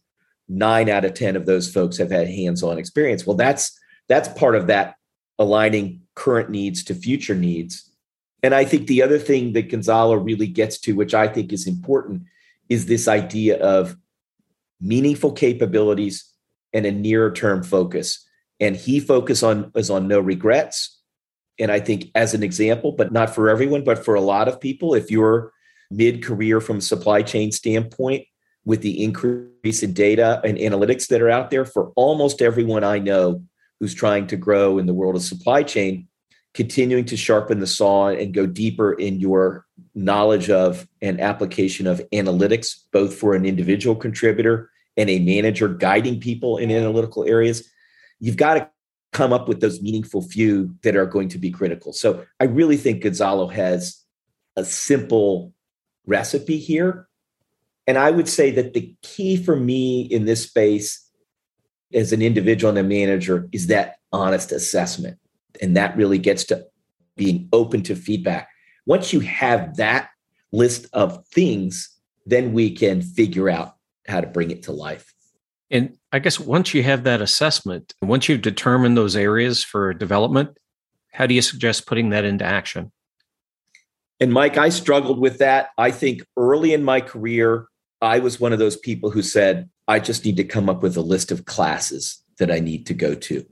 nine 0.48 0.88
out 0.88 1.04
of 1.04 1.14
10 1.14 1.37
of 1.37 1.46
those 1.46 1.70
folks 1.72 1.96
have 1.96 2.11
had 2.11 2.28
hands-on 2.28 2.78
experience. 2.78 3.26
Well, 3.26 3.37
that's 3.37 3.78
that's 4.09 4.28
part 4.28 4.54
of 4.54 4.66
that 4.66 4.96
aligning 5.38 6.02
current 6.14 6.50
needs 6.50 6.85
to 6.85 6.94
future 6.94 7.35
needs 7.35 7.90
and 8.44 8.54
I 8.54 8.66
think 8.66 8.88
the 8.88 9.02
other 9.02 9.18
thing 9.18 9.54
that 9.54 9.70
Gonzalo 9.70 10.16
really 10.16 10.46
gets 10.46 10.78
to, 10.80 10.94
which 10.94 11.14
I 11.14 11.28
think 11.28 11.50
is 11.50 11.66
important, 11.66 12.24
is 12.68 12.85
this 12.85 13.09
idea 13.09 13.59
of 13.59 13.96
meaningful 14.83 15.33
capabilities 15.33 16.30
and 16.74 16.85
a 16.85 16.92
nearer 16.92 17.33
term 17.33 17.62
focus. 17.62 18.22
And 18.61 18.76
he 18.76 19.00
focus 19.00 19.42
on 19.42 19.72
is 19.74 19.88
on 19.88 20.09
no 20.09 20.20
regrets. 20.20 21.00
And 21.59 21.72
I 21.72 21.80
think 21.80 22.11
as 22.14 22.35
an 22.35 22.42
example, 22.42 22.92
but 22.92 23.12
not 23.12 23.35
for 23.35 23.48
everyone, 23.48 23.83
but 23.83 24.04
for 24.04 24.14
a 24.14 24.20
lot 24.20 24.46
of 24.46 24.61
people, 24.61 24.92
if 24.92 25.11
you're 25.11 25.50
mid-career 25.90 26.61
from 26.61 26.78
a 26.78 26.83
supply 26.83 27.22
chain 27.22 27.50
standpoint, 27.50 28.26
with 28.64 28.83
the 28.83 29.03
increase 29.03 29.83
in 29.83 29.92
data 29.92 30.40
and 30.44 30.59
analytics 30.59 31.09
that 31.09 31.20
are 31.20 31.31
out 31.31 31.50
there, 31.50 31.64
for 31.64 31.92
almost 31.96 32.40
everyone 32.40 32.85
I 32.85 32.98
know 32.98 33.42
who's 33.81 33.94
trying 33.94 34.27
to 34.29 34.37
grow 34.37 34.79
in 34.79 34.87
the 34.87 34.94
world 34.94 35.16
of 35.16 35.22
supply 35.22 35.62
chain, 35.62 36.09
continuing 36.55 37.05
to 37.07 37.16
sharpen 37.16 37.61
the 37.61 37.66
saw 37.66 38.09
and 38.09 38.33
go 38.33 38.46
deeper 38.46 38.92
in 38.92 39.20
your 39.20 39.66
knowledge 39.94 40.48
of 40.50 40.87
and 41.03 41.20
application 41.20 41.87
of 41.87 42.00
analytics, 42.12 42.74
both 42.92 43.14
for 43.14 43.35
an 43.35 43.44
individual 43.44 43.96
contributor 43.96 44.70
and 44.96 45.11
a 45.11 45.18
manager 45.18 45.68
guiding 45.68 46.20
people 46.20 46.57
in 46.57 46.70
analytical 46.70 47.24
areas, 47.24 47.68
you've 48.20 48.37
got 48.37 48.55
to 48.55 48.68
come 49.12 49.33
up 49.33 49.48
with 49.48 49.61
those 49.61 49.83
meaningful 49.83 50.22
few 50.22 50.74
that 50.83 50.96
are 50.96 51.07
going 51.07 51.29
to 51.29 51.38
be 51.38 51.50
critical. 51.50 51.92
So 51.92 52.24
I 52.40 52.44
really 52.44 52.77
think 52.77 53.03
Gonzalo 53.03 53.48
has 53.48 54.00
a 54.57 54.64
simple 54.64 55.53
recipe 56.07 56.59
here. 56.59 57.09
And 57.86 57.98
I 57.98 58.10
would 58.10 58.28
say 58.28 58.50
that 58.52 58.72
the 58.74 58.94
key 59.02 59.36
for 59.36 59.56
me 59.56 60.02
in 60.02 60.24
this 60.24 60.42
space 60.42 61.08
as 61.92 62.12
an 62.12 62.22
individual 62.22 62.70
and 62.70 62.78
a 62.78 62.82
manager 62.82 63.48
is 63.52 63.66
that 63.68 63.96
honest 64.12 64.52
assessment 64.52 65.18
and 65.60 65.76
that 65.76 65.96
really 65.96 66.18
gets 66.18 66.44
to 66.44 66.66
being 67.16 67.48
open 67.52 67.82
to 67.82 67.94
feedback. 67.94 68.48
Once 68.86 69.12
you 69.12 69.20
have 69.20 69.76
that 69.76 70.08
list 70.52 70.86
of 70.92 71.24
things, 71.28 71.90
then 72.26 72.52
we 72.52 72.70
can 72.70 73.02
figure 73.02 73.48
out 73.48 73.74
how 74.08 74.20
to 74.20 74.26
bring 74.26 74.50
it 74.50 74.62
to 74.64 74.72
life. 74.72 75.12
And 75.70 75.96
I 76.12 76.18
guess 76.18 76.38
once 76.38 76.74
you 76.74 76.82
have 76.82 77.04
that 77.04 77.20
assessment, 77.20 77.94
once 78.02 78.28
you've 78.28 78.42
determined 78.42 78.96
those 78.96 79.16
areas 79.16 79.62
for 79.62 79.92
development, 79.94 80.56
how 81.12 81.26
do 81.26 81.34
you 81.34 81.42
suggest 81.42 81.86
putting 81.86 82.10
that 82.10 82.24
into 82.24 82.44
action? 82.44 82.92
And 84.20 84.32
Mike, 84.32 84.56
I 84.56 84.68
struggled 84.68 85.18
with 85.18 85.38
that. 85.38 85.70
I 85.76 85.90
think 85.90 86.22
early 86.36 86.72
in 86.72 86.84
my 86.84 87.00
career, 87.00 87.66
I 88.04 88.18
was 88.18 88.38
one 88.38 88.52
of 88.52 88.58
those 88.58 88.76
people 88.76 89.10
who 89.10 89.22
said, 89.22 89.68
I 89.88 89.98
just 89.98 90.24
need 90.24 90.36
to 90.36 90.44
come 90.44 90.68
up 90.68 90.82
with 90.82 90.96
a 90.96 91.02
list 91.02 91.30
of 91.32 91.44
classes 91.44 92.22
that 92.38 92.50
I 92.50 92.58
need 92.58 92.86
to 92.86 92.94
go 92.94 93.14
to. 93.14 93.44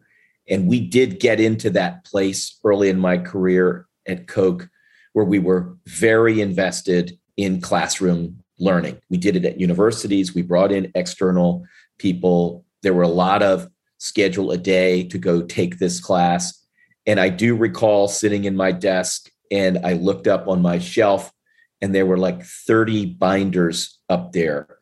And 0.48 0.68
we 0.68 0.80
did 0.80 1.20
get 1.20 1.40
into 1.40 1.70
that 1.70 2.04
place 2.04 2.58
early 2.64 2.88
in 2.88 2.98
my 2.98 3.18
career 3.18 3.86
at 4.06 4.26
Coke 4.26 4.68
where 5.12 5.24
we 5.24 5.38
were 5.38 5.76
very 5.86 6.40
invested 6.40 7.18
in 7.36 7.60
classroom 7.60 8.42
learning. 8.58 8.98
We 9.08 9.18
did 9.18 9.36
it 9.36 9.44
at 9.44 9.60
universities, 9.60 10.34
we 10.34 10.42
brought 10.42 10.72
in 10.72 10.92
external 10.94 11.64
people. 11.98 12.64
There 12.82 12.94
were 12.94 13.02
a 13.02 13.08
lot 13.08 13.42
of 13.42 13.68
schedule 13.98 14.50
a 14.50 14.58
day 14.58 15.04
to 15.04 15.18
go 15.18 15.42
take 15.42 15.78
this 15.78 16.00
class. 16.00 16.58
And 17.06 17.20
I 17.20 17.28
do 17.28 17.56
recall 17.56 18.08
sitting 18.08 18.44
in 18.44 18.56
my 18.56 18.72
desk 18.72 19.30
and 19.50 19.78
I 19.84 19.94
looked 19.94 20.26
up 20.26 20.48
on 20.48 20.62
my 20.62 20.78
shelf 20.78 21.32
and 21.80 21.94
there 21.94 22.06
were 22.06 22.18
like 22.18 22.42
30 22.42 23.06
binders 23.06 23.98
up 24.12 24.33
there. 24.33 24.79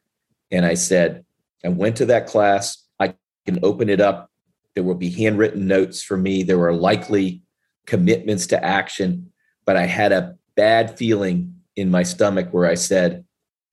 And 0.51 0.67
I 0.67 0.75
said, 0.75 1.25
I 1.65 1.69
went 1.69 1.97
to 1.99 2.07
that 2.07 2.27
class. 2.27 2.85
I 2.99 3.15
can 3.47 3.61
open 3.63 3.89
it 3.89 4.01
up. 4.01 4.31
There 4.75 4.85
will 4.85 4.97
be 4.97 5.11
handwritten 5.11 5.67
notes 5.67 6.03
for 6.03 6.17
me. 6.17 6.43
There 6.43 6.59
were 6.59 6.75
likely 6.75 7.43
commitments 7.87 8.47
to 8.49 8.65
action, 8.65 9.33
but 9.65 9.77
I 9.77 9.87
had 9.87 10.13
a 10.13 10.37
bad 10.57 10.99
feeling 10.99 11.55
in 11.77 11.91
my 11.91 12.03
stomach 12.03 12.49
where 12.51 12.67
I 12.67 12.75
said, 12.75 13.25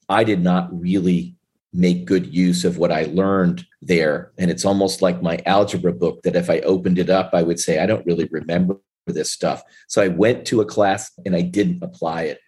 I 0.09 0.23
did 0.23 0.41
not 0.43 0.69
really 0.71 1.35
make 1.73 2.05
good 2.05 2.33
use 2.33 2.63
of 2.63 2.77
what 2.77 2.91
I 2.91 3.03
learned 3.05 3.65
there. 3.81 4.31
And 4.37 4.49
it's 4.49 4.65
almost 4.65 5.01
like 5.01 5.21
my 5.21 5.39
algebra 5.45 5.93
book 5.93 6.21
that 6.23 6.35
if 6.35 6.49
I 6.49 6.59
opened 6.59 6.97
it 6.97 7.09
up, 7.09 7.31
I 7.33 7.43
would 7.43 7.59
say, 7.59 7.79
I 7.79 7.85
don't 7.85 8.05
really 8.05 8.27
remember 8.31 8.79
this 9.05 9.31
stuff. 9.31 9.63
So 9.87 10.01
I 10.01 10.07
went 10.07 10.45
to 10.47 10.61
a 10.61 10.65
class 10.65 11.11
and 11.25 11.35
I 11.35 11.41
didn't 11.41 11.83
apply 11.83 12.23
it. 12.23 12.39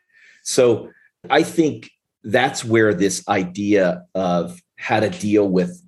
So 0.44 0.90
I 1.30 1.44
think 1.44 1.90
that's 2.24 2.66
where 2.66 2.94
this 2.94 3.28
idea 3.28 4.06
of 4.16 4.60
how 4.78 5.00
to 5.00 5.10
deal 5.10 5.48
with 5.48 5.82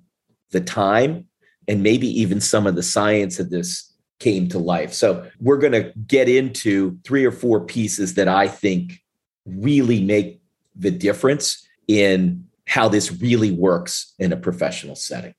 the 0.50 0.60
time 0.60 1.26
and 1.68 1.82
maybe 1.82 2.08
even 2.20 2.40
some 2.40 2.66
of 2.66 2.74
the 2.74 2.82
science 2.82 3.38
of 3.38 3.50
this 3.50 3.92
came 4.18 4.48
to 4.48 4.58
life. 4.58 4.92
So 4.92 5.28
we're 5.40 5.58
going 5.58 5.72
to 5.72 5.92
get 6.06 6.28
into 6.28 6.98
three 7.04 7.24
or 7.24 7.32
four 7.32 7.64
pieces 7.64 8.14
that 8.14 8.28
I 8.28 8.48
think 8.48 9.00
really 9.46 10.02
make 10.02 10.40
the 10.76 10.90
difference 10.90 11.66
in 11.88 12.46
how 12.66 12.88
this 12.88 13.12
really 13.20 13.50
works 13.50 14.14
in 14.18 14.32
a 14.32 14.36
professional 14.36 14.94
setting. 14.94 15.34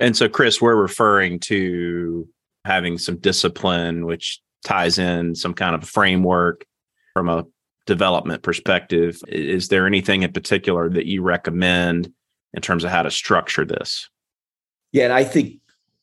And 0.00 0.16
so, 0.16 0.28
Chris, 0.28 0.60
we're 0.60 0.76
referring 0.76 1.40
to 1.40 2.28
having 2.64 2.98
some 2.98 3.16
discipline, 3.16 4.06
which 4.06 4.40
ties 4.64 4.98
in 4.98 5.34
some 5.34 5.54
kind 5.54 5.74
of 5.74 5.88
framework 5.88 6.64
from 7.14 7.28
a 7.28 7.44
development 7.86 8.42
perspective. 8.42 9.20
Is 9.28 9.68
there 9.68 9.86
anything 9.86 10.22
in 10.22 10.32
particular 10.32 10.88
that 10.90 11.06
you 11.06 11.22
recommend 11.22 12.12
in 12.54 12.62
terms 12.62 12.84
of 12.84 12.90
how 12.90 13.02
to 13.02 13.10
structure 13.10 13.64
this? 13.64 14.08
Yeah, 14.92 15.04
and 15.04 15.12
I 15.12 15.24
think 15.24 15.60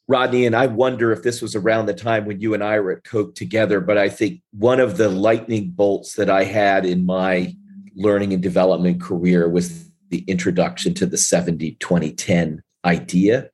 Rodney, 0.08 0.48
and 0.48 0.56
I 0.56 0.66
wonder 0.66 1.12
if 1.12 1.22
this 1.22 1.42
was 1.42 1.56
around 1.56 1.86
the 1.86 1.94
time 1.94 2.26
when 2.26 2.42
you 2.42 2.54
and 2.56 2.64
I 2.64 2.80
were 2.80 2.94
at 2.94 3.04
Coke 3.04 3.36
together, 3.36 3.80
but 3.80 3.98
I 3.98 4.10
think 4.10 4.42
one 4.52 4.80
of 4.80 4.98
the 4.98 5.10
lightning 5.10 5.70
bolts 5.70 6.16
that 6.16 6.30
I 6.30 6.44
had 6.44 6.86
in 6.86 7.06
my 7.06 7.56
learning 7.96 8.34
and 8.34 8.42
development 8.42 9.02
career 9.02 9.48
was 9.48 9.88
the 10.10 10.24
introduction 10.28 10.96
to 10.96 11.06
the 11.06 11.18
70 11.18 11.76
20 11.76 12.12
10 12.12 12.64
idea. 12.86 13.50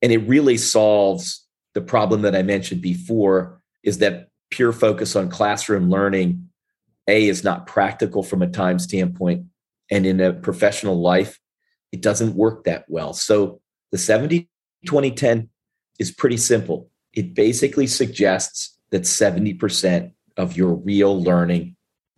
And 0.00 0.12
it 0.12 0.26
really 0.26 0.56
solves 0.56 1.46
the 1.74 1.82
problem 1.82 2.22
that 2.22 2.34
I 2.34 2.42
mentioned 2.42 2.80
before 2.80 3.60
is 3.82 3.98
that 3.98 4.28
pure 4.50 4.72
focus 4.72 5.16
on 5.16 5.28
classroom 5.28 5.90
learning, 5.90 6.48
A, 7.08 7.28
is 7.28 7.44
not 7.44 7.66
practical 7.66 8.22
from 8.22 8.42
a 8.42 8.48
time 8.48 8.78
standpoint. 8.78 9.46
And 9.90 10.06
in 10.06 10.20
a 10.20 10.32
professional 10.32 11.00
life, 11.00 11.38
it 11.90 12.00
doesn't 12.00 12.34
work 12.34 12.64
that 12.64 12.84
well. 12.88 13.12
So 13.12 13.60
the 13.90 13.98
70 13.98 14.48
20 14.86 15.10
10 15.12 15.48
is 15.98 16.10
pretty 16.10 16.36
simple. 16.36 16.90
It 17.12 17.34
basically 17.34 17.86
suggests 17.86 18.78
that 18.90 19.02
70% 19.02 20.12
of 20.36 20.56
your 20.56 20.74
real 20.74 21.22
learning 21.22 21.76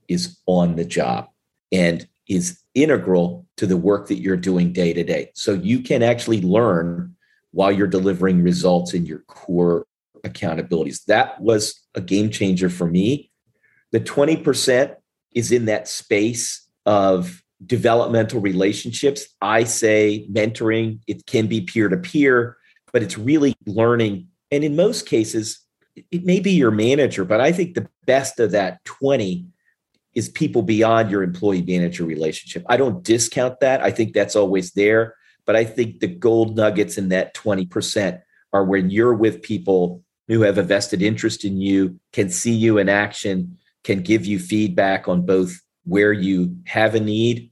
is 0.08 0.38
on 0.46 0.76
the 0.76 0.84
job 0.84 1.28
and 1.72 2.06
is 2.28 2.60
integral 2.74 3.46
to 3.56 3.66
the 3.66 3.76
work 3.76 4.08
that 4.08 4.20
you're 4.20 4.36
doing 4.36 4.72
day 4.72 4.92
to 4.92 5.04
day. 5.04 5.30
So 5.34 5.52
you 5.52 5.80
can 5.80 6.02
actually 6.02 6.40
learn 6.40 7.14
while 7.50 7.70
you're 7.70 7.86
delivering 7.86 8.42
results 8.42 8.94
in 8.94 9.06
your 9.06 9.20
core 9.20 9.86
accountabilities. 10.24 11.04
That 11.04 11.40
was 11.40 11.80
a 11.94 12.00
game 12.00 12.30
changer 12.30 12.70
for 12.70 12.86
me. 12.86 13.30
The 13.94 14.00
20% 14.00 14.96
is 15.36 15.52
in 15.52 15.66
that 15.66 15.86
space 15.86 16.68
of 16.84 17.44
developmental 17.64 18.40
relationships. 18.40 19.28
I 19.40 19.62
say 19.62 20.26
mentoring, 20.28 20.98
it 21.06 21.26
can 21.26 21.46
be 21.46 21.60
peer 21.60 21.88
to 21.88 21.96
peer, 21.96 22.56
but 22.92 23.04
it's 23.04 23.16
really 23.16 23.54
learning. 23.66 24.26
And 24.50 24.64
in 24.64 24.74
most 24.74 25.06
cases, 25.06 25.60
it 26.10 26.24
may 26.24 26.40
be 26.40 26.50
your 26.50 26.72
manager, 26.72 27.24
but 27.24 27.40
I 27.40 27.52
think 27.52 27.74
the 27.74 27.88
best 28.04 28.40
of 28.40 28.50
that 28.50 28.84
20 28.84 29.46
is 30.12 30.28
people 30.28 30.62
beyond 30.62 31.12
your 31.12 31.22
employee 31.22 31.62
manager 31.62 32.04
relationship. 32.04 32.64
I 32.68 32.76
don't 32.76 33.04
discount 33.04 33.60
that. 33.60 33.80
I 33.80 33.92
think 33.92 34.12
that's 34.12 34.34
always 34.34 34.72
there. 34.72 35.14
But 35.46 35.54
I 35.54 35.64
think 35.64 36.00
the 36.00 36.08
gold 36.08 36.56
nuggets 36.56 36.98
in 36.98 37.10
that 37.10 37.32
20% 37.36 38.20
are 38.52 38.64
when 38.64 38.90
you're 38.90 39.14
with 39.14 39.40
people 39.40 40.02
who 40.26 40.40
have 40.40 40.58
a 40.58 40.64
vested 40.64 41.00
interest 41.00 41.44
in 41.44 41.60
you, 41.60 42.00
can 42.12 42.28
see 42.28 42.54
you 42.54 42.78
in 42.78 42.88
action, 42.88 43.56
can 43.84 44.00
give 44.00 44.26
you 44.26 44.38
feedback 44.38 45.06
on 45.06 45.24
both 45.24 45.60
where 45.84 46.12
you 46.12 46.56
have 46.66 46.94
a 46.94 47.00
need, 47.00 47.50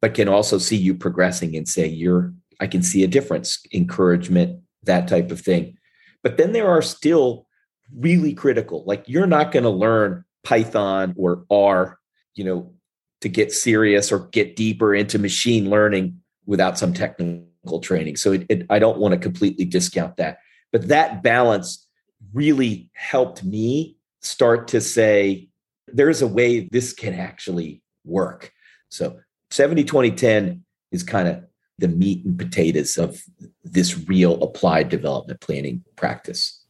but 0.00 0.14
can 0.14 0.28
also 0.28 0.58
see 0.58 0.76
you 0.76 0.94
progressing 0.94 1.56
and 1.56 1.68
say, 1.68 1.86
you're, 1.86 2.32
I 2.60 2.66
can 2.68 2.82
see 2.82 3.04
a 3.04 3.08
difference, 3.08 3.60
encouragement, 3.74 4.60
that 4.84 5.08
type 5.08 5.30
of 5.30 5.40
thing. 5.40 5.76
But 6.22 6.36
then 6.36 6.52
there 6.52 6.68
are 6.68 6.82
still 6.82 7.46
really 7.94 8.32
critical, 8.32 8.84
like 8.86 9.04
you're 9.06 9.26
not 9.26 9.52
going 9.52 9.64
to 9.64 9.70
learn 9.70 10.24
Python 10.44 11.14
or 11.16 11.44
R, 11.50 11.98
you 12.34 12.44
know, 12.44 12.72
to 13.20 13.28
get 13.28 13.52
serious 13.52 14.10
or 14.10 14.26
get 14.28 14.56
deeper 14.56 14.94
into 14.94 15.18
machine 15.18 15.68
learning 15.68 16.20
without 16.46 16.78
some 16.78 16.92
technical 16.92 17.80
training. 17.80 18.16
So 18.16 18.32
it, 18.32 18.46
it, 18.48 18.66
I 18.70 18.78
don't 18.78 18.98
want 18.98 19.12
to 19.12 19.18
completely 19.18 19.64
discount 19.64 20.16
that. 20.16 20.38
But 20.72 20.88
that 20.88 21.22
balance 21.22 21.86
really 22.32 22.90
helped 22.94 23.44
me 23.44 23.96
start 24.20 24.68
to 24.68 24.80
say, 24.80 25.48
there's 25.88 26.22
a 26.22 26.26
way 26.26 26.68
this 26.70 26.92
can 26.92 27.14
actually 27.14 27.82
work. 28.04 28.52
So 28.88 29.18
70, 29.50 29.84
20, 29.84 30.10
10 30.12 30.64
is 30.92 31.02
kind 31.02 31.28
of 31.28 31.44
the 31.78 31.88
meat 31.88 32.24
and 32.24 32.38
potatoes 32.38 32.96
of 32.98 33.22
this 33.64 34.06
real 34.08 34.42
applied 34.42 34.88
development 34.88 35.40
planning 35.40 35.84
practice. 35.96 36.60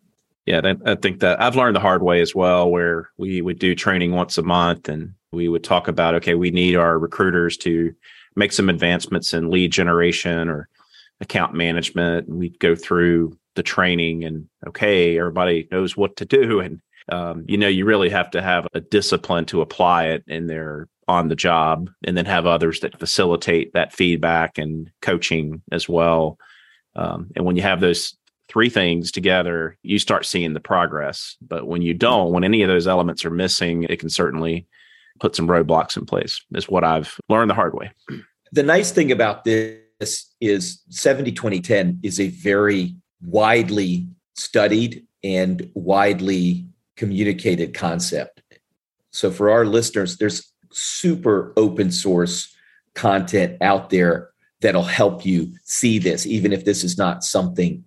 Yeah, 0.46 0.75
I 0.85 0.96
think 0.96 1.20
that 1.20 1.40
I've 1.40 1.55
learned 1.55 1.77
the 1.77 1.81
hard 1.81 2.03
way 2.03 2.20
as 2.20 2.35
well, 2.35 2.70
where 2.70 3.11
we 3.16 3.40
would 3.42 3.59
do 3.59 3.75
training 3.75 4.12
once 4.12 4.38
a 4.38 4.42
month 4.42 4.88
and 4.88 5.14
we 5.31 5.48
would 5.48 5.62
talk 5.62 5.87
about, 5.87 6.14
okay, 6.16 6.35
we 6.35 6.51
need 6.51 6.75
our 6.75 6.98
recruiters 6.98 7.57
to 7.59 7.94
make 8.35 8.53
some 8.53 8.68
advancements 8.68 9.35
in 9.35 9.51
lead 9.51 9.70
generation 9.70 10.48
or 10.48 10.68
account 11.20 11.55
management. 11.55 12.27
And 12.27 12.38
we'd 12.38 12.59
go 12.59 12.75
through 12.75 13.38
the 13.55 13.62
training 13.62 14.25
and, 14.25 14.48
okay, 14.66 15.16
everybody 15.18 15.68
knows 15.70 15.96
what 15.96 16.16
to 16.16 16.25
do. 16.25 16.59
And, 16.61 16.81
um, 17.11 17.45
you 17.49 17.57
know, 17.57 17.69
you 17.69 17.85
really 17.85 18.11
have 18.11 18.31
to 18.31 18.43
have 18.43 18.67
a 18.75 18.81
discipline 18.81 19.45
to 19.47 19.61
apply 19.61 20.07
it 20.07 20.25
in 20.27 20.47
their 20.47 20.88
on 21.09 21.29
the 21.29 21.37
job 21.37 21.91
and 22.05 22.17
then 22.17 22.25
have 22.25 22.47
others 22.47 22.81
that 22.81 22.99
facilitate 22.99 23.73
that 23.73 23.93
feedback 23.93 24.57
and 24.57 24.91
coaching 25.01 25.62
as 25.73 25.88
well. 25.88 26.38
Um, 26.95 27.31
and 27.35 27.45
when 27.45 27.57
you 27.57 27.62
have 27.62 27.81
those 27.81 28.17
three 28.49 28.69
things 28.69 29.11
together, 29.11 29.77
you 29.83 29.99
start 29.99 30.27
seeing 30.27 30.55
the 30.55 30.61
progress. 30.61 31.37
But 31.41 31.67
when 31.67 31.83
you 31.83 31.95
don't, 31.95 32.33
when 32.33 32.45
any 32.45 32.62
of 32.62 32.69
those 32.69 32.87
elements 32.87 33.25
are 33.25 33.31
missing, 33.31 33.85
it 33.85 33.99
can 33.99 34.11
certainly 34.11 34.67
put 35.21 35.35
some 35.35 35.49
roadblocks 35.49 35.97
in 35.97 36.07
place, 36.07 36.41
is 36.55 36.69
what 36.69 36.85
I've 36.85 37.19
learned 37.29 37.51
the 37.51 37.55
hard 37.55 37.75
way. 37.75 37.91
The 38.53 38.62
nice 38.62 38.91
thing 38.91 39.11
about 39.11 39.45
this 39.45 40.31
is 40.41 40.83
70 40.91 41.33
20 41.33 41.61
10 41.61 42.01
is 42.03 42.21
a 42.21 42.29
very 42.29 42.95
widely 43.23 44.09
studied 44.35 45.07
and 45.25 45.71
widely 45.75 46.67
communicated 47.03 47.75
concept. 47.75 48.41
So 49.11 49.33
for 49.33 49.51
our 49.51 49.67
listeners, 49.67 50.19
there's 50.19 50.53
super 50.71 51.53
open 51.57 51.91
source 51.91 52.55
content 52.95 53.61
out 53.61 53.91
there 53.91 54.31
that'll 54.61 54.85
help 54.85 55.27
you 55.27 55.53
see 55.65 55.99
this, 55.99 56.27
even 56.27 56.53
if 56.53 56.65
this 56.65 56.85
is 56.85 56.97
not 56.97 57.25
something 57.25 57.85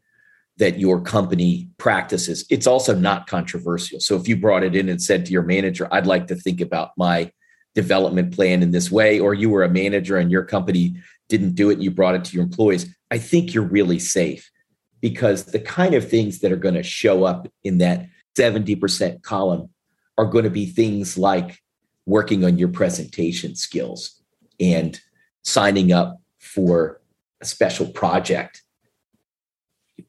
that 0.57 0.79
your 0.79 0.99
company 0.99 1.69
practices. 1.77 2.45
It's 2.49 2.67
also 2.67 2.93
not 2.93 3.25
controversial. 3.27 4.01
So 4.01 4.17
if 4.17 4.27
you 4.27 4.35
brought 4.35 4.65
it 4.65 4.75
in 4.75 4.89
and 4.89 5.01
said 5.01 5.25
to 5.25 5.31
your 5.31 5.43
manager, 5.43 5.87
I'd 5.93 6.07
like 6.07 6.27
to 6.27 6.35
think 6.35 6.59
about 6.59 6.91
my 6.97 7.31
development 7.73 8.33
plan 8.33 8.61
in 8.61 8.71
this 8.71 8.91
way, 8.91 9.21
or 9.21 9.33
you 9.33 9.49
were 9.49 9.63
a 9.63 9.69
manager 9.69 10.17
and 10.17 10.29
your 10.29 10.43
company 10.43 10.97
didn't 11.29 11.55
do 11.55 11.69
it 11.69 11.75
and 11.75 11.83
you 11.85 11.91
brought 11.91 12.15
it 12.15 12.25
to 12.25 12.33
your 12.35 12.43
employees, 12.43 12.93
I 13.11 13.17
think 13.17 13.53
you're 13.53 13.63
really 13.63 13.99
safe 13.99 14.51
because 14.99 15.45
the 15.45 15.59
kind 15.59 15.93
of 15.93 16.09
things 16.09 16.39
that 16.39 16.51
are 16.51 16.57
going 16.57 16.75
to 16.75 16.83
show 16.83 17.23
up 17.23 17.47
in 17.63 17.77
that 17.77 18.09
70% 18.37 19.21
column 19.23 19.69
are 20.17 20.25
going 20.25 20.43
to 20.43 20.49
be 20.49 20.65
things 20.65 21.17
like 21.17 21.61
working 22.05 22.45
on 22.45 22.57
your 22.57 22.69
presentation 22.69 23.55
skills 23.55 24.21
and 24.59 24.99
signing 25.43 25.91
up 25.91 26.21
for 26.39 27.01
a 27.41 27.45
special 27.45 27.87
project, 27.87 28.61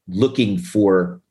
looking 0.07 0.57
for 0.57 1.21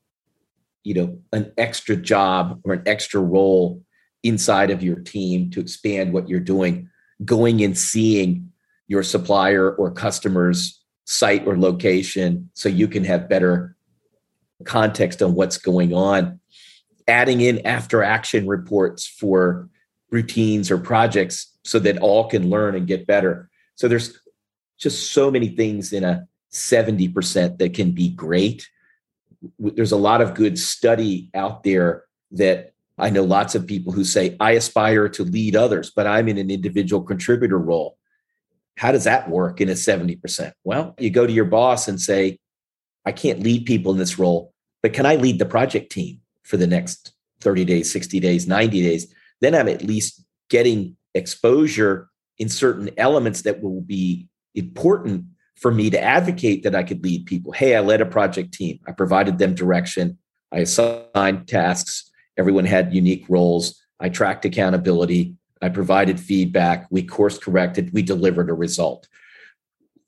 you 0.85 0.95
know 0.95 1.19
an 1.33 1.53
extra 1.59 1.97
job 1.97 2.61
or 2.65 2.75
an 2.75 2.83
extra 2.87 3.21
role 3.21 3.83
inside 4.23 4.71
of 4.71 4.83
your 4.83 4.97
team 4.97 5.51
to 5.51 5.61
expand 5.61 6.13
what 6.13 6.29
you're 6.29 6.41
doing, 6.41 6.89
going 7.25 7.63
and 7.63 7.77
seeing 7.77 8.53
your 8.89 9.03
supplier 9.03 9.73
or 9.73 9.91
customer's 9.91 10.83
site 11.05 11.47
or 11.47 11.59
location 11.59 12.51
so 12.55 12.69
you 12.69 12.89
can 12.89 13.05
have 13.05 13.29
better 13.29 13.77
context 14.65 15.23
on 15.23 15.35
what's 15.35 15.59
going 15.59 15.93
on 15.93 16.41
adding 17.09 17.41
in 17.41 17.65
after 17.67 18.03
action 18.03 18.47
reports 18.47 19.07
for 19.07 19.69
routines 20.11 20.71
or 20.71 20.79
projects 20.79 21.53
so 21.65 21.79
that 21.79 21.99
all 21.99 22.29
can 22.29 22.49
learn 22.51 22.75
and 22.75 22.87
get 22.87 23.07
better 23.07 23.51
so 23.75 23.89
there's 23.89 24.19
just 24.79 25.13
so 25.13 25.31
many 25.31 25.49
things 25.49 25.93
in 25.93 26.05
a 26.05 26.27
70% 26.53 27.59
that 27.59 27.75
can 27.75 27.93
be 27.93 28.11
great 28.11 28.69
there's 29.59 29.93
a 29.93 29.97
lot 29.97 30.21
of 30.21 30.35
good 30.35 30.59
study 30.59 31.31
out 31.35 31.63
there 31.63 32.05
that 32.33 32.73
I 32.99 33.11
know 33.11 33.25
lots 33.25 33.55
of 33.55 33.67
people 33.67 33.93
who 33.93 34.05
say, 34.05 34.37
I 34.41 34.53
aspire 34.53 35.09
to 35.11 35.25
lead 35.25 35.55
others, 35.55 35.93
but 35.95 36.07
I'm 36.07 36.29
in 36.29 36.39
an 36.39 36.51
individual 36.51 37.03
contributor 37.03 37.59
role. 37.59 37.99
How 38.79 38.93
does 38.93 39.05
that 39.05 39.29
work 39.29 39.61
in 39.61 39.69
a 39.69 39.73
70%? 39.73 40.53
Well, 40.65 40.95
you 40.99 41.11
go 41.11 41.27
to 41.27 41.33
your 41.33 41.45
boss 41.45 41.89
and 41.89 42.01
say, 42.01 42.39
I 43.05 43.13
can't 43.13 43.41
lead 43.41 43.67
people 43.67 43.93
in 43.93 43.99
this 43.99 44.19
role, 44.19 44.53
but 44.83 44.93
can 44.93 45.07
I 45.07 45.17
lead 45.17 45.39
the 45.39 45.47
project 45.47 45.93
team 45.93 46.21
for 46.47 46.57
the 46.57 46.67
next 46.67 47.13
30 47.41 47.65
days, 47.65 47.93
60 47.93 48.21
days, 48.21 48.47
90 48.47 48.83
days? 48.83 49.13
Then 49.41 49.55
I'm 49.55 49.69
at 49.69 49.83
least 49.83 50.25
getting 50.49 50.97
exposure 51.15 52.09
in 52.39 52.49
certain 52.49 52.91
elements 52.97 53.43
that 53.43 53.63
will 53.63 53.81
be 53.81 54.29
important 54.55 55.25
for 55.57 55.71
me 55.71 55.91
to 55.91 56.01
advocate 56.01 56.63
that 56.63 56.75
I 56.75 56.83
could 56.83 57.03
lead 57.03 57.27
people. 57.27 57.53
Hey, 57.53 57.75
I 57.77 57.81
led 57.81 58.01
a 58.01 58.07
project 58.07 58.53
team, 58.53 58.79
I 58.87 58.93
provided 58.93 59.39
them 59.39 59.55
direction, 59.55 60.19
I 60.53 60.61
assigned 60.61 61.49
tasks, 61.49 62.11
everyone 62.37 62.67
had 62.67 62.95
unique 62.95 63.25
roles, 63.29 63.83
I 63.99 64.11
tracked 64.11 64.45
accountability, 64.45 65.35
I 65.63 65.71
provided 65.71 66.21
feedback, 66.21 66.87
we 66.91 67.03
course 67.03 67.39
corrected, 67.39 67.93
we 67.95 68.03
delivered 68.03 68.51
a 68.51 68.55
result. 68.55 69.09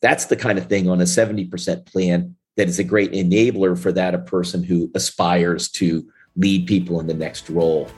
That's 0.02 0.26
the 0.26 0.36
kind 0.36 0.58
of 0.58 0.66
thing 0.66 0.88
on 0.88 1.00
a 1.00 1.04
70% 1.04 1.86
plan 1.86 2.36
that 2.56 2.68
is 2.68 2.78
a 2.78 2.84
great 2.84 3.12
enabler 3.12 3.78
for 3.78 3.90
that 3.92 4.14
a 4.14 4.18
person 4.18 4.62
who 4.62 4.90
aspires 4.94 5.70
to 5.70 6.06
lead 6.36 6.66
people 6.66 7.00
in 7.00 7.06
the 7.06 7.14
next 7.14 7.50
role. 7.50 7.90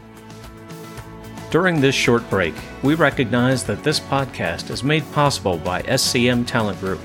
During 1.50 1.80
this 1.80 1.94
short 1.94 2.28
break, 2.30 2.54
we 2.82 2.94
recognize 2.94 3.64
that 3.64 3.82
this 3.82 3.98
podcast 3.98 4.70
is 4.70 4.84
made 4.84 5.10
possible 5.12 5.58
by 5.58 5.82
SCM 5.82 6.46
Talent 6.46 6.78
Group, 6.78 7.00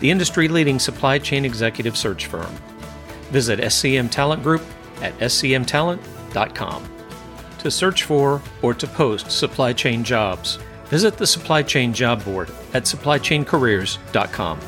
the 0.00 0.10
industry 0.10 0.46
leading 0.46 0.78
supply 0.78 1.18
chain 1.18 1.44
executive 1.44 1.96
search 1.96 2.26
firm. 2.26 2.54
Visit 3.30 3.58
SCM 3.58 4.10
Talent 4.10 4.42
Group 4.42 4.62
at 5.02 5.18
scmtalent.com 5.18 6.88
to 7.58 7.70
search 7.70 8.04
for 8.04 8.40
or 8.62 8.74
to 8.74 8.86
post 8.86 9.30
supply 9.30 9.72
chain 9.72 10.04
jobs. 10.04 10.58
Visit 10.86 11.18
the 11.18 11.26
Supply 11.26 11.62
Chain 11.62 11.92
Job 11.92 12.24
Board 12.24 12.50
at 12.72 12.84
supplychaincareers.com. 12.84 14.60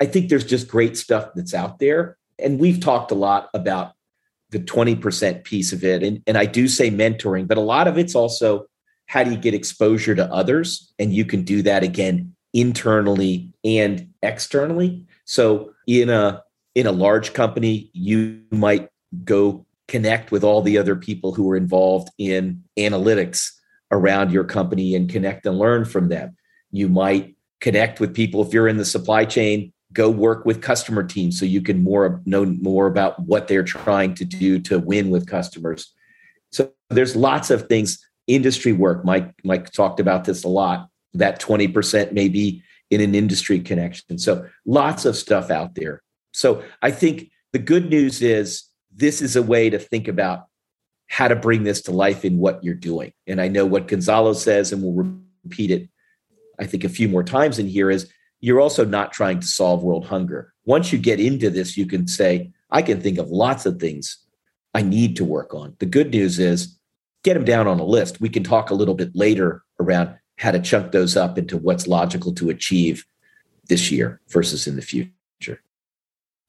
I 0.00 0.06
think 0.06 0.28
there's 0.28 0.44
just 0.44 0.68
great 0.68 0.96
stuff 0.96 1.30
that's 1.34 1.54
out 1.54 1.78
there. 1.78 2.16
And 2.42 2.58
we've 2.58 2.80
talked 2.80 3.10
a 3.10 3.16
lot 3.16 3.48
about 3.54 3.92
the 4.50 4.58
20% 4.58 5.44
piece 5.44 5.72
of 5.72 5.82
it. 5.82 6.02
And, 6.02 6.22
and 6.26 6.36
I 6.36 6.44
do 6.44 6.68
say 6.68 6.90
mentoring, 6.90 7.48
but 7.48 7.56
a 7.56 7.62
lot 7.62 7.88
of 7.88 7.96
it's 7.96 8.14
also 8.14 8.66
how 9.06 9.24
do 9.24 9.30
you 9.30 9.36
get 9.36 9.54
exposure 9.54 10.14
to 10.14 10.32
others? 10.32 10.92
And 10.98 11.12
you 11.12 11.24
can 11.24 11.42
do 11.42 11.62
that 11.62 11.82
again 11.82 12.34
internally 12.54 13.52
and 13.64 14.08
externally. 14.22 15.06
So 15.24 15.72
in 15.86 16.10
a 16.10 16.42
in 16.74 16.86
a 16.86 16.92
large 16.92 17.34
company, 17.34 17.90
you 17.92 18.40
might 18.50 18.88
go 19.24 19.66
connect 19.88 20.30
with 20.30 20.42
all 20.42 20.62
the 20.62 20.78
other 20.78 20.96
people 20.96 21.34
who 21.34 21.50
are 21.50 21.56
involved 21.56 22.08
in 22.16 22.62
analytics 22.78 23.50
around 23.90 24.32
your 24.32 24.44
company 24.44 24.94
and 24.94 25.10
connect 25.10 25.44
and 25.44 25.58
learn 25.58 25.84
from 25.84 26.08
them. 26.08 26.34
You 26.70 26.88
might 26.88 27.36
connect 27.60 28.00
with 28.00 28.14
people 28.14 28.42
if 28.42 28.54
you're 28.54 28.68
in 28.68 28.78
the 28.78 28.84
supply 28.84 29.26
chain, 29.26 29.71
go 29.92 30.10
work 30.10 30.44
with 30.44 30.60
customer 30.60 31.02
teams 31.02 31.38
so 31.38 31.44
you 31.44 31.60
can 31.60 31.82
more 31.82 32.22
know 32.24 32.44
more 32.44 32.86
about 32.86 33.18
what 33.20 33.48
they're 33.48 33.64
trying 33.64 34.14
to 34.14 34.24
do 34.24 34.58
to 34.60 34.78
win 34.78 35.10
with 35.10 35.26
customers. 35.26 35.92
So 36.50 36.72
there's 36.90 37.16
lots 37.16 37.50
of 37.50 37.68
things 37.68 38.04
industry 38.26 38.72
work 38.72 39.04
Mike 39.04 39.32
Mike 39.44 39.70
talked 39.72 40.00
about 40.00 40.24
this 40.24 40.44
a 40.44 40.48
lot 40.48 40.88
that 41.14 41.40
20% 41.40 42.12
may 42.12 42.28
be 42.28 42.62
in 42.90 43.00
an 43.00 43.14
industry 43.14 43.60
connection. 43.60 44.18
So 44.18 44.46
lots 44.64 45.04
of 45.04 45.16
stuff 45.16 45.50
out 45.50 45.74
there. 45.74 46.02
So 46.32 46.62
I 46.80 46.90
think 46.90 47.30
the 47.52 47.58
good 47.58 47.90
news 47.90 48.22
is 48.22 48.64
this 48.94 49.20
is 49.20 49.36
a 49.36 49.42
way 49.42 49.70
to 49.70 49.78
think 49.78 50.08
about 50.08 50.46
how 51.08 51.28
to 51.28 51.36
bring 51.36 51.62
this 51.62 51.82
to 51.82 51.90
life 51.90 52.24
in 52.24 52.38
what 52.38 52.62
you're 52.64 52.74
doing. 52.74 53.12
And 53.26 53.40
I 53.40 53.48
know 53.48 53.66
what 53.66 53.88
Gonzalo 53.88 54.32
says, 54.32 54.72
and 54.72 54.82
we'll 54.82 55.14
repeat 55.44 55.70
it, 55.70 55.88
I 56.58 56.64
think, 56.64 56.84
a 56.84 56.88
few 56.88 57.08
more 57.08 57.22
times 57.22 57.58
in 57.58 57.66
here 57.66 57.90
is 57.90 58.10
you're 58.42 58.60
also 58.60 58.84
not 58.84 59.12
trying 59.12 59.40
to 59.40 59.46
solve 59.46 59.82
world 59.82 60.04
hunger. 60.04 60.52
Once 60.66 60.92
you 60.92 60.98
get 60.98 61.20
into 61.20 61.48
this, 61.48 61.78
you 61.78 61.86
can 61.86 62.06
say, 62.06 62.50
I 62.70 62.82
can 62.82 63.00
think 63.00 63.18
of 63.18 63.30
lots 63.30 63.64
of 63.64 63.80
things 63.80 64.18
I 64.74 64.82
need 64.82 65.16
to 65.16 65.24
work 65.24 65.54
on. 65.54 65.76
The 65.78 65.86
good 65.86 66.10
news 66.10 66.38
is 66.38 66.76
get 67.22 67.34
them 67.34 67.44
down 67.44 67.66
on 67.68 67.78
a 67.78 67.84
list. 67.84 68.20
We 68.20 68.28
can 68.28 68.42
talk 68.42 68.70
a 68.70 68.74
little 68.74 68.94
bit 68.94 69.14
later 69.14 69.62
around 69.80 70.16
how 70.38 70.50
to 70.50 70.60
chunk 70.60 70.90
those 70.92 71.16
up 71.16 71.38
into 71.38 71.56
what's 71.56 71.86
logical 71.86 72.34
to 72.34 72.50
achieve 72.50 73.04
this 73.68 73.92
year 73.92 74.20
versus 74.28 74.66
in 74.66 74.76
the 74.76 74.82
future. 74.82 75.12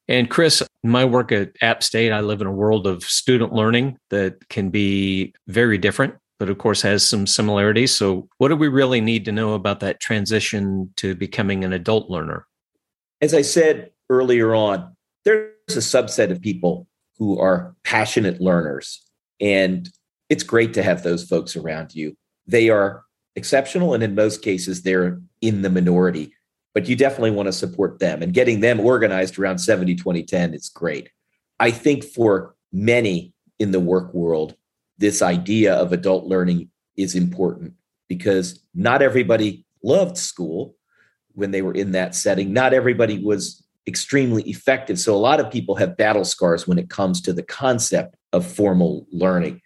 And 0.07 0.29
Chris, 0.29 0.63
my 0.83 1.05
work 1.05 1.31
at 1.31 1.51
App 1.61 1.83
State, 1.83 2.11
I 2.11 2.21
live 2.21 2.41
in 2.41 2.47
a 2.47 2.51
world 2.51 2.87
of 2.87 3.03
student 3.03 3.53
learning 3.53 3.99
that 4.09 4.49
can 4.49 4.69
be 4.69 5.33
very 5.47 5.77
different, 5.77 6.15
but 6.43 6.49
of 6.49 6.57
course 6.57 6.81
has 6.81 7.07
some 7.07 7.25
similarities. 7.25 7.95
So, 7.95 8.27
what 8.37 8.49
do 8.49 8.57
we 8.57 8.67
really 8.67 8.99
need 8.99 9.23
to 9.23 9.31
know 9.31 9.53
about 9.53 9.79
that 9.79 10.01
transition 10.01 10.91
to 10.97 11.15
becoming 11.15 11.63
an 11.63 11.71
adult 11.71 12.09
learner? 12.09 12.45
As 13.21 13.33
I 13.33 13.43
said 13.43 13.91
earlier 14.09 14.53
on, 14.53 14.93
there's 15.23 15.53
a 15.69 15.75
subset 15.75 16.31
of 16.31 16.41
people 16.41 16.85
who 17.17 17.39
are 17.39 17.77
passionate 17.85 18.41
learners, 18.41 19.01
and 19.39 19.89
it's 20.27 20.43
great 20.43 20.73
to 20.73 20.83
have 20.83 21.03
those 21.03 21.23
folks 21.23 21.55
around 21.55 21.95
you. 21.95 22.17
They 22.45 22.69
are 22.69 23.03
exceptional, 23.37 23.93
and 23.93 24.03
in 24.03 24.13
most 24.13 24.41
cases, 24.41 24.83
they're 24.83 25.21
in 25.39 25.61
the 25.61 25.69
minority 25.69 26.33
but 26.73 26.89
you 26.89 26.95
definitely 26.95 27.31
want 27.31 27.45
to 27.45 27.53
support 27.53 27.99
them 27.99 28.23
and 28.23 28.33
getting 28.33 28.59
them 28.59 28.79
organized 28.79 29.37
around 29.37 29.59
70 29.59 29.95
20 29.95 30.23
10 30.23 30.53
is 30.53 30.69
great 30.69 31.09
i 31.59 31.69
think 31.71 32.03
for 32.03 32.55
many 32.71 33.33
in 33.59 33.71
the 33.71 33.79
work 33.79 34.13
world 34.13 34.55
this 34.97 35.21
idea 35.21 35.73
of 35.75 35.91
adult 35.91 36.25
learning 36.25 36.69
is 36.97 37.15
important 37.15 37.73
because 38.07 38.63
not 38.73 39.01
everybody 39.01 39.65
loved 39.83 40.17
school 40.17 40.75
when 41.33 41.51
they 41.51 41.61
were 41.61 41.73
in 41.73 41.91
that 41.91 42.15
setting. 42.15 42.53
Not 42.53 42.73
everybody 42.73 43.23
was 43.23 43.63
extremely 43.87 44.43
effective. 44.43 44.99
So 44.99 45.15
a 45.15 45.17
lot 45.17 45.39
of 45.39 45.51
people 45.51 45.75
have 45.75 45.97
battle 45.97 46.25
scars 46.25 46.67
when 46.67 46.79
it 46.79 46.89
comes 46.89 47.21
to 47.21 47.33
the 47.33 47.43
concept 47.43 48.15
of 48.31 48.45
formal 48.45 49.07
learning. 49.11 49.61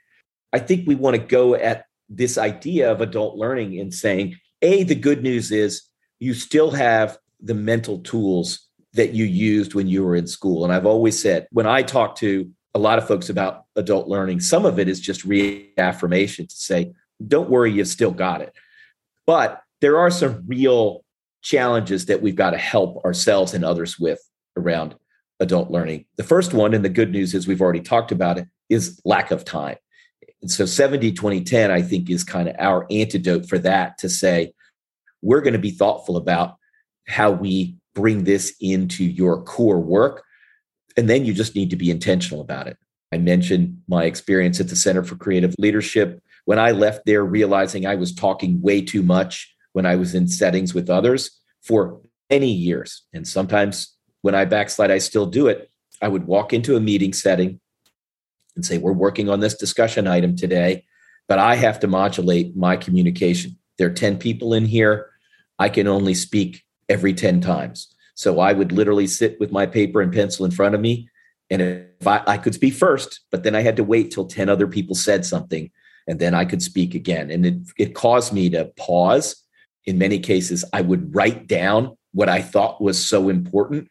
I 0.53 0.59
think 0.59 0.87
we 0.87 0.95
want 0.95 1.15
to 1.15 1.21
go 1.21 1.55
at 1.55 1.85
this 2.09 2.37
idea 2.37 2.91
of 2.91 3.01
adult 3.01 3.37
learning 3.37 3.79
and 3.79 3.93
saying 3.93 4.37
a 4.61 4.83
the 4.83 4.95
good 4.95 5.21
news 5.21 5.51
is 5.51 5.83
you 6.19 6.33
still 6.33 6.71
have 6.71 7.17
the 7.39 7.53
mental 7.53 7.99
tools 7.99 8.67
that 8.93 9.13
you 9.13 9.25
used 9.25 9.75
when 9.75 9.87
you 9.87 10.03
were 10.03 10.15
in 10.15 10.25
school. 10.25 10.63
And 10.63 10.73
I've 10.73 10.85
always 10.85 11.21
said, 11.21 11.47
when 11.51 11.67
I 11.67 11.83
talk 11.83 12.15
to 12.17 12.49
a 12.77 12.79
lot 12.79 12.99
of 12.99 13.07
folks 13.07 13.29
about 13.29 13.65
adult 13.75 14.07
learning, 14.07 14.39
some 14.39 14.65
of 14.65 14.77
it 14.77 14.87
is 14.87 14.99
just 14.99 15.25
reaffirmation 15.25 16.45
to 16.45 16.55
say, 16.55 16.93
don't 17.27 17.49
worry, 17.49 17.71
you've 17.71 17.87
still 17.87 18.11
got 18.11 18.41
it. 18.41 18.53
But 19.25 19.61
there 19.81 19.97
are 19.97 20.11
some 20.11 20.43
real 20.47 21.03
challenges 21.41 22.05
that 22.05 22.21
we've 22.21 22.35
got 22.35 22.51
to 22.51 22.57
help 22.57 23.03
ourselves 23.03 23.55
and 23.55 23.65
others 23.65 23.97
with 23.99 24.19
around 24.55 24.95
adult 25.39 25.71
learning. 25.71 26.05
The 26.17 26.23
first 26.23 26.53
one, 26.53 26.75
and 26.75 26.85
the 26.85 26.89
good 26.89 27.11
news 27.11 27.33
is 27.33 27.47
we've 27.47 27.61
already 27.61 27.81
talked 27.81 28.11
about 28.11 28.37
it, 28.37 28.47
is 28.69 29.01
lack 29.03 29.31
of 29.31 29.43
time. 29.43 29.77
And 30.43 30.51
so 30.51 30.67
70, 30.67 31.13
20, 31.13 31.43
10, 31.43 31.71
I 31.71 31.81
think, 31.81 32.11
is 32.11 32.23
kind 32.23 32.47
of 32.47 32.55
our 32.59 32.85
antidote 32.91 33.49
for 33.49 33.57
that 33.59 33.97
to 33.99 34.09
say, 34.09 34.53
we're 35.23 35.41
going 35.41 35.53
to 35.53 35.59
be 35.59 35.71
thoughtful 35.71 36.15
about 36.15 36.57
how 37.07 37.31
we 37.31 37.75
bring 37.95 38.23
this 38.23 38.55
into 38.61 39.03
your 39.03 39.41
core 39.41 39.79
work. 39.79 40.23
And 40.97 41.07
then 41.09 41.25
you 41.25 41.33
just 41.33 41.55
need 41.55 41.69
to 41.69 41.75
be 41.75 41.91
intentional 41.91 42.41
about 42.41 42.67
it. 42.67 42.77
I 43.13 43.17
mentioned 43.17 43.81
my 43.87 44.03
experience 44.03 44.59
at 44.59 44.67
the 44.67 44.75
Center 44.75 45.03
for 45.03 45.15
Creative 45.15 45.53
Leadership. 45.59 46.21
When 46.45 46.59
I 46.59 46.71
left 46.71 47.05
there, 47.05 47.23
realizing 47.23 47.85
I 47.85 47.95
was 47.95 48.13
talking 48.13 48.61
way 48.61 48.81
too 48.81 49.03
much 49.03 49.53
when 49.73 49.85
I 49.85 49.95
was 49.95 50.15
in 50.15 50.27
settings 50.27 50.73
with 50.73 50.89
others 50.89 51.39
for 51.61 52.01
many 52.29 52.51
years. 52.51 53.03
And 53.13 53.27
sometimes 53.27 53.95
when 54.23 54.35
I 54.35 54.45
backslide, 54.45 54.91
I 54.91 54.97
still 54.97 55.25
do 55.27 55.47
it. 55.47 55.69
I 56.01 56.07
would 56.07 56.25
walk 56.25 56.51
into 56.51 56.75
a 56.75 56.81
meeting 56.81 57.13
setting 57.13 57.59
and 58.55 58.65
say, 58.65 58.77
We're 58.77 58.91
working 58.91 59.29
on 59.29 59.39
this 59.39 59.55
discussion 59.55 60.07
item 60.07 60.35
today. 60.35 60.83
but 61.27 61.39
I 61.39 61.55
have 61.55 61.79
to 61.81 61.87
modulate 61.87 62.55
my 62.55 62.77
communication. 62.77 63.57
There 63.77 63.87
are 63.87 63.93
10 63.93 64.17
people 64.17 64.53
in 64.53 64.65
here. 64.65 65.09
I 65.59 65.69
can 65.69 65.87
only 65.87 66.13
speak 66.13 66.63
every 66.87 67.13
10 67.13 67.41
times. 67.41 67.93
So 68.17 68.39
I 68.39 68.51
would 68.51 68.71
literally 68.71 69.05
sit 69.05 69.39
with 69.39 69.51
my 69.51 69.67
paper 69.67 70.01
and 70.01 70.11
pencil 70.11 70.43
in 70.43 70.49
front 70.49 70.73
of 70.73 70.81
me. 70.81 71.07
And 71.51 71.61
if 71.61 72.07
I, 72.07 72.23
I 72.25 72.37
could 72.39 72.55
speak 72.55 72.73
first, 72.73 73.21
but 73.31 73.43
then 73.43 73.53
I 73.55 73.61
had 73.61 73.75
to 73.75 73.83
wait 73.83 74.09
till 74.09 74.25
10 74.25 74.49
other 74.49 74.67
people 74.67 74.95
said 74.95 75.23
something 75.23 75.69
and 76.07 76.19
then 76.19 76.33
I 76.33 76.43
could 76.43 76.63
speak 76.63 76.95
again. 76.95 77.29
And 77.29 77.45
it, 77.45 77.57
it 77.77 77.95
caused 77.95 78.33
me 78.33 78.49
to 78.49 78.65
pause. 78.75 79.43
In 79.85 79.99
many 79.99 80.19
cases, 80.19 80.65
I 80.73 80.81
would 80.81 81.15
write 81.15 81.47
down 81.47 81.95
what 82.11 82.27
I 82.27 82.41
thought 82.41 82.81
was 82.81 83.05
so 83.05 83.29
important 83.29 83.87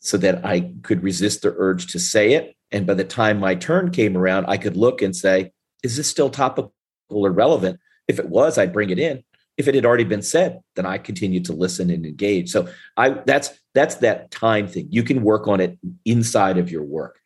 so 0.00 0.16
that 0.18 0.44
I 0.44 0.72
could 0.82 1.04
resist 1.04 1.42
the 1.42 1.54
urge 1.56 1.86
to 1.92 2.00
say 2.00 2.32
it. 2.32 2.56
And 2.72 2.84
by 2.84 2.94
the 2.94 3.04
time 3.04 3.38
my 3.38 3.54
turn 3.54 3.92
came 3.92 4.16
around, 4.16 4.46
I 4.46 4.56
could 4.56 4.76
look 4.76 5.02
and 5.02 5.14
say, 5.14 5.52
is 5.84 5.96
this 5.96 6.08
still 6.08 6.30
topical 6.30 6.74
or 7.10 7.30
relevant? 7.30 7.78
If 8.08 8.18
it 8.18 8.28
was, 8.28 8.58
I'd 8.58 8.72
bring 8.72 8.90
it 8.90 8.98
in. 8.98 9.22
If 9.58 9.68
it 9.68 9.74
had 9.74 9.84
already 9.84 10.04
been 10.04 10.22
said, 10.22 10.60
then 10.76 10.86
I 10.86 10.98
continued 10.98 11.44
to 11.46 11.52
listen 11.52 11.90
and 11.90 12.06
engage. 12.06 12.50
So 12.50 12.68
I 12.96 13.10
that's 13.10 13.50
that's 13.74 13.96
that 13.96 14.30
time 14.30 14.68
thing. 14.68 14.86
You 14.90 15.02
can 15.02 15.22
work 15.22 15.48
on 15.48 15.60
it 15.60 15.78
inside 16.04 16.56
of 16.58 16.70
your 16.70 16.84
work. 16.84 17.20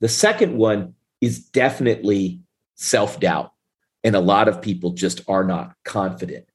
The 0.00 0.08
second 0.08 0.56
one 0.56 0.94
is 1.20 1.44
definitely 1.44 2.40
self-doubt. 2.76 3.52
And 4.02 4.14
a 4.14 4.20
lot 4.20 4.48
of 4.48 4.62
people 4.62 4.90
just 4.90 5.22
are 5.28 5.44
not 5.44 5.74
confident. 5.84 6.46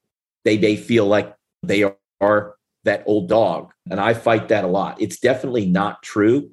They 0.45 0.57
may 0.57 0.75
feel 0.75 1.05
like 1.05 1.35
they 1.63 1.83
are 2.21 2.55
that 2.83 3.03
old 3.05 3.27
dog. 3.27 3.71
And 3.89 3.99
I 3.99 4.13
fight 4.13 4.49
that 4.49 4.63
a 4.63 4.67
lot. 4.67 5.01
It's 5.01 5.19
definitely 5.19 5.65
not 5.65 6.01
true. 6.03 6.51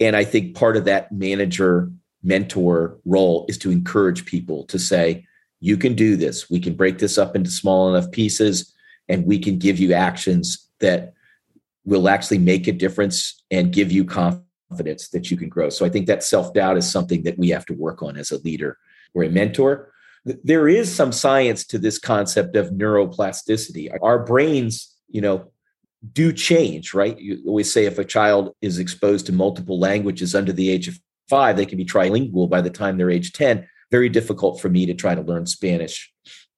And 0.00 0.16
I 0.16 0.24
think 0.24 0.56
part 0.56 0.76
of 0.76 0.84
that 0.86 1.12
manager 1.12 1.90
mentor 2.22 2.98
role 3.04 3.46
is 3.48 3.58
to 3.58 3.70
encourage 3.70 4.26
people 4.26 4.64
to 4.64 4.78
say, 4.78 5.26
you 5.64 5.78
can 5.78 5.94
do 5.94 6.14
this. 6.14 6.50
We 6.50 6.60
can 6.60 6.74
break 6.74 6.98
this 6.98 7.16
up 7.16 7.34
into 7.34 7.50
small 7.50 7.88
enough 7.88 8.10
pieces 8.10 8.74
and 9.08 9.24
we 9.24 9.38
can 9.38 9.58
give 9.58 9.78
you 9.78 9.94
actions 9.94 10.68
that 10.80 11.14
will 11.86 12.06
actually 12.06 12.36
make 12.36 12.66
a 12.66 12.72
difference 12.72 13.42
and 13.50 13.72
give 13.72 13.90
you 13.90 14.04
confidence 14.04 15.08
that 15.08 15.30
you 15.30 15.38
can 15.38 15.48
grow. 15.48 15.70
So 15.70 15.86
I 15.86 15.88
think 15.88 16.06
that 16.06 16.22
self 16.22 16.52
doubt 16.52 16.76
is 16.76 16.92
something 16.92 17.22
that 17.22 17.38
we 17.38 17.48
have 17.48 17.64
to 17.66 17.72
work 17.72 18.02
on 18.02 18.18
as 18.18 18.30
a 18.30 18.42
leader 18.42 18.76
or 19.14 19.24
a 19.24 19.30
mentor. 19.30 19.90
There 20.26 20.68
is 20.68 20.94
some 20.94 21.12
science 21.12 21.64
to 21.68 21.78
this 21.78 21.98
concept 21.98 22.56
of 22.56 22.68
neuroplasticity. 22.68 23.88
Our 24.02 24.18
brains, 24.18 24.94
you 25.08 25.22
know, 25.22 25.50
do 26.12 26.30
change, 26.34 26.92
right? 26.92 27.18
You 27.18 27.42
always 27.46 27.72
say 27.72 27.86
if 27.86 27.98
a 27.98 28.04
child 28.04 28.54
is 28.60 28.78
exposed 28.78 29.24
to 29.26 29.32
multiple 29.32 29.78
languages 29.80 30.34
under 30.34 30.52
the 30.52 30.68
age 30.68 30.88
of 30.88 31.00
five, 31.30 31.56
they 31.56 31.64
can 31.64 31.78
be 31.78 31.86
trilingual 31.86 32.50
by 32.50 32.60
the 32.60 32.68
time 32.68 32.98
they're 32.98 33.10
age 33.10 33.32
10. 33.32 33.66
Very 33.94 34.08
difficult 34.08 34.60
for 34.60 34.68
me 34.68 34.86
to 34.86 34.94
try 34.94 35.14
to 35.14 35.20
learn 35.20 35.46
Spanish. 35.46 36.12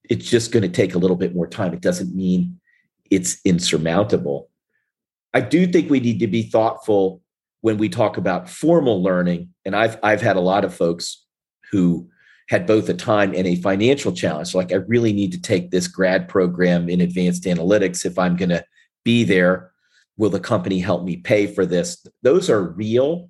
It's 0.08 0.24
just 0.24 0.52
going 0.52 0.62
to 0.62 0.70
take 0.70 0.94
a 0.94 0.98
little 0.98 1.18
bit 1.18 1.34
more 1.34 1.46
time. 1.46 1.74
It 1.74 1.82
doesn't 1.82 2.16
mean 2.16 2.58
it's 3.10 3.40
insurmountable. 3.44 4.48
I 5.34 5.42
do 5.42 5.66
think 5.66 5.90
we 5.90 6.00
need 6.00 6.20
to 6.20 6.28
be 6.28 6.44
thoughtful 6.44 7.20
when 7.60 7.76
we 7.76 7.90
talk 7.90 8.16
about 8.16 8.48
formal 8.48 9.02
learning. 9.02 9.50
And 9.66 9.76
I've 9.76 9.98
I've 10.02 10.22
had 10.22 10.36
a 10.36 10.48
lot 10.52 10.64
of 10.64 10.74
folks 10.74 11.26
who 11.70 12.08
had 12.48 12.64
both 12.64 12.88
a 12.88 12.94
time 12.94 13.34
and 13.34 13.46
a 13.46 13.56
financial 13.56 14.12
challenge. 14.12 14.54
Like 14.54 14.72
I 14.72 14.76
really 14.76 15.12
need 15.12 15.32
to 15.32 15.40
take 15.42 15.70
this 15.70 15.88
grad 15.88 16.30
program 16.30 16.88
in 16.88 17.02
advanced 17.02 17.44
analytics 17.44 18.06
if 18.06 18.18
I'm 18.18 18.36
going 18.36 18.48
to 18.48 18.64
be 19.04 19.24
there? 19.24 19.72
Will 20.16 20.30
the 20.30 20.40
company 20.40 20.78
help 20.78 21.04
me 21.04 21.18
pay 21.18 21.46
for 21.46 21.66
this? 21.66 22.02
Those 22.22 22.48
are 22.48 22.62
real. 22.62 23.28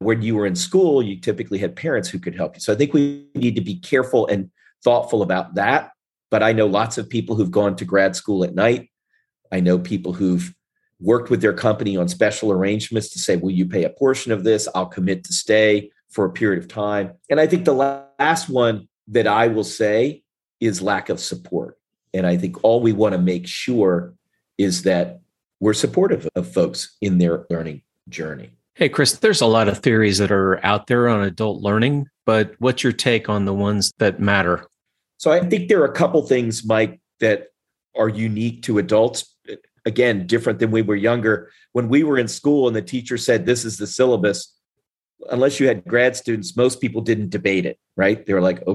When 0.00 0.22
you 0.22 0.34
were 0.34 0.46
in 0.46 0.56
school, 0.56 1.02
you 1.02 1.20
typically 1.20 1.58
had 1.58 1.76
parents 1.76 2.08
who 2.08 2.18
could 2.18 2.34
help 2.34 2.56
you. 2.56 2.60
So 2.60 2.72
I 2.72 2.76
think 2.76 2.92
we 2.92 3.26
need 3.34 3.54
to 3.54 3.60
be 3.60 3.76
careful 3.76 4.26
and 4.26 4.50
thoughtful 4.82 5.22
about 5.22 5.54
that. 5.54 5.92
But 6.30 6.42
I 6.42 6.52
know 6.52 6.66
lots 6.66 6.98
of 6.98 7.08
people 7.08 7.36
who've 7.36 7.50
gone 7.50 7.76
to 7.76 7.84
grad 7.84 8.16
school 8.16 8.42
at 8.42 8.54
night. 8.54 8.90
I 9.52 9.60
know 9.60 9.78
people 9.78 10.12
who've 10.12 10.54
worked 11.00 11.30
with 11.30 11.40
their 11.40 11.52
company 11.52 11.96
on 11.96 12.08
special 12.08 12.52
arrangements 12.52 13.10
to 13.10 13.18
say, 13.18 13.36
will 13.36 13.50
you 13.50 13.66
pay 13.66 13.84
a 13.84 13.90
portion 13.90 14.32
of 14.32 14.44
this? 14.44 14.68
I'll 14.74 14.86
commit 14.86 15.24
to 15.24 15.32
stay 15.32 15.90
for 16.10 16.24
a 16.24 16.30
period 16.30 16.62
of 16.62 16.68
time. 16.68 17.12
And 17.28 17.40
I 17.40 17.46
think 17.46 17.64
the 17.64 17.74
last 18.18 18.48
one 18.48 18.88
that 19.08 19.26
I 19.26 19.48
will 19.48 19.64
say 19.64 20.22
is 20.60 20.82
lack 20.82 21.08
of 21.08 21.20
support. 21.20 21.78
And 22.12 22.26
I 22.26 22.36
think 22.36 22.64
all 22.64 22.80
we 22.80 22.92
want 22.92 23.12
to 23.12 23.18
make 23.18 23.46
sure 23.46 24.14
is 24.58 24.82
that 24.82 25.20
we're 25.58 25.74
supportive 25.74 26.28
of 26.34 26.52
folks 26.52 26.96
in 27.00 27.18
their 27.18 27.46
learning 27.50 27.82
journey. 28.08 28.52
Hey, 28.80 28.88
Chris, 28.88 29.12
there's 29.18 29.42
a 29.42 29.46
lot 29.46 29.68
of 29.68 29.80
theories 29.80 30.16
that 30.16 30.32
are 30.32 30.64
out 30.64 30.86
there 30.86 31.06
on 31.06 31.22
adult 31.22 31.60
learning, 31.60 32.06
but 32.24 32.54
what's 32.60 32.82
your 32.82 32.94
take 32.94 33.28
on 33.28 33.44
the 33.44 33.52
ones 33.52 33.92
that 33.98 34.20
matter? 34.20 34.66
So 35.18 35.30
I 35.30 35.40
think 35.40 35.68
there 35.68 35.82
are 35.82 35.84
a 35.84 35.92
couple 35.92 36.22
things, 36.22 36.64
Mike, 36.64 36.98
that 37.20 37.48
are 37.94 38.08
unique 38.08 38.62
to 38.62 38.78
adults. 38.78 39.36
Again, 39.84 40.26
different 40.26 40.60
than 40.60 40.70
we 40.70 40.80
were 40.80 40.96
younger. 40.96 41.50
When 41.72 41.90
we 41.90 42.04
were 42.04 42.18
in 42.18 42.26
school 42.26 42.68
and 42.68 42.74
the 42.74 42.80
teacher 42.80 43.18
said, 43.18 43.44
This 43.44 43.66
is 43.66 43.76
the 43.76 43.86
syllabus, 43.86 44.50
unless 45.30 45.60
you 45.60 45.68
had 45.68 45.84
grad 45.84 46.16
students, 46.16 46.56
most 46.56 46.80
people 46.80 47.02
didn't 47.02 47.28
debate 47.28 47.66
it, 47.66 47.78
right? 47.98 48.24
They 48.24 48.32
were 48.32 48.40
like, 48.40 48.66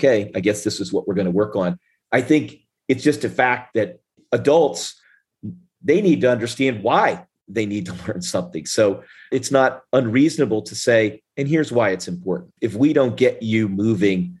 Okay, 0.00 0.32
I 0.34 0.40
guess 0.40 0.64
this 0.64 0.80
is 0.80 0.90
what 0.90 1.06
we're 1.06 1.12
going 1.12 1.26
to 1.26 1.30
work 1.30 1.54
on. 1.54 1.78
I 2.10 2.22
think 2.22 2.60
it's 2.88 3.04
just 3.04 3.24
a 3.24 3.28
fact 3.28 3.74
that 3.74 4.00
adults 4.32 4.98
they 5.82 6.00
need 6.00 6.22
to 6.22 6.30
understand 6.30 6.82
why 6.82 7.26
they 7.48 7.66
need 7.66 7.86
to 7.86 7.92
learn 8.08 8.22
something. 8.22 8.66
So 8.66 9.02
it's 9.32 9.50
not 9.50 9.82
unreasonable 9.92 10.62
to 10.62 10.74
say, 10.74 11.22
and 11.36 11.48
here's 11.48 11.72
why 11.72 11.90
it's 11.90 12.08
important. 12.08 12.52
If 12.60 12.74
we 12.74 12.92
don't 12.92 13.16
get 13.16 13.42
you 13.42 13.68
moving 13.68 14.38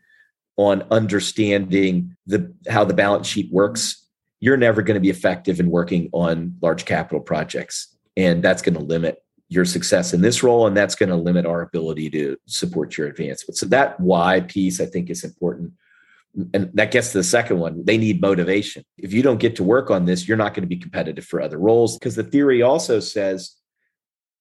on 0.56 0.84
understanding 0.90 2.16
the 2.26 2.52
how 2.68 2.84
the 2.84 2.94
balance 2.94 3.26
sheet 3.26 3.52
works, 3.52 4.06
you're 4.40 4.56
never 4.56 4.82
going 4.82 4.94
to 4.94 5.00
be 5.00 5.10
effective 5.10 5.58
in 5.58 5.70
working 5.70 6.08
on 6.12 6.56
large 6.62 6.84
capital 6.84 7.20
projects. 7.20 7.96
And 8.16 8.42
that's 8.42 8.62
going 8.62 8.74
to 8.74 8.80
limit 8.80 9.22
your 9.48 9.64
success 9.64 10.14
in 10.14 10.20
this 10.20 10.42
role. 10.42 10.66
And 10.66 10.76
that's 10.76 10.94
going 10.94 11.08
to 11.08 11.16
limit 11.16 11.46
our 11.46 11.62
ability 11.62 12.10
to 12.10 12.36
support 12.46 12.96
your 12.96 13.08
advancement. 13.08 13.56
So 13.56 13.66
that 13.66 13.98
why 13.98 14.40
piece 14.40 14.80
I 14.80 14.86
think 14.86 15.10
is 15.10 15.24
important 15.24 15.72
and 16.52 16.70
that 16.74 16.90
gets 16.90 17.12
to 17.12 17.18
the 17.18 17.24
second 17.24 17.58
one 17.58 17.84
they 17.84 17.98
need 17.98 18.20
motivation. 18.20 18.84
If 18.98 19.12
you 19.12 19.22
don't 19.22 19.40
get 19.40 19.56
to 19.56 19.64
work 19.64 19.90
on 19.90 20.04
this 20.04 20.26
you're 20.26 20.36
not 20.36 20.54
going 20.54 20.62
to 20.62 20.74
be 20.74 20.76
competitive 20.76 21.24
for 21.24 21.40
other 21.40 21.58
roles 21.58 21.98
because 21.98 22.16
the 22.16 22.24
theory 22.24 22.62
also 22.62 23.00
says 23.00 23.56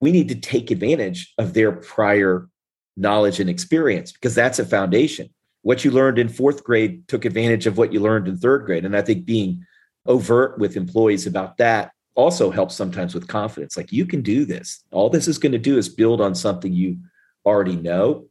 we 0.01 0.12
need 0.12 0.29
to 0.29 0.36
take 0.36 0.71
advantage 0.71 1.34
of 1.38 1.53
their 1.53 1.71
prior 1.71 2.49
knowledge 2.97 3.39
and 3.39 3.49
experience 3.49 4.12
because 4.12 4.36
that's 4.36 4.60
a 4.60 4.65
foundation. 4.65 5.29
What 5.62 5.86
you 5.86 5.91
learned 5.91 6.19
in 6.19 6.27
fourth 6.27 6.63
grade 6.63 7.08
took 7.08 7.25
advantage 7.25 7.67
of 7.67 7.77
what 7.77 7.93
you 7.93 7.99
learned 7.99 8.27
in 8.27 8.38
third 8.38 8.65
grade 8.65 8.86
and 8.86 8.97
i 8.97 9.01
think 9.01 9.25
being 9.25 9.65
overt 10.06 10.60
with 10.60 10.75
employees 10.75 11.25
about 11.25 11.58
that 11.58 11.91
also 12.15 12.51
helps 12.51 12.75
sometimes 12.75 13.13
with 13.13 13.27
confidence. 13.27 13.75
Like 13.75 13.91
you 13.91 14.06
can 14.06 14.21
do 14.21 14.45
this. 14.45 14.84
All 14.91 15.10
this 15.10 15.27
is 15.27 15.38
going 15.38 15.51
to 15.53 15.58
do 15.58 15.77
is 15.77 15.89
build 15.89 16.21
on 16.21 16.36
something 16.36 16.73
you 16.73 16.97
already 17.45 17.75
know. 17.75 18.27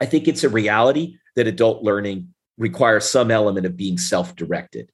I 0.00 0.06
think 0.06 0.28
it's 0.28 0.44
a 0.44 0.48
reality 0.48 1.16
that 1.36 1.46
adult 1.46 1.82
learning 1.82 2.34
requires 2.58 3.08
some 3.08 3.30
element 3.30 3.66
of 3.66 3.76
being 3.76 3.98
self-directed. 3.98 4.90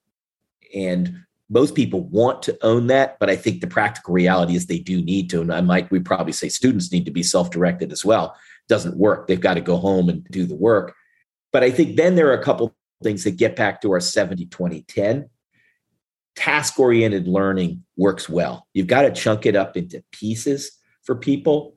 And 0.75 1.25
most 1.51 1.75
people 1.75 2.05
want 2.05 2.43
to 2.43 2.59
own 2.63 2.89
that 2.89 3.19
but 3.19 3.31
i 3.31 3.37
think 3.37 3.61
the 3.61 3.67
practical 3.67 4.13
reality 4.13 4.55
is 4.55 4.67
they 4.67 4.79
do 4.79 5.03
need 5.03 5.31
to. 5.31 5.41
And 5.41 5.53
i 5.53 5.61
might 5.61 5.91
we 5.91 6.01
probably 6.01 6.33
say 6.33 6.49
students 6.49 6.93
need 6.93 7.05
to 7.07 7.11
be 7.11 7.23
self-directed 7.23 7.93
as 7.93 8.05
well. 8.05 8.37
Doesn't 8.69 8.99
work. 8.99 9.27
They've 9.27 9.41
got 9.41 9.55
to 9.55 9.61
go 9.61 9.77
home 9.77 10.09
and 10.09 10.25
do 10.31 10.45
the 10.45 10.55
work. 10.55 10.95
But 11.53 11.65
i 11.65 11.71
think 11.71 11.97
then 11.97 12.17
there 12.17 12.29
are 12.29 12.39
a 12.39 12.45
couple 12.45 12.75
things 13.03 13.25
that 13.25 13.37
get 13.37 13.57
back 13.57 13.81
to 13.81 13.93
our 13.93 14.01
70 14.01 14.47
20 14.47 14.83
10 14.83 15.31
task 16.37 16.79
oriented 16.79 17.27
learning 17.27 17.85
works 17.97 18.29
well. 18.29 18.67
You've 18.73 18.87
got 18.87 19.03
to 19.03 19.11
chunk 19.11 19.45
it 19.45 19.57
up 19.57 19.77
into 19.77 20.05
pieces 20.13 20.71
for 21.03 21.17
people. 21.17 21.77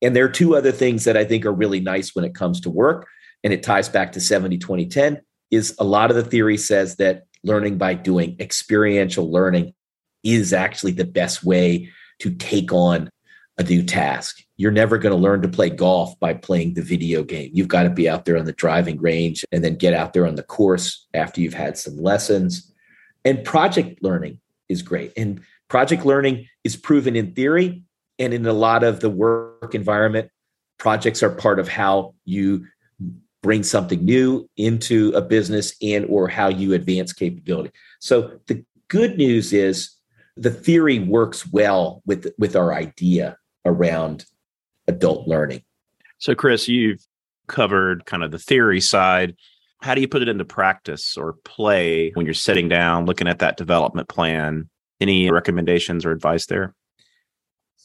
And 0.00 0.14
there 0.14 0.24
are 0.24 0.30
two 0.30 0.56
other 0.56 0.72
things 0.72 1.04
that 1.04 1.16
i 1.16 1.24
think 1.24 1.46
are 1.46 1.52
really 1.52 1.80
nice 1.80 2.14
when 2.14 2.24
it 2.24 2.34
comes 2.34 2.60
to 2.60 2.70
work 2.70 3.06
and 3.44 3.52
it 3.52 3.62
ties 3.62 3.88
back 3.88 4.12
to 4.12 4.20
70 4.20 4.58
20 4.58 4.86
10 4.86 5.20
is 5.50 5.74
a 5.78 5.84
lot 5.84 6.10
of 6.10 6.16
the 6.16 6.24
theory 6.24 6.56
says 6.56 6.96
that 6.96 7.24
learning 7.44 7.78
by 7.78 7.94
doing 7.94 8.36
experiential 8.40 9.30
learning 9.30 9.74
is 10.22 10.52
actually 10.52 10.92
the 10.92 11.04
best 11.04 11.44
way 11.44 11.90
to 12.20 12.30
take 12.30 12.72
on 12.72 13.10
a 13.58 13.62
new 13.62 13.82
task. 13.82 14.42
You're 14.56 14.70
never 14.70 14.96
going 14.96 15.14
to 15.14 15.20
learn 15.20 15.42
to 15.42 15.48
play 15.48 15.68
golf 15.68 16.18
by 16.20 16.34
playing 16.34 16.74
the 16.74 16.82
video 16.82 17.22
game. 17.22 17.50
You've 17.52 17.68
got 17.68 17.82
to 17.82 17.90
be 17.90 18.08
out 18.08 18.24
there 18.24 18.38
on 18.38 18.44
the 18.44 18.52
driving 18.52 19.00
range 19.00 19.44
and 19.52 19.62
then 19.62 19.76
get 19.76 19.92
out 19.92 20.12
there 20.12 20.26
on 20.26 20.36
the 20.36 20.42
course 20.42 21.06
after 21.12 21.40
you've 21.40 21.54
had 21.54 21.76
some 21.76 21.96
lessons. 21.96 22.72
And 23.24 23.44
project 23.44 24.02
learning 24.02 24.40
is 24.68 24.82
great. 24.82 25.12
And 25.16 25.40
project 25.68 26.06
learning 26.06 26.46
is 26.64 26.76
proven 26.76 27.16
in 27.16 27.34
theory 27.34 27.82
and 28.18 28.32
in 28.32 28.46
a 28.46 28.52
lot 28.52 28.84
of 28.84 29.00
the 29.00 29.10
work 29.10 29.74
environment. 29.74 30.30
Projects 30.78 31.22
are 31.22 31.30
part 31.30 31.58
of 31.58 31.68
how 31.68 32.14
you 32.24 32.66
bring 33.42 33.62
something 33.62 34.04
new 34.04 34.48
into 34.56 35.12
a 35.14 35.20
business 35.20 35.74
and 35.82 36.06
or 36.06 36.28
how 36.28 36.48
you 36.48 36.72
advance 36.72 37.12
capability. 37.12 37.70
So 38.00 38.38
the 38.46 38.64
good 38.88 39.18
news 39.18 39.52
is 39.52 39.94
the 40.36 40.50
theory 40.50 41.00
works 41.00 41.46
well 41.46 42.02
with 42.06 42.32
with 42.38 42.56
our 42.56 42.72
idea 42.72 43.36
around 43.64 44.24
adult 44.88 45.28
learning. 45.28 45.62
So 46.18 46.34
Chris, 46.34 46.68
you've 46.68 47.04
covered 47.48 48.06
kind 48.06 48.22
of 48.22 48.30
the 48.30 48.38
theory 48.38 48.80
side. 48.80 49.36
how 49.82 49.96
do 49.96 50.00
you 50.00 50.08
put 50.08 50.22
it 50.22 50.28
into 50.28 50.44
practice 50.44 51.16
or 51.16 51.34
play 51.44 52.12
when 52.14 52.24
you're 52.24 52.34
sitting 52.34 52.68
down 52.68 53.04
looking 53.04 53.26
at 53.26 53.40
that 53.40 53.56
development 53.56 54.08
plan? 54.08 54.68
Any 55.00 55.30
recommendations 55.32 56.04
or 56.04 56.12
advice 56.12 56.46
there? 56.46 56.74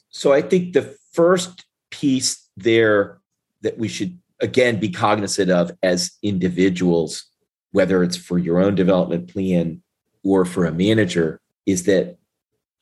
So 0.09 0.33
I 0.33 0.43
think 0.43 0.73
the 0.73 0.95
first 1.11 1.65
piece 1.89 2.47
there 2.55 3.19
that 3.61 3.79
we 3.79 3.87
should 3.87 4.19
again 4.39 4.79
be 4.79 4.89
cognizant 4.89 5.49
of 5.49 5.71
as 5.83 6.11
individuals, 6.21 7.25
whether 7.71 8.03
it's 8.03 8.17
for 8.17 8.37
your 8.37 8.59
own 8.59 8.75
development 8.75 9.31
plan 9.31 9.81
or 10.23 10.45
for 10.45 10.65
a 10.65 10.71
manager, 10.71 11.39
is 11.65 11.83
that 11.83 12.17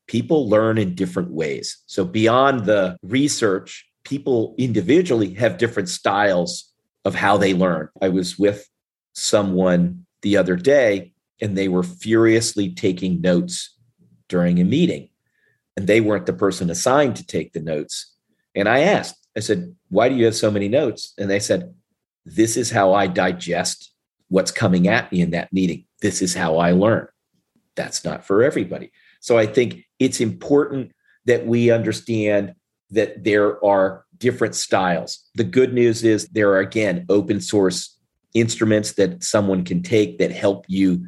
people 0.08 0.50
learn 0.50 0.78
in 0.78 0.96
different 0.96 1.32
ways. 1.32 1.78
So 1.88 2.06
beyond 2.06 2.66
the 2.66 2.98
research, 3.02 3.88
people 4.04 4.56
individually 4.58 5.34
have 5.36 5.58
different 5.58 5.90
styles 5.90 6.72
of 7.04 7.16
how 7.16 7.38
they 7.38 7.54
learn. 7.54 7.90
I 8.02 8.10
was 8.10 8.38
with 8.38 8.70
someone 9.14 10.06
the 10.22 10.38
other 10.38 10.56
day 10.56 11.14
and 11.42 11.58
they 11.58 11.68
were 11.68 11.84
furiously 11.84 12.74
taking 12.74 13.22
notes 13.22 13.76
during 14.28 14.60
a 14.60 14.64
meeting 14.64 15.10
and 15.76 15.88
they 15.88 16.02
weren't 16.02 16.26
the 16.26 16.34
person 16.34 16.70
assigned 16.70 17.16
to 17.18 17.26
take 17.26 17.54
the 17.54 17.62
notes. 17.62 18.14
And 18.56 18.70
I 18.70 18.80
asked, 18.80 19.25
I 19.36 19.42
said, 19.42 19.76
why 19.90 20.10
do 20.10 20.16
you 20.16 20.26
have 20.26 20.36
so 20.36 20.50
many 20.50 20.68
notes? 20.68 21.14
And 21.18 21.30
they 21.30 21.40
said, 21.40 21.74
this 22.26 22.58
is 22.58 22.72
how 22.72 22.94
I 22.94 23.08
digest 23.08 23.92
what's 24.30 24.52
coming 24.52 24.88
at 24.88 25.12
me 25.12 25.22
in 25.22 25.32
that 25.32 25.54
meeting. 25.54 25.86
This 26.02 26.22
is 26.22 26.34
how 26.34 26.58
I 26.58 26.72
learn. 26.72 27.08
That's 27.76 28.04
not 28.06 28.26
for 28.26 28.44
everybody. 28.44 28.92
So 29.20 29.38
I 29.38 29.46
think 29.46 29.84
it's 30.00 30.22
important 30.22 30.92
that 31.26 31.46
we 31.46 31.72
understand 31.72 32.56
that 32.92 33.24
there 33.24 33.64
are 33.64 34.06
different 34.18 34.56
styles. 34.56 35.20
The 35.36 35.44
good 35.44 35.74
news 35.74 36.04
is 36.04 36.28
there 36.30 36.52
are, 36.52 36.60
again, 36.60 37.06
open 37.10 37.42
source 37.42 37.98
instruments 38.34 38.94
that 38.94 39.24
someone 39.24 39.64
can 39.64 39.82
take 39.82 40.20
that 40.20 40.32
help 40.32 40.66
you 40.68 41.06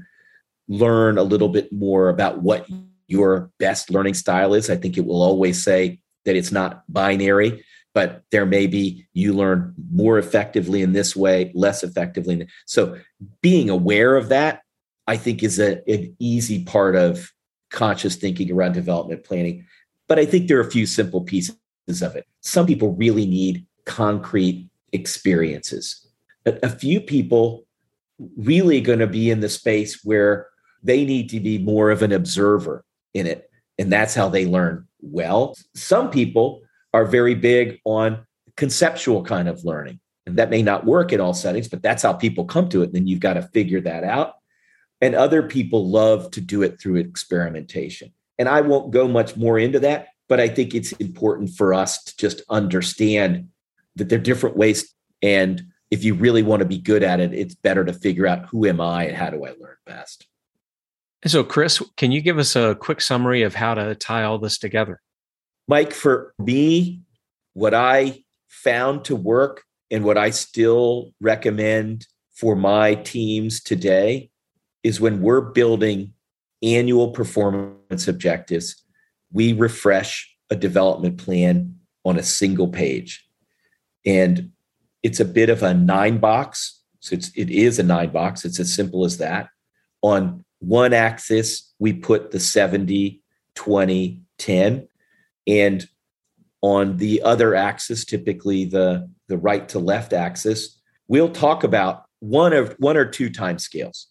learn 0.68 1.18
a 1.18 1.24
little 1.24 1.50
bit 1.50 1.72
more 1.72 2.10
about 2.10 2.42
what 2.42 2.68
your 3.08 3.52
best 3.60 3.90
learning 3.90 4.16
style 4.16 4.54
is. 4.54 4.70
I 4.70 4.76
think 4.76 4.98
it 4.98 5.06
will 5.06 5.22
always 5.22 5.64
say 5.64 6.00
that 6.26 6.36
it's 6.36 6.52
not 6.52 6.84
binary, 6.92 7.64
but 7.98 8.22
there 8.30 8.46
may 8.46 8.68
be 8.68 9.08
you 9.14 9.34
learn 9.34 9.74
more 9.92 10.20
effectively 10.20 10.84
in 10.84 10.94
this 10.94 11.16
way, 11.16 11.52
less 11.56 11.82
effectively. 11.82 12.48
So 12.68 12.96
being 13.42 13.72
aware 13.72 14.16
of 14.16 14.30
that, 14.30 14.62
I 15.08 15.18
think, 15.18 15.42
is 15.42 15.58
a, 15.58 15.82
an 15.90 16.16
easy 16.20 16.64
part 16.64 16.96
of 16.96 17.34
conscious 17.72 18.16
thinking 18.16 18.52
around 18.52 18.74
development 18.74 19.24
planning. 19.24 19.66
But 20.08 20.20
I 20.20 20.28
think 20.28 20.48
there 20.48 20.60
are 20.60 20.68
a 20.68 20.70
few 20.70 20.86
simple 20.86 21.22
pieces 21.22 21.58
of 22.04 22.16
it. 22.16 22.28
Some 22.42 22.68
people 22.68 22.94
really 22.94 23.26
need 23.26 23.66
concrete 23.86 24.70
experiences 24.94 26.08
But 26.44 26.64
a 26.64 26.70
few 26.70 27.02
people 27.02 27.66
really 28.38 28.80
going 28.80 29.00
to 29.00 29.08
be 29.08 29.32
in 29.32 29.40
the 29.40 29.50
space 29.50 30.02
where 30.04 30.50
they 30.84 31.04
need 31.04 31.32
to 31.32 31.40
be 31.40 31.58
more 31.58 31.90
of 31.90 32.04
an 32.04 32.12
observer 32.12 32.86
in 33.16 33.26
it. 33.26 33.50
And 33.80 33.92
that's 33.92 34.14
how 34.14 34.30
they 34.30 34.46
learn 34.46 34.88
well. 35.02 35.56
Some 35.74 36.12
people 36.12 36.62
are 36.94 37.06
very 37.06 37.36
big 37.36 37.80
on 37.86 38.26
conceptual 38.56 39.24
kind 39.24 39.48
of 39.48 39.64
learning. 39.64 40.00
And 40.26 40.38
that 40.38 40.50
may 40.50 40.62
not 40.62 40.86
work 40.86 41.14
in 41.14 41.22
all 41.22 41.34
settings, 41.34 41.68
but 41.68 41.82
that's 41.82 42.04
how 42.04 42.14
people 42.14 42.46
come 42.46 42.70
to 42.70 42.82
it. 42.82 42.88
And 42.88 42.94
then 42.94 43.08
you've 43.08 43.20
got 43.20 43.34
to 43.34 43.44
figure 43.44 43.82
that 43.82 44.04
out. 44.04 44.34
And 45.00 45.16
other 45.16 45.44
people 45.44 45.90
love 45.90 46.32
to 46.32 46.42
do 46.42 46.64
it 46.64 46.80
through 46.80 46.96
experimentation. 46.96 48.12
And 48.38 48.50
I 48.50 48.62
won't 48.62 48.92
go 48.92 49.08
much 49.08 49.38
more 49.38 49.58
into 49.58 49.80
that, 49.82 50.08
but 50.28 50.40
I 50.40 50.48
think 50.48 50.74
it's 50.74 50.92
important 50.94 51.52
for 51.52 51.74
us 51.74 52.04
to 52.04 52.18
just 52.18 52.42
understand 52.50 53.50
that 53.96 54.10
there 54.10 54.20
are 54.20 54.22
different 54.22 54.58
ways 54.58 54.94
and 55.22 55.66
if 55.90 56.04
you 56.04 56.14
really 56.14 56.44
want 56.44 56.60
to 56.60 56.66
be 56.66 56.78
good 56.78 57.04
at 57.04 57.20
it, 57.20 57.34
it's 57.34 57.56
better 57.56 57.86
to 57.86 57.94
figure 57.94 58.28
out 58.28 58.48
who 58.48 58.66
am 58.66 58.82
I 58.82 59.06
and 59.06 59.18
how 59.18 59.30
do 59.30 59.46
I 59.46 59.50
learn 59.60 59.78
best. 59.86 60.28
So, 61.26 61.44
Chris, 61.44 61.82
can 61.96 62.12
you 62.12 62.22
give 62.22 62.38
us 62.38 62.56
a 62.56 62.76
quick 62.76 63.02
summary 63.02 63.42
of 63.44 63.56
how 63.56 63.74
to 63.74 63.96
tie 63.96 64.24
all 64.24 64.38
this 64.38 64.58
together? 64.58 65.02
Mike, 65.68 65.94
for 65.94 66.34
me, 66.40 67.02
what 67.54 67.74
I 67.74 68.24
found 68.48 69.04
to 69.06 69.16
work 69.16 69.64
and 69.92 70.04
what 70.04 70.18
I 70.18 70.30
still 70.30 71.12
recommend 71.20 72.08
for 72.34 72.56
my 72.56 72.96
teams 72.96 73.62
today 73.62 74.30
is 74.84 75.02
when 75.02 75.22
we're 75.22 75.42
building 75.42 76.14
annual 76.64 77.12
performance 77.12 78.08
objectives, 78.08 78.84
we 79.32 79.54
refresh 79.54 80.34
a 80.50 80.56
development 80.56 81.18
plan 81.18 81.76
on 82.06 82.18
a 82.18 82.24
single 82.24 82.70
page. 82.70 83.28
And 84.06 84.52
it's 85.04 85.20
a 85.20 85.26
bit 85.26 85.50
of 85.50 85.64
a 85.64 85.74
nine 85.74 86.20
box. 86.20 86.82
So 87.00 87.16
it's, 87.16 87.32
it 87.36 87.50
is 87.50 87.80
a 87.80 87.84
nine 87.84 88.12
box. 88.12 88.46
It's 88.46 88.60
as 88.60 88.74
simple 88.74 89.04
as 89.04 89.18
that. 89.18 89.50
On 90.02 90.46
one 90.60 90.94
axis, 90.94 91.74
we 91.80 91.94
put 91.94 92.32
the 92.32 92.40
70, 92.40 93.22
20, 93.56 94.22
10. 94.38 94.88
And 95.48 95.88
on 96.62 96.98
the 96.98 97.22
other 97.22 97.56
axis, 97.56 98.04
typically 98.04 98.66
the, 98.66 99.10
the 99.28 99.38
right 99.38 99.68
to 99.70 99.80
left 99.80 100.14
axis, 100.14 100.80
we'll 101.08 101.30
talk 101.30 101.64
about 101.64 102.04
one 102.20 102.54
of 102.54 102.76
one 102.80 102.98
or 102.98 103.06
two 103.06 103.30
time 103.30 103.60
scales. 103.60 104.08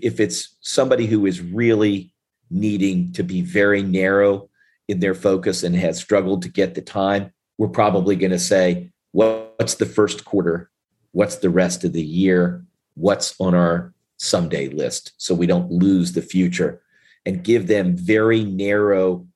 If 0.00 0.20
it's 0.20 0.56
somebody 0.60 1.06
who 1.06 1.26
is 1.26 1.40
really 1.40 2.14
needing 2.50 3.12
to 3.12 3.22
be 3.22 3.42
very 3.42 3.82
narrow 3.82 4.48
in 4.88 5.00
their 5.00 5.14
focus 5.14 5.62
and 5.62 5.74
has 5.76 5.98
struggled 5.98 6.42
to 6.42 6.48
get 6.48 6.74
the 6.74 6.82
time, 6.82 7.32
we're 7.58 7.68
probably 7.68 8.16
going 8.16 8.32
to 8.32 8.38
say 8.38 8.90
what's 9.12 9.74
the 9.74 9.86
first 9.86 10.24
quarter? 10.24 10.70
What's 11.12 11.36
the 11.36 11.50
rest 11.50 11.84
of 11.84 11.92
the 11.92 12.02
year? 12.02 12.64
What's 12.94 13.34
on 13.38 13.54
our 13.54 13.92
someday 14.16 14.68
list? 14.68 15.12
So 15.18 15.34
we 15.34 15.46
don't 15.46 15.70
lose 15.70 16.12
the 16.12 16.22
future 16.22 16.82
and 17.26 17.44
give 17.44 17.66
them 17.66 17.96
very 17.96 18.44
narrow 18.44 19.26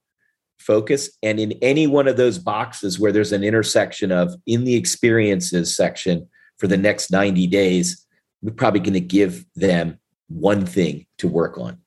focus. 0.58 1.10
And 1.22 1.38
in 1.38 1.52
any 1.62 1.86
one 1.86 2.08
of 2.08 2.16
those 2.16 2.38
boxes 2.38 2.98
where 2.98 3.12
there's 3.12 3.32
an 3.32 3.44
intersection 3.44 4.10
of 4.12 4.34
in 4.46 4.64
the 4.64 4.74
experiences 4.74 5.74
section 5.74 6.28
for 6.58 6.66
the 6.66 6.76
next 6.76 7.10
90 7.10 7.46
days 7.46 8.06
we're 8.42 8.52
probably 8.52 8.80
going 8.80 8.94
to 8.94 9.00
give 9.00 9.44
them 9.56 9.98
one 10.28 10.64
thing 10.64 11.06
to 11.18 11.28
work 11.28 11.58
on. 11.58 11.78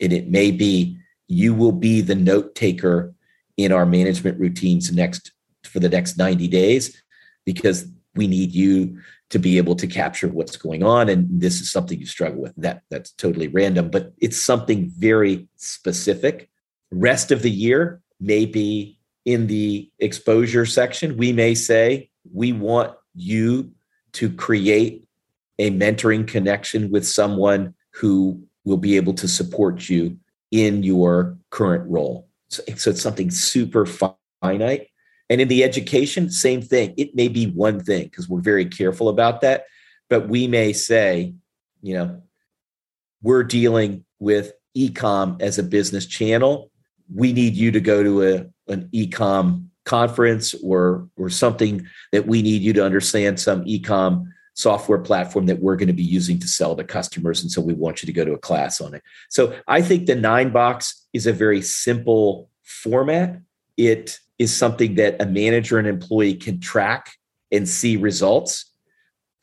And 0.00 0.12
it 0.12 0.28
may 0.28 0.50
be 0.50 0.98
you 1.28 1.54
will 1.54 1.72
be 1.72 2.00
the 2.00 2.14
note 2.14 2.54
taker 2.54 3.14
in 3.56 3.72
our 3.72 3.86
management 3.86 4.38
routines 4.38 4.92
next 4.92 5.32
for 5.64 5.80
the 5.80 5.88
next 5.88 6.18
90 6.18 6.48
days 6.48 7.02
because 7.46 7.86
we 8.14 8.26
need 8.26 8.52
you 8.52 9.00
to 9.30 9.38
be 9.38 9.56
able 9.56 9.74
to 9.76 9.86
capture 9.86 10.28
what's 10.28 10.56
going 10.56 10.82
on. 10.82 11.08
And 11.08 11.40
this 11.40 11.60
is 11.62 11.72
something 11.72 11.98
you 11.98 12.04
struggle 12.04 12.42
with. 12.42 12.52
That 12.56 12.82
that's 12.90 13.12
totally 13.12 13.48
random 13.48 13.90
but 13.90 14.12
it's 14.18 14.40
something 14.40 14.90
very 14.98 15.48
specific. 15.56 16.50
Rest 16.90 17.30
of 17.30 17.40
the 17.40 17.50
year 17.50 18.01
maybe 18.22 18.98
in 19.24 19.46
the 19.46 19.90
exposure 19.98 20.66
section 20.66 21.16
we 21.16 21.32
may 21.32 21.54
say 21.54 22.08
we 22.32 22.52
want 22.52 22.94
you 23.14 23.70
to 24.12 24.30
create 24.30 25.06
a 25.58 25.70
mentoring 25.70 26.26
connection 26.26 26.90
with 26.90 27.06
someone 27.06 27.74
who 27.90 28.42
will 28.64 28.76
be 28.76 28.96
able 28.96 29.12
to 29.12 29.28
support 29.28 29.88
you 29.88 30.16
in 30.50 30.82
your 30.82 31.36
current 31.50 31.88
role 31.90 32.28
so, 32.48 32.62
so 32.76 32.90
it's 32.90 33.02
something 33.02 33.30
super 33.30 33.86
finite 33.86 34.88
and 35.32 35.40
in 35.40 35.48
the 35.48 35.64
education, 35.64 36.30
same 36.30 36.60
thing. 36.60 36.92
It 36.98 37.14
may 37.14 37.28
be 37.28 37.46
one 37.46 37.80
thing 37.80 38.04
because 38.04 38.28
we're 38.28 38.42
very 38.42 38.66
careful 38.66 39.08
about 39.08 39.40
that. 39.40 39.64
But 40.10 40.28
we 40.28 40.46
may 40.46 40.74
say, 40.74 41.34
you 41.80 41.94
know, 41.94 42.22
we're 43.22 43.44
dealing 43.44 44.04
with 44.18 44.52
ecom 44.76 45.40
as 45.40 45.58
a 45.58 45.62
business 45.62 46.04
channel. 46.04 46.70
We 47.14 47.32
need 47.32 47.54
you 47.54 47.70
to 47.72 47.80
go 47.80 48.02
to 48.02 48.22
a, 48.22 48.72
an 48.72 48.88
ecom 48.94 49.66
conference 49.84 50.54
or 50.62 51.08
or 51.16 51.28
something 51.28 51.86
that 52.12 52.26
we 52.26 52.40
need 52.40 52.62
you 52.62 52.72
to 52.72 52.84
understand 52.84 53.40
some 53.40 53.64
ecom 53.64 54.24
software 54.54 54.98
platform 54.98 55.46
that 55.46 55.58
we're 55.60 55.76
going 55.76 55.88
to 55.88 55.92
be 55.94 56.02
using 56.02 56.38
to 56.38 56.46
sell 56.46 56.76
to 56.76 56.84
customers 56.84 57.42
and 57.42 57.50
so 57.50 57.60
we 57.60 57.72
want 57.72 58.00
you 58.00 58.06
to 58.06 58.12
go 58.12 58.24
to 58.24 58.32
a 58.32 58.38
class 58.38 58.80
on 58.80 58.94
it 58.94 59.02
so 59.28 59.58
i 59.66 59.82
think 59.82 60.06
the 60.06 60.14
nine 60.14 60.52
box 60.52 61.04
is 61.12 61.26
a 61.26 61.32
very 61.32 61.60
simple 61.60 62.48
format 62.62 63.40
it 63.76 64.20
is 64.38 64.54
something 64.54 64.96
that 64.96 65.20
a 65.20 65.26
manager 65.26 65.78
and 65.78 65.86
employee 65.86 66.34
can 66.34 66.60
track 66.60 67.12
and 67.50 67.68
see 67.68 67.96
results. 67.96 68.72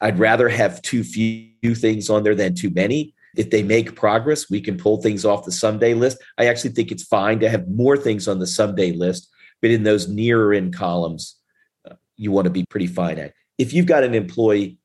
I'd 0.01 0.19
rather 0.19 0.49
have 0.49 0.81
too 0.81 1.03
few 1.03 1.75
things 1.75 2.09
on 2.09 2.23
there 2.23 2.35
than 2.35 2.55
too 2.55 2.69
many. 2.69 3.13
If 3.39 3.51
they 3.51 3.63
make 3.63 3.95
progress, 3.95 4.49
we 4.49 4.59
can 4.59 4.75
pull 4.75 5.01
things 5.01 5.23
off 5.23 5.45
the 5.45 5.51
someday 5.53 5.93
list. 5.93 6.17
I 6.37 6.47
actually 6.47 6.71
think 6.71 6.91
it's 6.91 7.03
fine 7.03 7.39
to 7.39 7.49
have 7.49 7.69
more 7.69 7.95
things 7.95 8.27
on 8.27 8.39
the 8.39 8.45
someday 8.45 8.91
list, 8.91 9.29
but 9.61 9.71
in 9.71 9.83
those 9.83 10.09
nearer 10.09 10.53
in 10.53 10.73
columns, 10.73 11.37
uh, 11.89 11.95
you 12.17 12.31
want 12.31 12.45
to 12.45 12.51
be 12.51 12.65
pretty 12.65 12.87
finite. 12.87 13.31
If 13.57 13.71
you've 13.71 13.85
got 13.85 14.03
an 14.03 14.13
employee 14.13 14.77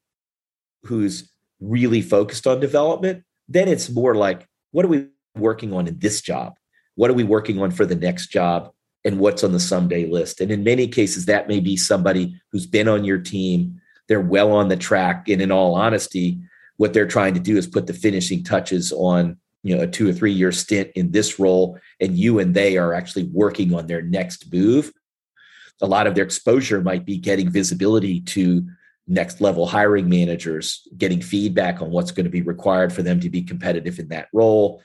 who's 0.84 1.32
really 1.58 2.00
focused 2.00 2.46
on 2.46 2.60
development, 2.60 3.24
then 3.48 3.66
it's 3.66 3.90
more 3.90 4.14
like, 4.14 4.46
what 4.70 4.84
are 4.84 4.88
we 4.88 5.08
working 5.34 5.72
on 5.72 5.88
in 5.88 5.98
this 5.98 6.20
job? 6.20 6.54
What 6.94 7.10
are 7.10 7.14
we 7.14 7.24
working 7.24 7.60
on 7.60 7.72
for 7.72 7.84
the 7.84 7.96
next 7.96 8.28
job? 8.28 8.70
and 9.04 9.18
what's 9.18 9.44
on 9.44 9.52
the 9.52 9.60
someday 9.60 10.06
list. 10.06 10.40
And 10.40 10.50
in 10.50 10.64
many 10.64 10.88
cases, 10.88 11.26
that 11.26 11.46
may 11.46 11.60
be 11.60 11.76
somebody 11.76 12.40
who's 12.50 12.64
been 12.64 12.88
on 12.88 13.04
your 13.04 13.18
team, 13.18 13.78
they're 14.08 14.18
well 14.18 14.52
on 14.52 14.68
the 14.68 14.76
track. 14.76 15.28
And 15.28 15.42
in 15.42 15.52
all 15.52 15.74
honesty, 15.74 16.40
what 16.76 16.92
they're 16.92 17.06
trying 17.06 17.34
to 17.34 17.40
do 17.40 17.56
is 17.56 17.66
put 17.66 17.86
the 17.86 17.92
finishing 17.92 18.42
touches 18.42 18.92
on 18.92 19.36
you 19.62 19.74
know 19.74 19.82
a 19.82 19.86
two 19.86 20.08
or 20.08 20.12
three 20.12 20.32
year 20.32 20.52
stint 20.52 20.90
in 20.94 21.10
this 21.10 21.38
role 21.38 21.78
and 22.00 22.16
you 22.16 22.38
and 22.38 22.54
they 22.54 22.76
are 22.76 22.94
actually 22.94 23.24
working 23.24 23.74
on 23.74 23.86
their 23.86 24.02
next 24.02 24.52
move. 24.52 24.92
A 25.82 25.86
lot 25.86 26.06
of 26.06 26.14
their 26.14 26.24
exposure 26.24 26.80
might 26.80 27.04
be 27.04 27.18
getting 27.18 27.50
visibility 27.50 28.20
to 28.20 28.66
next 29.06 29.40
level 29.40 29.66
hiring 29.66 30.08
managers 30.08 30.86
getting 30.96 31.20
feedback 31.20 31.82
on 31.82 31.90
what's 31.90 32.10
going 32.10 32.24
to 32.24 32.30
be 32.30 32.42
required 32.42 32.92
for 32.92 33.02
them 33.02 33.20
to 33.20 33.28
be 33.28 33.42
competitive 33.42 33.98
in 33.98 34.08
that 34.08 34.28
role. 34.32 34.82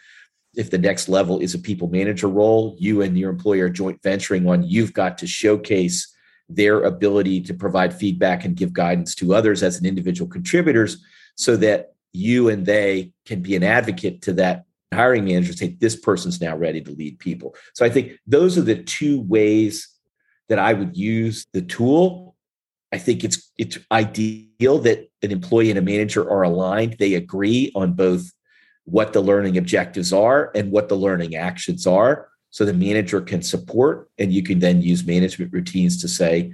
If 0.55 0.71
the 0.71 0.77
next 0.77 1.07
level 1.07 1.39
is 1.39 1.53
a 1.53 1.59
people 1.59 1.89
manager 1.89 2.27
role 2.27 2.75
you 2.79 3.01
and 3.01 3.17
your 3.17 3.29
employer 3.29 3.69
joint 3.69 4.01
venturing 4.01 4.47
on 4.47 4.63
you've 4.63 4.93
got 4.93 5.17
to 5.19 5.27
showcase 5.27 6.13
their 6.47 6.83
ability 6.83 7.41
to 7.41 7.53
provide 7.53 7.93
feedback 7.93 8.43
and 8.43 8.55
give 8.55 8.73
guidance 8.73 9.13
to 9.15 9.35
others 9.35 9.61
as 9.61 9.79
an 9.79 9.85
individual 9.85 10.29
contributors 10.29 11.03
so 11.35 11.55
that 11.57 11.93
you 12.13 12.49
and 12.49 12.65
they 12.65 13.11
can 13.25 13.41
be 13.41 13.55
an 13.55 13.63
advocate 13.63 14.21
to 14.23 14.33
that 14.33 14.65
hiring 14.93 15.25
manager 15.25 15.53
say 15.53 15.77
this 15.79 15.95
person's 15.95 16.41
now 16.41 16.55
ready 16.55 16.81
to 16.81 16.91
lead 16.91 17.19
people. 17.19 17.55
So 17.73 17.85
i 17.85 17.89
think 17.89 18.13
those 18.25 18.57
are 18.57 18.63
the 18.63 18.83
two 18.83 19.21
ways 19.21 19.87
that 20.47 20.59
i 20.59 20.73
would 20.73 20.97
use 20.97 21.45
the 21.53 21.61
tool. 21.61 22.35
I 22.91 22.97
think 22.97 23.23
it's 23.23 23.51
it's 23.57 23.77
ideal 23.91 24.79
that 24.79 25.09
an 25.21 25.31
employee 25.31 25.69
and 25.69 25.77
a 25.77 25.83
manager 25.83 26.27
are 26.27 26.41
aligned. 26.41 26.95
They 26.97 27.13
agree 27.13 27.71
on 27.75 27.93
both 27.93 28.31
what 28.85 29.13
the 29.13 29.21
learning 29.21 29.57
objectives 29.57 30.11
are 30.11 30.51
and 30.55 30.71
what 30.71 30.89
the 30.89 30.95
learning 30.95 31.35
actions 31.35 31.85
are 31.85 32.29
so 32.49 32.65
the 32.65 32.73
manager 32.73 33.21
can 33.21 33.43
support 33.43 34.09
and 34.17 34.33
you 34.33 34.41
can 34.41 34.59
then 34.59 34.81
use 34.81 35.05
management 35.05 35.53
routines 35.53 36.01
to 36.01 36.07
say 36.07 36.51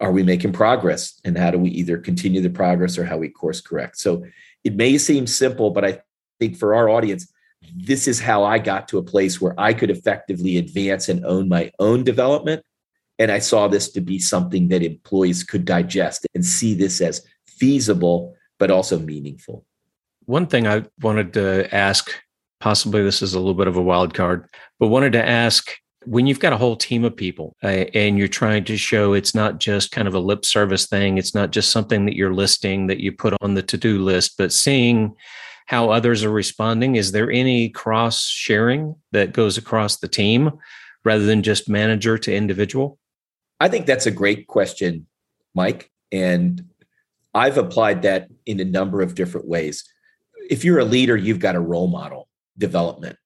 are 0.00 0.12
we 0.12 0.22
making 0.22 0.52
progress 0.52 1.20
and 1.24 1.36
how 1.36 1.50
do 1.50 1.58
we 1.58 1.70
either 1.70 1.98
continue 1.98 2.40
the 2.40 2.50
progress 2.50 2.96
or 2.96 3.04
how 3.04 3.18
we 3.18 3.28
course 3.28 3.60
correct? 3.60 3.98
So 3.98 4.24
it 4.64 4.76
may 4.76 4.98
seem 4.98 5.26
simple 5.26 5.70
but 5.70 5.84
i 5.84 6.00
think 6.38 6.56
for 6.56 6.74
our 6.74 6.88
audience 6.88 7.32
this 7.76 8.08
is 8.08 8.20
how 8.20 8.44
i 8.44 8.58
got 8.58 8.88
to 8.88 8.98
a 8.98 9.02
place 9.02 9.40
where 9.40 9.54
i 9.58 9.72
could 9.72 9.90
effectively 9.90 10.56
advance 10.56 11.08
and 11.08 11.24
own 11.24 11.48
my 11.48 11.70
own 11.78 12.04
development. 12.04 12.62
And 13.18 13.30
i 13.30 13.38
saw 13.38 13.68
this 13.68 13.90
to 13.92 14.00
be 14.00 14.18
something 14.18 14.68
that 14.68 14.82
employees 14.82 15.44
could 15.44 15.64
digest 15.64 16.26
and 16.34 16.44
see 16.44 16.74
this 16.74 17.00
as 17.00 17.22
feasible 17.46 18.34
but 18.58 18.70
also 18.70 18.98
meaningful. 18.98 19.64
One 20.24 20.46
thing 20.46 20.66
i 20.66 20.84
wanted 21.00 21.32
to 21.34 21.72
ask 21.74 22.12
possibly 22.60 23.02
this 23.02 23.22
is 23.22 23.34
a 23.34 23.38
little 23.38 23.54
bit 23.54 23.68
of 23.68 23.76
a 23.76 23.82
wild 23.82 24.14
card 24.14 24.48
but 24.78 24.88
wanted 24.88 25.12
to 25.12 25.26
ask 25.26 25.70
when 26.06 26.26
you've 26.26 26.40
got 26.40 26.52
a 26.52 26.56
whole 26.56 26.76
team 26.76 27.04
of 27.04 27.14
people 27.14 27.56
uh, 27.62 27.84
and 27.94 28.18
you're 28.18 28.28
trying 28.28 28.64
to 28.64 28.76
show 28.76 29.12
it's 29.12 29.34
not 29.34 29.58
just 29.58 29.90
kind 29.90 30.08
of 30.08 30.14
a 30.14 30.18
lip 30.18 30.44
service 30.44 30.86
thing 30.86 31.18
it's 31.18 31.34
not 31.34 31.50
just 31.50 31.70
something 31.70 32.06
that 32.06 32.16
you're 32.16 32.34
listing 32.34 32.86
that 32.86 33.00
you 33.00 33.12
put 33.12 33.34
on 33.42 33.54
the 33.54 33.62
to-do 33.62 34.02
list 34.02 34.36
but 34.38 34.52
seeing 34.52 35.14
how 35.66 35.90
others 35.90 36.24
are 36.24 36.30
responding 36.30 36.96
is 36.96 37.12
there 37.12 37.30
any 37.30 37.68
cross 37.68 38.26
sharing 38.26 38.94
that 39.12 39.32
goes 39.32 39.58
across 39.58 39.98
the 39.98 40.08
team 40.08 40.50
rather 41.04 41.24
than 41.24 41.42
just 41.42 41.68
manager 41.68 42.18
to 42.18 42.34
individual? 42.34 42.98
I 43.60 43.68
think 43.68 43.86
that's 43.86 44.06
a 44.06 44.10
great 44.10 44.46
question 44.46 45.06
mike 45.54 45.90
and 46.12 46.64
i've 47.34 47.58
applied 47.58 48.02
that 48.02 48.28
in 48.46 48.60
a 48.60 48.64
number 48.64 49.02
of 49.02 49.14
different 49.14 49.48
ways. 49.48 49.84
If 50.48 50.64
you're 50.64 50.78
a 50.78 50.84
leader 50.84 51.16
you've 51.16 51.40
got 51.40 51.56
a 51.56 51.60
role 51.60 51.88
model 51.88 52.28
development 52.56 53.18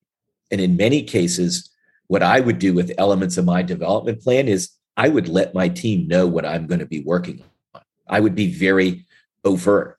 and 0.51 0.61
in 0.61 0.77
many 0.77 1.03
cases 1.03 1.71
what 2.09 2.23
I 2.23 2.41
would 2.41 2.59
do 2.59 2.75
with 2.75 2.93
elements 2.99 3.37
of 3.37 3.45
my 3.45 3.63
development 3.63 4.23
plan 4.23 4.49
is 4.49 4.71
I 4.97 5.09
would 5.09 5.29
let 5.29 5.55
my 5.55 5.69
team 5.69 6.07
know 6.07 6.27
what 6.27 6.47
I'm 6.47 6.67
going 6.67 6.81
to 6.81 6.87
be 6.87 7.01
working 7.01 7.43
on. 7.75 7.83
I 8.09 8.21
would 8.21 8.35
be 8.35 8.53
very 8.53 9.07
overt. 9.45 9.99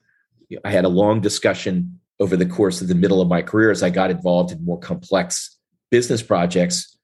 I 0.64 0.70
had 0.70 0.84
a 0.84 0.88
long 0.88 1.20
discussion 1.20 2.00
over 2.20 2.36
the 2.36 2.46
course 2.46 2.80
of 2.80 2.88
the 2.88 2.94
middle 2.94 3.20
of 3.20 3.28
my 3.28 3.42
career 3.42 3.70
as 3.70 3.82
I 3.82 3.90
got 3.90 4.10
involved 4.10 4.52
in 4.52 4.64
more 4.64 4.78
complex 4.78 5.56
business 5.90 6.22
projects. 6.22 6.96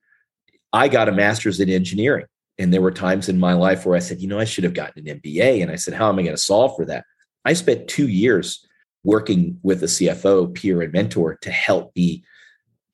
I 0.72 0.88
got 0.88 1.08
a 1.08 1.12
master's 1.12 1.60
in 1.60 1.68
engineering. 1.68 2.26
And 2.58 2.72
there 2.72 2.80
were 2.80 2.92
times 2.92 3.28
in 3.28 3.38
my 3.38 3.54
life 3.54 3.84
where 3.84 3.96
I 3.96 4.00
said, 4.00 4.20
you 4.20 4.28
know, 4.28 4.38
I 4.38 4.44
should 4.44 4.64
have 4.64 4.74
gotten 4.74 5.06
an 5.06 5.20
MBA. 5.20 5.62
And 5.62 5.70
I 5.70 5.76
said, 5.76 5.94
how 5.94 6.08
am 6.08 6.18
I 6.18 6.22
going 6.22 6.34
to 6.34 6.40
solve 6.40 6.76
for 6.76 6.84
that? 6.86 7.04
I 7.44 7.54
spent 7.54 7.88
two 7.88 8.08
years 8.08 8.64
working 9.04 9.58
with 9.62 9.82
a 9.82 9.86
CFO, 9.86 10.54
peer, 10.54 10.80
and 10.82 10.92
mentor 10.92 11.36
to 11.42 11.50
help 11.50 11.94
me 11.96 12.24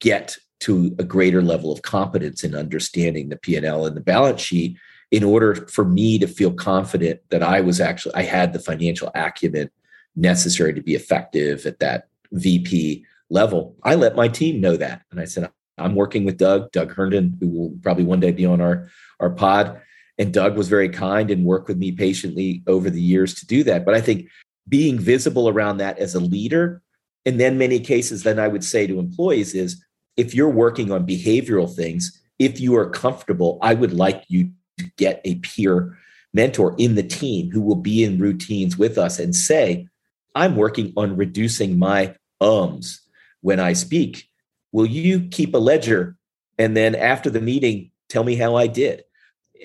get 0.00 0.38
to 0.60 0.94
a 0.98 1.04
greater 1.04 1.42
level 1.42 1.70
of 1.72 1.82
competence 1.82 2.42
in 2.42 2.54
understanding 2.54 3.28
the 3.28 3.36
P&L 3.36 3.86
and 3.86 3.96
the 3.96 4.00
balance 4.00 4.40
sheet 4.40 4.76
in 5.10 5.24
order 5.24 5.54
for 5.54 5.84
me 5.84 6.18
to 6.18 6.26
feel 6.26 6.52
confident 6.52 7.20
that 7.30 7.42
I 7.42 7.60
was 7.60 7.80
actually 7.80 8.14
I 8.14 8.22
had 8.22 8.52
the 8.52 8.58
financial 8.58 9.10
acumen 9.14 9.70
necessary 10.16 10.74
to 10.74 10.82
be 10.82 10.94
effective 10.94 11.64
at 11.64 11.78
that 11.78 12.08
VP 12.32 13.04
level. 13.30 13.76
I 13.84 13.94
let 13.94 14.16
my 14.16 14.28
team 14.28 14.60
know 14.60 14.76
that 14.76 15.02
and 15.10 15.20
I 15.20 15.24
said 15.24 15.50
I'm 15.78 15.94
working 15.94 16.24
with 16.24 16.38
Doug, 16.38 16.72
Doug 16.72 16.92
Herndon, 16.92 17.36
who 17.40 17.48
will 17.48 17.72
probably 17.82 18.04
one 18.04 18.20
day 18.20 18.32
be 18.32 18.44
on 18.44 18.60
our 18.60 18.88
our 19.20 19.30
pod 19.30 19.80
and 20.18 20.34
Doug 20.34 20.56
was 20.56 20.68
very 20.68 20.88
kind 20.88 21.30
and 21.30 21.44
worked 21.44 21.68
with 21.68 21.78
me 21.78 21.92
patiently 21.92 22.62
over 22.66 22.90
the 22.90 23.00
years 23.00 23.34
to 23.34 23.46
do 23.46 23.62
that. 23.64 23.84
But 23.84 23.94
I 23.94 24.00
think 24.00 24.28
being 24.68 24.98
visible 24.98 25.48
around 25.48 25.78
that 25.78 25.98
as 25.98 26.14
a 26.14 26.20
leader 26.20 26.82
and 27.24 27.40
then 27.40 27.56
many 27.56 27.80
cases 27.80 28.24
then 28.24 28.38
I 28.38 28.48
would 28.48 28.64
say 28.64 28.86
to 28.86 28.98
employees 28.98 29.54
is 29.54 29.82
if 30.18 30.34
you're 30.34 30.50
working 30.50 30.90
on 30.92 31.06
behavioral 31.06 31.72
things, 31.72 32.20
if 32.38 32.60
you 32.60 32.76
are 32.76 32.90
comfortable, 32.90 33.58
I 33.62 33.72
would 33.72 33.94
like 33.94 34.24
you 34.28 34.50
to 34.78 34.84
get 34.96 35.22
a 35.24 35.36
peer 35.36 35.96
mentor 36.34 36.74
in 36.76 36.96
the 36.96 37.02
team 37.02 37.50
who 37.50 37.60
will 37.60 37.76
be 37.76 38.04
in 38.04 38.18
routines 38.18 38.76
with 38.76 38.98
us 38.98 39.18
and 39.18 39.34
say, 39.34 39.86
I'm 40.34 40.56
working 40.56 40.92
on 40.96 41.16
reducing 41.16 41.78
my 41.78 42.14
ums 42.40 43.00
when 43.40 43.60
I 43.60 43.72
speak. 43.72 44.28
Will 44.72 44.86
you 44.86 45.28
keep 45.28 45.54
a 45.54 45.58
ledger? 45.58 46.16
And 46.58 46.76
then 46.76 46.94
after 46.94 47.30
the 47.30 47.40
meeting, 47.40 47.92
tell 48.08 48.24
me 48.24 48.34
how 48.34 48.56
I 48.56 48.66
did. 48.66 49.04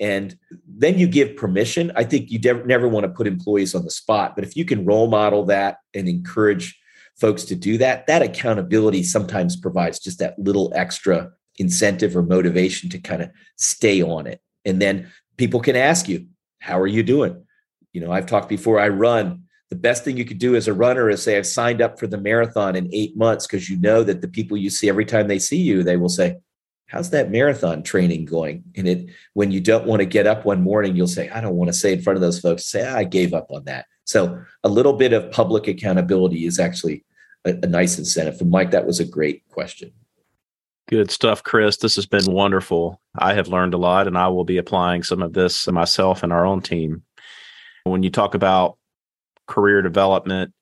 And 0.00 0.36
then 0.66 0.98
you 0.98 1.06
give 1.08 1.36
permission. 1.36 1.92
I 1.96 2.04
think 2.04 2.30
you 2.30 2.38
never 2.64 2.88
want 2.88 3.04
to 3.04 3.10
put 3.10 3.26
employees 3.26 3.74
on 3.74 3.84
the 3.84 3.90
spot, 3.90 4.34
but 4.36 4.44
if 4.44 4.56
you 4.56 4.64
can 4.64 4.84
role 4.84 5.08
model 5.08 5.44
that 5.46 5.78
and 5.92 6.08
encourage 6.08 6.80
folks 7.16 7.44
to 7.44 7.54
do 7.54 7.78
that, 7.78 8.06
that 8.06 8.22
accountability 8.22 9.02
sometimes 9.02 9.56
provides 9.56 9.98
just 9.98 10.18
that 10.18 10.38
little 10.38 10.72
extra 10.74 11.30
incentive 11.58 12.16
or 12.16 12.22
motivation 12.22 12.90
to 12.90 12.98
kind 12.98 13.22
of 13.22 13.30
stay 13.56 14.02
on 14.02 14.26
it. 14.26 14.40
And 14.64 14.80
then 14.80 15.12
people 15.36 15.60
can 15.60 15.76
ask 15.76 16.08
you, 16.08 16.26
How 16.60 16.78
are 16.78 16.86
you 16.86 17.02
doing? 17.02 17.44
You 17.92 18.00
know, 18.00 18.10
I've 18.10 18.26
talked 18.26 18.48
before, 18.48 18.80
I 18.80 18.88
run. 18.88 19.44
The 19.70 19.76
best 19.76 20.04
thing 20.04 20.16
you 20.16 20.24
could 20.24 20.38
do 20.38 20.56
as 20.56 20.68
a 20.68 20.74
runner 20.74 21.08
is 21.08 21.22
say, 21.22 21.36
I've 21.36 21.46
signed 21.46 21.80
up 21.80 21.98
for 21.98 22.06
the 22.06 22.18
marathon 22.18 22.76
in 22.76 22.88
eight 22.92 23.16
months 23.16 23.46
because 23.46 23.68
you 23.68 23.80
know 23.80 24.02
that 24.04 24.20
the 24.20 24.28
people 24.28 24.56
you 24.56 24.70
see 24.70 24.88
every 24.88 25.04
time 25.04 25.26
they 25.26 25.38
see 25.38 25.56
you, 25.56 25.82
they 25.82 25.96
will 25.96 26.08
say, 26.08 26.36
How's 26.86 27.10
that 27.10 27.30
marathon 27.30 27.82
training 27.82 28.26
going? 28.26 28.64
And 28.76 28.86
it 28.86 29.10
when 29.32 29.50
you 29.50 29.60
don't 29.60 29.86
want 29.86 30.00
to 30.00 30.06
get 30.06 30.26
up 30.26 30.44
one 30.44 30.62
morning, 30.62 30.94
you'll 30.94 31.08
say, 31.08 31.28
I 31.30 31.40
don't 31.40 31.56
want 31.56 31.68
to 31.68 31.72
say 31.72 31.92
in 31.92 32.02
front 32.02 32.16
of 32.16 32.20
those 32.20 32.40
folks, 32.40 32.66
say, 32.66 32.86
I 32.86 33.04
gave 33.04 33.34
up 33.34 33.46
on 33.50 33.64
that. 33.64 33.86
So 34.04 34.42
a 34.62 34.68
little 34.68 34.92
bit 34.92 35.12
of 35.12 35.30
public 35.32 35.66
accountability 35.66 36.46
is 36.46 36.58
actually 36.58 37.04
a, 37.44 37.54
a 37.62 37.66
nice 37.66 37.98
incentive. 37.98 38.40
And 38.40 38.50
Mike, 38.50 38.70
that 38.72 38.86
was 38.86 39.00
a 39.00 39.04
great 39.04 39.48
question. 39.48 39.92
Good 40.88 41.10
stuff, 41.10 41.42
Chris. 41.42 41.78
This 41.78 41.96
has 41.96 42.04
been 42.04 42.30
wonderful. 42.30 43.00
I 43.18 43.32
have 43.32 43.48
learned 43.48 43.72
a 43.72 43.78
lot, 43.78 44.06
and 44.06 44.18
I 44.18 44.28
will 44.28 44.44
be 44.44 44.58
applying 44.58 45.02
some 45.02 45.22
of 45.22 45.32
this 45.32 45.66
myself 45.66 46.22
and 46.22 46.32
our 46.32 46.44
own 46.44 46.60
team. 46.60 47.02
When 47.84 48.02
you 48.02 48.10
talk 48.10 48.34
about 48.34 48.76
career 49.46 49.80
development 49.80 50.52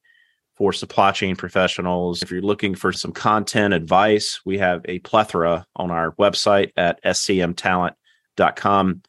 for 0.62 0.72
supply 0.72 1.10
chain 1.10 1.34
professionals, 1.34 2.22
if 2.22 2.30
you're 2.30 2.40
looking 2.40 2.76
for 2.76 2.92
some 2.92 3.10
content 3.10 3.74
advice, 3.74 4.40
we 4.44 4.58
have 4.58 4.80
a 4.84 5.00
plethora 5.00 5.66
on 5.74 5.90
our 5.90 6.12
website 6.12 6.70
at 6.76 7.02
scmtalent.com 7.02 9.02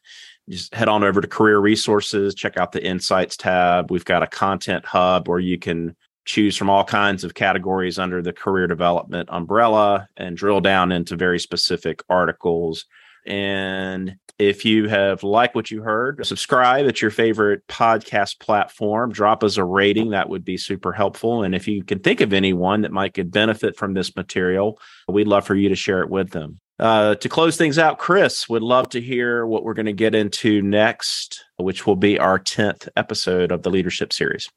just 0.50 0.74
head 0.74 0.88
on 0.88 1.04
over 1.04 1.20
to 1.20 1.28
career 1.28 1.60
resources, 1.60 2.34
check 2.34 2.56
out 2.56 2.72
the 2.72 2.84
insights 2.84 3.36
tab. 3.36 3.92
We've 3.92 4.04
got 4.04 4.24
a 4.24 4.26
content 4.26 4.84
hub 4.84 5.28
where 5.28 5.38
you 5.38 5.56
can 5.56 5.94
choose 6.24 6.56
from 6.56 6.68
all 6.68 6.82
kinds 6.82 7.22
of 7.22 7.34
categories 7.34 8.00
under 8.00 8.20
the 8.20 8.32
career 8.32 8.66
development 8.66 9.28
umbrella 9.30 10.08
and 10.16 10.36
drill 10.36 10.60
down 10.60 10.90
into 10.90 11.14
very 11.14 11.38
specific 11.38 12.02
articles. 12.10 12.84
And 13.26 14.16
if 14.38 14.64
you 14.64 14.88
have 14.88 15.22
liked 15.22 15.54
what 15.54 15.70
you 15.70 15.82
heard, 15.82 16.24
subscribe 16.26 16.86
at 16.86 17.00
your 17.00 17.10
favorite 17.10 17.66
podcast 17.68 18.40
platform. 18.40 19.12
Drop 19.12 19.44
us 19.44 19.56
a 19.56 19.64
rating. 19.64 20.10
That 20.10 20.28
would 20.28 20.44
be 20.44 20.56
super 20.56 20.92
helpful. 20.92 21.44
And 21.44 21.54
if 21.54 21.68
you 21.68 21.84
can 21.84 22.00
think 22.00 22.20
of 22.20 22.32
anyone 22.32 22.82
that 22.82 22.92
might 22.92 23.14
could 23.14 23.30
benefit 23.30 23.76
from 23.76 23.94
this 23.94 24.16
material, 24.16 24.80
we'd 25.08 25.28
love 25.28 25.46
for 25.46 25.54
you 25.54 25.68
to 25.68 25.76
share 25.76 26.00
it 26.00 26.10
with 26.10 26.30
them. 26.30 26.60
Uh, 26.80 27.14
to 27.14 27.28
close 27.28 27.56
things 27.56 27.78
out, 27.78 27.98
Chris 27.98 28.48
would 28.48 28.62
love 28.62 28.88
to 28.88 29.00
hear 29.00 29.46
what 29.46 29.62
we're 29.62 29.74
going 29.74 29.86
to 29.86 29.92
get 29.92 30.14
into 30.14 30.60
next, 30.60 31.44
which 31.56 31.86
will 31.86 31.94
be 31.94 32.18
our 32.18 32.38
10th 32.38 32.88
episode 32.96 33.52
of 33.52 33.62
the 33.62 33.70
leadership 33.70 34.12
series. 34.12 34.50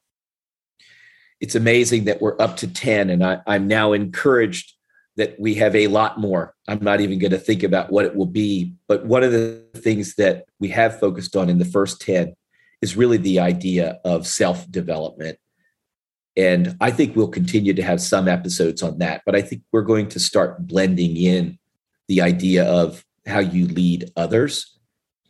It's 1.39 1.53
amazing 1.53 2.05
that 2.05 2.19
we're 2.19 2.41
up 2.41 2.57
to 2.57 2.67
10, 2.67 3.11
and 3.11 3.23
I, 3.23 3.41
I'm 3.45 3.67
now 3.67 3.93
encouraged 3.93 4.73
that 5.17 5.39
we 5.39 5.55
have 5.55 5.75
a 5.75 5.87
lot 5.87 6.19
more. 6.19 6.53
I'm 6.67 6.83
not 6.83 7.01
even 7.01 7.19
going 7.19 7.31
to 7.31 7.39
think 7.39 7.63
about 7.63 7.91
what 7.91 8.05
it 8.05 8.15
will 8.15 8.27
be. 8.27 8.75
But 8.87 9.05
one 9.05 9.23
of 9.23 9.31
the 9.31 9.65
things 9.75 10.15
that 10.15 10.45
we 10.59 10.69
have 10.69 10.99
focused 10.99 11.35
on 11.35 11.49
in 11.49 11.57
the 11.57 11.65
first 11.65 11.99
10 12.01 12.33
is 12.81 12.95
really 12.95 13.17
the 13.17 13.39
idea 13.39 13.99
of 14.05 14.27
self 14.27 14.69
development 14.71 15.39
And 16.35 16.77
I 16.79 16.91
think 16.91 17.15
we'll 17.15 17.29
continue 17.29 17.73
to 17.73 17.81
have 17.81 17.99
some 17.99 18.27
episodes 18.27 18.83
on 18.83 18.99
that, 18.99 19.23
but 19.25 19.35
I 19.35 19.41
think 19.41 19.63
we're 19.71 19.81
going 19.81 20.07
to 20.09 20.19
start 20.19 20.67
blending 20.67 21.17
in 21.17 21.57
the 22.07 22.21
idea 22.21 22.63
of 22.65 23.03
how 23.25 23.39
you 23.39 23.67
lead 23.67 24.11
others. 24.15 24.77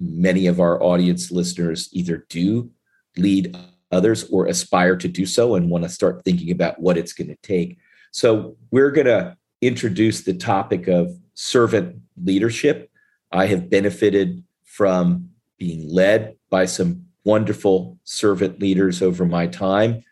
Many 0.01 0.47
of 0.47 0.59
our 0.59 0.83
audience 0.83 1.31
listeners 1.31 1.89
either 1.93 2.25
do 2.29 2.71
lead 3.15 3.55
others 3.89 4.29
or 4.29 4.47
aspire 4.47 4.97
to 4.97 5.07
do 5.07 5.25
so 5.25 5.55
and 5.55 5.69
want 5.69 5.85
to 5.85 5.89
start 5.89 6.25
thinking 6.25 6.51
about 6.51 6.81
what 6.81 6.97
it's 6.97 7.13
going 7.13 7.29
to 7.29 7.37
take. 7.41 7.77
So, 8.11 8.57
we're 8.69 8.91
going 8.91 9.07
to 9.07 9.36
introduce 9.61 10.21
the 10.21 10.33
topic 10.33 10.87
of 10.87 11.17
servant 11.33 11.97
leadership. 12.23 12.89
I 13.31 13.47
have 13.47 13.69
benefited 13.69 14.43
from 14.63 15.29
being 15.57 15.89
led 15.93 16.35
by 16.49 16.65
some 16.65 17.05
wonderful 17.23 17.97
servant 18.03 18.59
leaders 18.59 19.01
over 19.01 19.25
my 19.25 19.47
time 19.47 20.03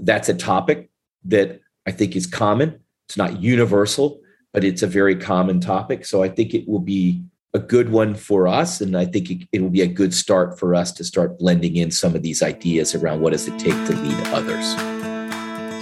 that's 0.00 0.28
a 0.28 0.34
topic 0.34 0.90
that 1.24 1.60
I 1.86 1.92
think 1.92 2.16
is 2.16 2.26
common. 2.26 2.80
It's 3.06 3.16
not 3.16 3.40
universal, 3.40 4.20
but 4.52 4.64
it's 4.64 4.82
a 4.82 4.86
very 4.86 5.16
common 5.16 5.60
topic. 5.60 6.04
So 6.04 6.22
I 6.22 6.28
think 6.28 6.54
it 6.54 6.68
will 6.68 6.80
be 6.80 7.22
a 7.54 7.58
good 7.58 7.90
one 7.90 8.14
for 8.14 8.48
us. 8.48 8.80
And 8.80 8.96
I 8.96 9.04
think 9.04 9.30
it, 9.30 9.48
it, 9.52 9.60
will 9.60 9.70
be 9.70 9.82
a 9.82 9.86
good 9.86 10.14
start 10.14 10.58
for 10.58 10.74
us 10.74 10.90
to 10.92 11.04
start 11.04 11.38
blending 11.38 11.76
in 11.76 11.90
some 11.90 12.14
of 12.14 12.22
these 12.22 12.42
ideas 12.42 12.94
around 12.94 13.20
what 13.20 13.32
does 13.32 13.46
it 13.46 13.58
take 13.58 13.74
to 13.86 13.94
lead 13.94 14.26
others. 14.28 14.74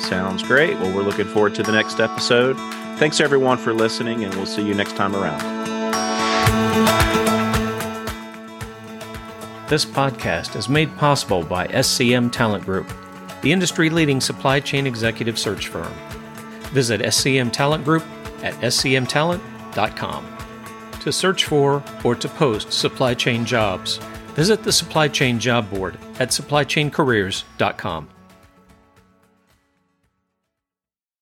Sounds 0.05 0.43
great. 0.43 0.77
Well, 0.79 0.95
we're 0.95 1.03
looking 1.03 1.27
forward 1.27 1.55
to 1.57 1.63
the 1.63 1.73
next 1.73 2.01
episode. 2.01 2.57
Thanks 3.01 3.19
everyone 3.19 3.57
for 3.57 3.73
listening, 3.73 4.25
and 4.25 4.35
we'll 4.35 4.45
see 4.45 4.61
you 4.61 4.75
next 4.75 4.95
time 4.95 5.17
around. 5.17 5.41
This 9.71 9.87
podcast 9.87 10.55
is 10.55 10.69
made 10.69 10.95
possible 10.99 11.43
by 11.43 11.67
SCM 11.69 12.31
Talent 12.31 12.67
Group 12.67 12.93
the 13.41 13.53
industry 13.53 13.89
leading 13.89 14.21
supply 14.21 14.61
chain 14.61 14.87
executive 14.87 15.39
search 15.39 15.69
firm. 15.69 15.95
Visit 16.75 17.01
SCM 17.01 17.51
Talent 17.51 17.87
Group 17.87 18.05
at 18.43 18.53
scmtalent.com. 18.57 20.37
To 21.01 21.11
search 21.11 21.47
for 21.47 21.83
or 22.05 22.15
to 22.15 22.29
post 22.29 22.71
supply 22.71 23.15
chain 23.15 23.47
jobs, 23.47 23.97
visit 24.35 24.63
the 24.63 24.73
Supply 24.73 25.09
Chain 25.09 25.39
Job 25.39 25.71
Board 25.71 25.97
at 26.19 26.29
supplychaincareers.com. 26.29 28.09